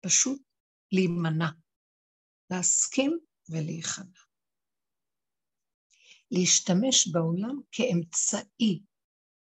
פשוט 0.00 0.42
להימנע, 0.92 1.50
להסכים 2.50 3.18
ולהיכנע. 3.48 4.20
להשתמש 6.30 7.08
בעולם 7.12 7.60
כאמצעי 7.72 8.82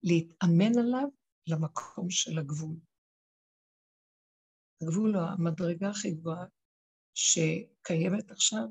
להתאמן 0.03 0.79
עליו 0.79 1.09
למקום 1.47 2.11
של 2.11 2.39
הגבול. 2.39 2.77
הגבול 4.83 5.17
הוא 5.17 5.25
המדרגה 5.25 5.91
הכי 5.91 6.11
גבוהה 6.11 6.47
שקיימת 7.15 8.31
עכשיו 8.31 8.67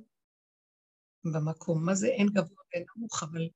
במקום. 1.33 1.85
מה 1.85 1.95
זה 1.95 2.07
אין 2.07 2.27
גבוה 2.27 2.63
ואין 2.73 2.85
נמוך, 2.95 3.23
אבל 3.23 3.49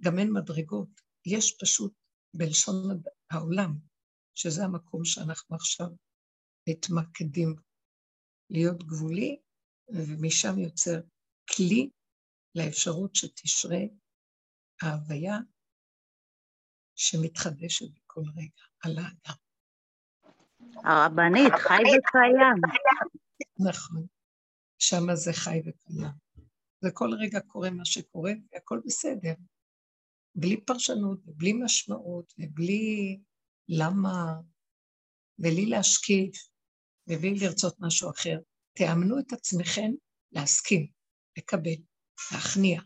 גם 0.00 0.18
אין 0.18 0.32
מדרגות. 0.32 0.88
יש 1.26 1.56
פשוט 1.60 1.92
בלשון 2.34 3.02
העולם, 3.30 3.74
שזה 4.34 4.64
המקום 4.64 5.04
שאנחנו 5.04 5.56
עכשיו 5.56 5.86
מתמקדים 6.68 7.56
להיות 8.50 8.82
גבולי, 8.84 9.38
ומשם 9.88 10.58
יוצר 10.58 11.00
כלי 11.56 11.90
לאפשרות 12.54 13.14
שתשרה 13.14 13.80
ההוויה 14.82 15.38
שמתחדשת 16.94 17.86
בכל 17.94 18.22
רגע 18.36 18.64
על 18.84 18.98
האדם. 18.98 19.36
הרבנית, 20.84 21.52
חי 21.58 21.82
וקיים. 21.82 22.60
נכון, 23.68 24.06
שמה 24.78 25.16
זה 25.16 25.32
חי 25.32 25.60
וקיים. 25.66 26.10
וכל 26.84 27.10
רגע 27.20 27.40
קורה 27.40 27.70
מה 27.70 27.84
שקורה, 27.84 28.32
והכל 28.52 28.80
בסדר. 28.86 29.34
בלי 30.34 30.64
פרשנות, 30.64 31.18
ובלי 31.26 31.52
משמעות, 31.64 32.34
ובלי 32.38 33.20
למה, 33.68 34.34
ובלי 35.38 35.66
להשקיף, 35.66 36.36
ובלי 37.08 37.34
לרצות 37.34 37.76
משהו 37.80 38.10
אחר. 38.10 38.38
תאמנו 38.78 39.18
את 39.18 39.32
עצמכם 39.32 39.90
להסכים, 40.32 40.86
לקבל, 41.38 41.82
להכניע, 42.32 42.80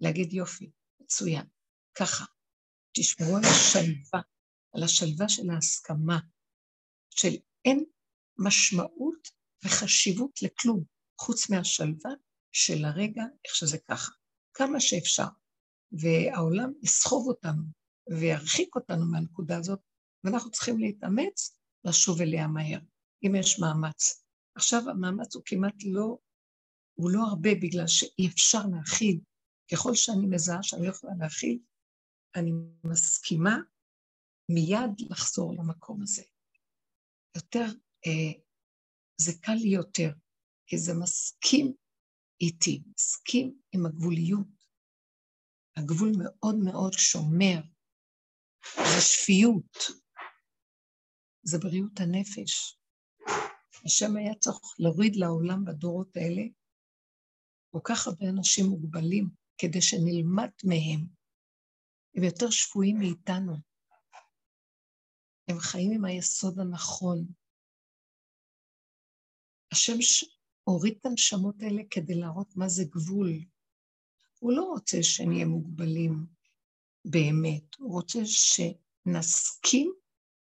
להגיד 0.00 0.32
יופי, 0.32 0.70
מצוין, 1.00 1.46
ככה. 1.98 2.24
תשמעו 2.98 3.36
על 3.36 3.42
השלווה, 3.44 4.20
על 4.74 4.82
השלווה 4.82 5.28
של 5.28 5.50
ההסכמה, 5.50 6.18
של 7.10 7.34
אין 7.64 7.84
משמעות 8.38 9.28
וחשיבות 9.64 10.42
לכלום, 10.42 10.84
חוץ 11.20 11.50
מהשלווה 11.50 12.10
של 12.52 12.84
הרגע, 12.84 13.22
איך 13.44 13.54
שזה 13.54 13.78
ככה. 13.88 14.12
כמה 14.54 14.80
שאפשר. 14.80 15.26
והעולם 15.92 16.72
יסחוב 16.82 17.28
אותנו 17.28 17.62
וירחיק 18.20 18.74
אותנו 18.74 19.06
מהנקודה 19.12 19.58
הזאת, 19.58 19.80
ואנחנו 20.24 20.50
צריכים 20.50 20.78
להתאמץ 20.78 21.58
לשוב 21.84 22.20
אליה 22.20 22.46
מהר, 22.46 22.78
אם 23.26 23.34
יש 23.34 23.58
מאמץ. 23.60 24.24
עכשיו 24.54 24.90
המאמץ 24.90 25.34
הוא 25.34 25.42
כמעט 25.46 25.74
לא, 25.84 26.18
הוא 26.94 27.10
לא 27.10 27.20
הרבה 27.28 27.50
בגלל 27.62 27.86
שאי 27.86 28.28
אפשר 28.28 28.62
להכיל. 28.76 29.20
ככל 29.72 29.94
שאני 29.94 30.26
מזהה 30.26 30.62
שאני 30.62 30.82
לא 30.82 30.90
יכולה 30.90 31.12
להכיל, 31.18 31.58
אני 32.36 32.52
מסכימה 32.84 33.56
מיד 34.48 35.10
לחזור 35.10 35.54
למקום 35.54 36.02
הזה. 36.02 36.22
יותר, 37.36 37.66
אה, 38.06 38.40
זה 39.20 39.32
קל 39.40 39.52
לי 39.52 39.68
יותר, 39.68 40.10
כי 40.66 40.78
זה 40.78 40.92
מסכים 40.94 41.72
איתי, 42.40 42.82
מסכים 42.94 43.58
עם 43.72 43.86
הגבוליות. 43.86 44.55
הגבול 45.76 46.12
מאוד 46.18 46.56
מאוד 46.64 46.92
שומר, 46.92 47.60
זה 48.76 49.00
שפיות, 49.00 49.76
זה 51.42 51.58
בריאות 51.58 52.00
הנפש. 52.00 52.78
השם 53.84 54.16
היה 54.16 54.34
צריך 54.34 54.58
להוריד 54.78 55.16
לעולם 55.16 55.64
בדורות 55.64 56.16
האלה 56.16 56.42
כל 57.70 57.80
כך 57.84 58.06
הרבה 58.06 58.28
אנשים 58.28 58.66
מוגבלים, 58.66 59.28
כדי 59.58 59.82
שנלמד 59.82 60.50
מהם. 60.64 61.06
הם 62.14 62.24
יותר 62.24 62.50
שפויים 62.50 62.98
מאיתנו. 62.98 63.56
הם 65.48 65.58
חיים 65.58 65.90
עם 65.92 66.04
היסוד 66.04 66.58
הנכון. 66.58 67.26
השם. 69.72 69.92
הוריד 70.64 70.96
את 71.00 71.06
הנשמות 71.06 71.54
האלה 71.62 71.82
כדי 71.90 72.14
להראות 72.14 72.56
מה 72.56 72.68
זה 72.68 72.82
גבול. 72.90 73.28
הוא 74.38 74.52
לא 74.52 74.62
רוצה 74.62 75.02
שנהיה 75.02 75.46
מוגבלים 75.46 76.26
באמת, 77.04 77.74
הוא 77.78 77.92
רוצה 77.92 78.18
שנסכים 78.24 79.92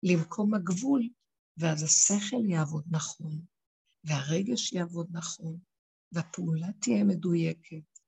למקום 0.03 0.53
הגבול, 0.53 1.09
ואז 1.57 1.83
השכל 1.83 2.49
יעבוד 2.49 2.83
נכון, 2.91 3.45
והרגש 4.03 4.73
יעבוד 4.73 5.07
נכון, 5.11 5.59
והפעולה 6.11 6.67
תהיה 6.81 7.03
מדויקת. 7.03 7.99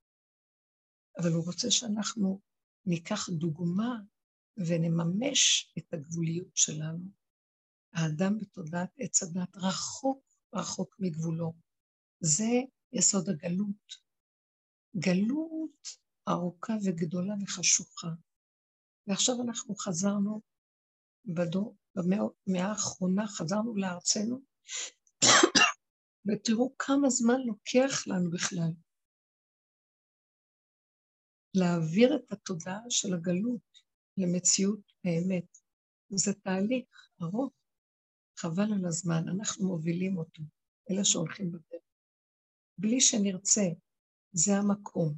אבל 1.18 1.32
הוא 1.32 1.44
רוצה 1.44 1.70
שאנחנו 1.70 2.40
ניקח 2.86 3.30
דוגמה 3.30 4.00
ונממש 4.56 5.72
את 5.78 5.94
הגבוליות 5.94 6.56
שלנו. 6.56 7.04
האדם 7.92 8.38
בתודעת 8.38 8.90
עץ 8.98 9.22
הדת 9.22 9.56
רחוק 9.56 10.24
רחוק 10.54 10.96
מגבולו. 10.98 11.52
זה 12.20 12.60
יסוד 12.92 13.28
הגלות. 13.28 14.11
גלות 14.96 15.88
ארוכה 16.28 16.72
וגדולה 16.84 17.34
וחשוכה. 17.42 18.08
ועכשיו 19.06 19.34
אנחנו 19.44 19.76
חזרנו 19.76 20.40
בדור, 21.24 21.76
במאה 21.96 22.66
האחרונה, 22.66 23.26
חזרנו 23.26 23.76
לארצנו, 23.76 24.40
ותראו 26.26 26.74
כמה 26.78 27.10
זמן 27.10 27.40
לוקח 27.46 28.06
לנו 28.06 28.30
בכלל 28.30 28.72
להעביר 31.54 32.16
את 32.16 32.32
התודעה 32.32 32.80
של 32.90 33.14
הגלות 33.14 33.80
למציאות 34.16 34.92
האמת. 35.04 35.58
זה 36.14 36.32
תהליך 36.34 37.10
ארוך, 37.22 37.52
חבל 38.38 38.72
על 38.72 38.86
הזמן, 38.86 39.28
אנחנו 39.28 39.68
מובילים 39.68 40.18
אותו, 40.18 40.42
אלה 40.90 41.04
שהולכים 41.04 41.52
בדרך. 41.52 41.82
בלי 42.78 43.00
שנרצה, 43.00 43.62
זה 44.32 44.56
המקום. 44.56 45.14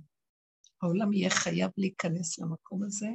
העולם 0.83 1.12
יהיה 1.12 1.31
חייב 1.31 1.71
להיכנס 1.79 2.39
למקום 2.39 2.83
הזה, 2.83 3.09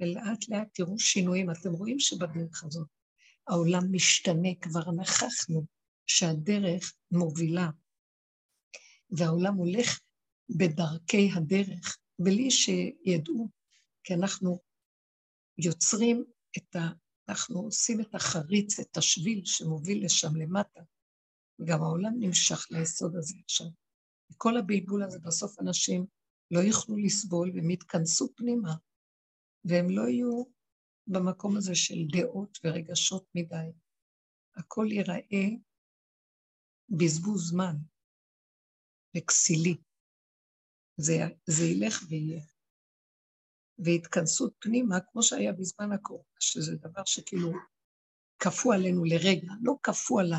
ולאט 0.00 0.48
לאט 0.48 0.68
תראו 0.74 0.98
שינויים. 0.98 1.50
אתם 1.50 1.72
רואים 1.72 1.98
שבדרך 1.98 2.64
הזאת 2.64 2.88
העולם 3.48 3.82
משתנה, 3.92 4.48
כבר 4.60 4.92
נכחנו 4.92 5.66
שהדרך 6.06 6.94
מובילה, 7.10 7.70
והעולם 9.10 9.54
הולך 9.54 10.00
בדרכי 10.56 11.30
הדרך, 11.36 11.98
בלי 12.18 12.50
שידעו, 12.50 13.48
כי 14.04 14.14
אנחנו 14.14 14.58
יוצרים 15.58 16.24
את 16.56 16.76
ה... 16.76 16.80
אנחנו 17.28 17.60
עושים 17.60 18.00
את 18.00 18.14
החריץ, 18.14 18.80
את 18.80 18.96
השביל 18.96 19.42
שמוביל 19.44 20.04
לשם 20.04 20.36
למטה. 20.36 20.80
גם 21.64 21.82
העולם 21.82 22.12
נמשך 22.18 22.66
ליסוד 22.70 23.16
הזה 23.16 23.34
עכשיו. 23.44 23.66
וכל 24.30 24.56
הבלבול 24.56 25.02
הזה, 25.02 25.18
בסוף 25.18 25.60
אנשים 25.60 26.06
לא 26.50 26.60
יוכלו 26.60 26.96
לסבול 26.96 27.50
והם 27.54 27.70
יתכנסו 27.70 28.28
פנימה, 28.36 28.74
והם 29.64 29.90
לא 29.90 30.08
יהיו 30.08 30.44
במקום 31.06 31.56
הזה 31.56 31.74
של 31.74 32.06
דעות 32.12 32.58
ורגשות 32.64 33.26
מדי. 33.34 33.72
הכל 34.56 34.86
ייראה 34.90 35.48
בזבוז 36.88 37.50
זמן 37.50 37.76
וכסילי. 39.16 39.76
זה, 40.96 41.14
זה 41.46 41.64
ילך 41.64 42.02
ויהיה. 42.08 42.42
והתכנסות 43.78 44.54
פנימה, 44.58 45.00
כמו 45.00 45.22
שהיה 45.22 45.52
בזמן 45.52 45.92
הקורונה, 45.92 46.24
שזה 46.40 46.76
דבר 46.76 47.02
שכאילו 47.04 47.52
כפו 48.38 48.72
עלינו 48.72 49.04
לרגע, 49.04 49.52
לא 49.62 49.74
כפו 49.82 50.18
על, 50.18 50.32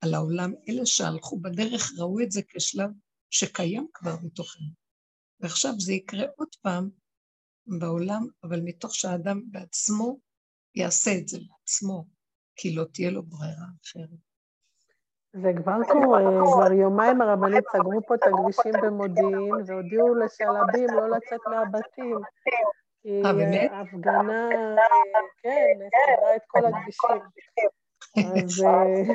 על 0.00 0.14
העולם, 0.14 0.52
אלה 0.68 0.86
שהלכו 0.86 1.40
בדרך 1.40 1.92
ראו 1.98 2.20
את 2.20 2.30
זה 2.30 2.40
כשלב 2.48 2.90
שקיים 3.30 3.86
כבר 3.94 4.16
בתוכנו. 4.24 4.66
ועכשיו 5.40 5.72
זה 5.78 5.92
יקרה 5.92 6.24
עוד 6.36 6.48
פעם 6.62 6.90
בעולם, 7.66 8.26
אבל 8.44 8.60
מתוך 8.64 8.94
שהאדם 8.94 9.40
בעצמו 9.44 10.18
יעשה 10.74 11.10
את 11.18 11.28
זה 11.28 11.38
לעצמו, 11.40 12.04
כי 12.56 12.74
לא 12.74 12.84
תהיה 12.92 13.10
לו 13.10 13.22
ברירה 13.22 13.66
אחרת. 13.84 14.30
זה 15.32 15.48
כבר 15.62 15.76
קורה, 15.88 16.20
כבר 16.46 16.72
יומיים 16.72 17.20
הרבנית 17.20 17.64
סגרו 17.72 18.00
פה 18.06 18.14
את 18.14 18.22
הכבישים 18.22 18.72
במודיעין 18.82 19.54
והודיעו 19.66 20.14
לשלבים 20.14 20.86
לא 20.96 21.16
לצאת 21.16 21.40
מהבתים. 21.50 22.18
אה, 23.06 23.32
באמת? 23.32 23.70
ההפגנה, 23.72 24.48
כן, 25.42 25.78
סגרה 25.78 26.36
את 26.36 26.42
כל 26.46 26.66
הכבישים. 26.66 27.20
אז 28.44 28.64
אה, 28.64 29.14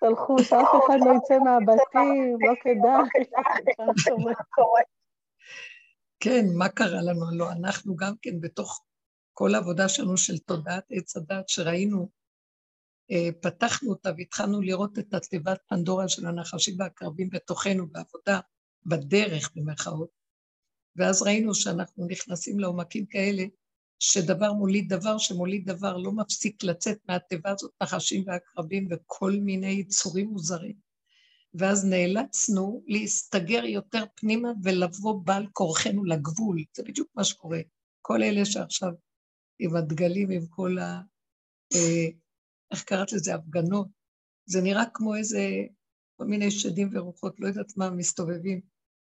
תלכו, 0.00 0.38
שאף 0.38 0.68
אחד 0.86 0.98
לא 1.00 1.12
יצא 1.16 1.38
מהבתים, 1.38 2.36
לא 2.40 2.54
כדאי. 2.62 3.24
כן, 6.20 6.44
מה 6.58 6.68
קרה 6.68 7.02
לנו? 7.02 7.26
לא, 7.32 7.52
אנחנו 7.52 7.96
גם 7.96 8.14
כן 8.22 8.40
בתוך 8.40 8.84
כל 9.32 9.54
העבודה 9.54 9.88
שלנו 9.88 10.16
של 10.16 10.38
תודעת 10.38 10.84
עץ 10.90 11.16
הדת, 11.16 11.48
שראינו, 11.48 12.08
אה, 13.10 13.28
פתחנו 13.42 13.90
אותה 13.90 14.10
והתחלנו 14.16 14.60
לראות 14.60 14.98
את 14.98 15.14
התיבת 15.14 15.60
פנדורה 15.68 16.08
של 16.08 16.26
הנחשים 16.26 16.74
והקרבים 16.78 17.30
בתוכנו 17.30 17.86
בעבודה, 17.86 18.40
בדרך 18.86 19.50
במרכאות, 19.54 20.10
ואז 20.96 21.22
ראינו 21.22 21.54
שאנחנו 21.54 22.06
נכנסים 22.06 22.60
לעומקים 22.60 23.06
כאלה, 23.06 23.42
שדבר 24.00 24.52
מוליד 24.52 24.88
דבר 24.88 25.18
שמוליד 25.18 25.70
דבר, 25.70 25.96
לא 25.96 26.12
מפסיק 26.12 26.62
לצאת 26.62 26.98
מהתיבה 27.08 27.50
הזאת 27.50 27.70
נחשים 27.82 28.24
ועקרבים 28.26 28.88
וכל 28.90 29.32
מיני 29.32 29.70
יצורים 29.70 30.28
מוזרים. 30.28 30.74
ואז 31.54 31.84
נאלצנו 31.84 32.82
להסתגר 32.86 33.64
יותר 33.64 34.04
פנימה 34.14 34.48
ולבוא 34.62 35.22
בעל 35.24 35.46
כורחנו 35.52 36.04
לגבול. 36.04 36.64
זה 36.76 36.82
בדיוק 36.82 37.08
מה 37.14 37.24
שקורה. 37.24 37.60
כל 38.02 38.22
אלה 38.22 38.44
שעכשיו 38.44 38.90
עם 39.58 39.76
הדגלים, 39.76 40.30
עם 40.30 40.46
כל 40.46 40.78
ה... 40.78 41.00
אה, 41.74 42.06
איך 42.70 42.84
קראת 42.84 43.12
לזה? 43.12 43.34
הפגנות. 43.34 43.88
זה 44.46 44.62
נראה 44.62 44.84
כמו 44.94 45.16
איזה, 45.16 45.48
כל 46.16 46.24
מיני 46.24 46.50
שדים 46.50 46.88
ורוחות, 46.92 47.40
לא 47.40 47.48
יודעת 47.48 47.76
מה, 47.76 47.90
מסתובבים. 47.90 48.60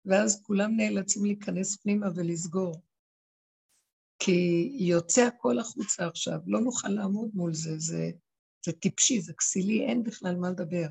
ואז 0.06 0.42
כולם 0.44 0.76
נאלצים 0.78 1.26
להיכנס 1.26 1.78
פנימה 1.78 2.08
ולסגור. 2.16 2.82
כי 4.26 4.72
יוצא 4.80 5.22
הכל 5.22 5.60
החוצה 5.60 6.08
עכשיו, 6.08 6.40
לא 6.46 6.62
נוכל 6.62 6.88
לעמוד 6.88 7.30
מול 7.34 7.54
זה, 7.54 7.80
זה, 7.80 8.12
זה 8.66 8.72
טיפשי, 8.72 9.22
זה 9.22 9.34
כסילי, 9.34 9.86
אין 9.86 10.04
בכלל 10.04 10.36
מה 10.36 10.50
לדבר. 10.50 10.88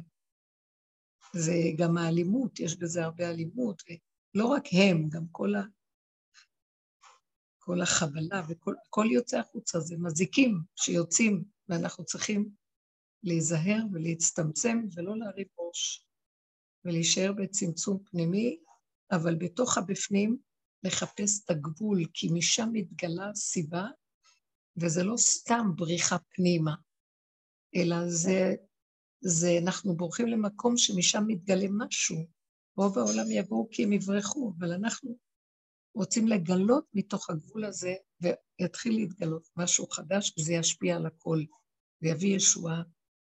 זה 1.32 1.52
גם 1.78 1.98
האלימות, 1.98 2.60
יש 2.60 2.76
בזה 2.76 3.04
הרבה 3.04 3.30
אלימות, 3.30 3.82
ולא 4.34 4.46
רק 4.46 4.62
הם, 4.72 5.08
גם 5.08 5.24
כל, 5.32 5.54
ה, 5.54 5.62
כל 7.58 7.80
החבלה 7.80 8.42
וכל 8.48 9.06
יוצא 9.12 9.38
החוצה, 9.38 9.80
זה 9.80 9.96
מזיקים 9.98 10.60
שיוצאים, 10.76 11.44
ואנחנו 11.68 12.04
צריכים 12.04 12.48
להיזהר 13.22 13.82
ולהצטמצם 13.92 14.78
ולא 14.94 15.18
להרים 15.18 15.46
ראש, 15.58 16.06
ולהישאר 16.84 17.32
בצמצום 17.32 17.98
פנימי, 18.04 18.58
אבל 19.12 19.34
בתוך 19.34 19.78
הבפנים 19.78 20.49
לחפש 20.84 21.44
את 21.44 21.50
הגבול, 21.50 22.04
כי 22.14 22.28
משם 22.32 22.68
מתגלה 22.72 23.30
הסיבה, 23.30 23.86
וזה 24.76 25.04
לא 25.04 25.16
סתם 25.16 25.70
בריחה 25.76 26.16
פנימה, 26.18 26.74
אלא 27.76 27.96
זה, 28.08 28.54
זה 29.20 29.58
אנחנו 29.62 29.96
בורחים 29.96 30.26
למקום 30.26 30.76
שמשם 30.76 31.24
מתגלה 31.26 31.66
משהו. 31.70 32.26
רוב 32.76 32.98
העולם 32.98 33.30
יבואו 33.30 33.68
כי 33.70 33.84
הם 33.84 33.92
יברחו, 33.92 34.52
אבל 34.58 34.72
אנחנו 34.72 35.16
רוצים 35.94 36.28
לגלות 36.28 36.84
מתוך 36.94 37.30
הגבול 37.30 37.64
הזה, 37.64 37.94
ויתחיל 38.20 38.94
להתגלות 38.94 39.48
משהו 39.56 39.86
חדש, 39.86 40.34
וזה 40.38 40.52
ישפיע 40.52 40.96
על 40.96 41.06
הכל, 41.06 41.38
ויביא 42.02 42.36
ישועה 42.36 42.82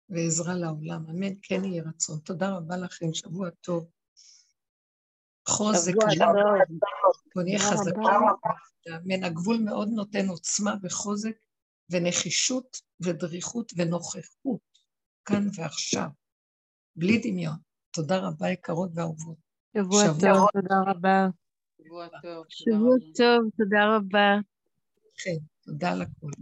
ועזרה 0.09 0.55
לעולם. 0.55 1.05
אמן, 1.11 1.32
כן 1.42 1.64
יהיה 1.64 1.82
רצון. 1.82 2.18
תודה 2.18 2.57
רבה 2.57 2.76
לכם, 2.76 3.14
שבוע 3.14 3.50
טוב. 3.50 3.90
חוזק, 5.48 5.92
בוא 7.35 7.43
נהיה 7.43 7.59
חזקה, 7.59 8.18
מן 9.05 9.24
הגבול 9.24 9.57
מאוד 9.64 9.89
נותן 9.89 10.28
עוצמה 10.28 10.74
וחוזק 10.83 11.37
ונחישות 11.91 12.76
ודריכות 13.01 13.72
ונוכחות, 13.76 14.61
כאן 15.24 15.47
ועכשיו, 15.57 16.09
בלי 16.97 17.20
דמיון. 17.24 17.57
תודה 17.91 18.18
רבה 18.18 18.51
יקרות 18.51 18.91
ואהובות. 18.95 19.37
שבוע 19.76 20.07
טוב, 20.07 20.49
תודה 20.53 20.80
רבה. 20.87 21.26
שבוע 21.78 22.07
טוב, 22.22 22.45
שבוע 22.49 22.97
טוב, 23.16 23.51
תודה 23.57 23.97
רבה. 23.97 24.41
כן, 25.16 25.39
תודה 25.64 25.95
לכול. 25.95 26.33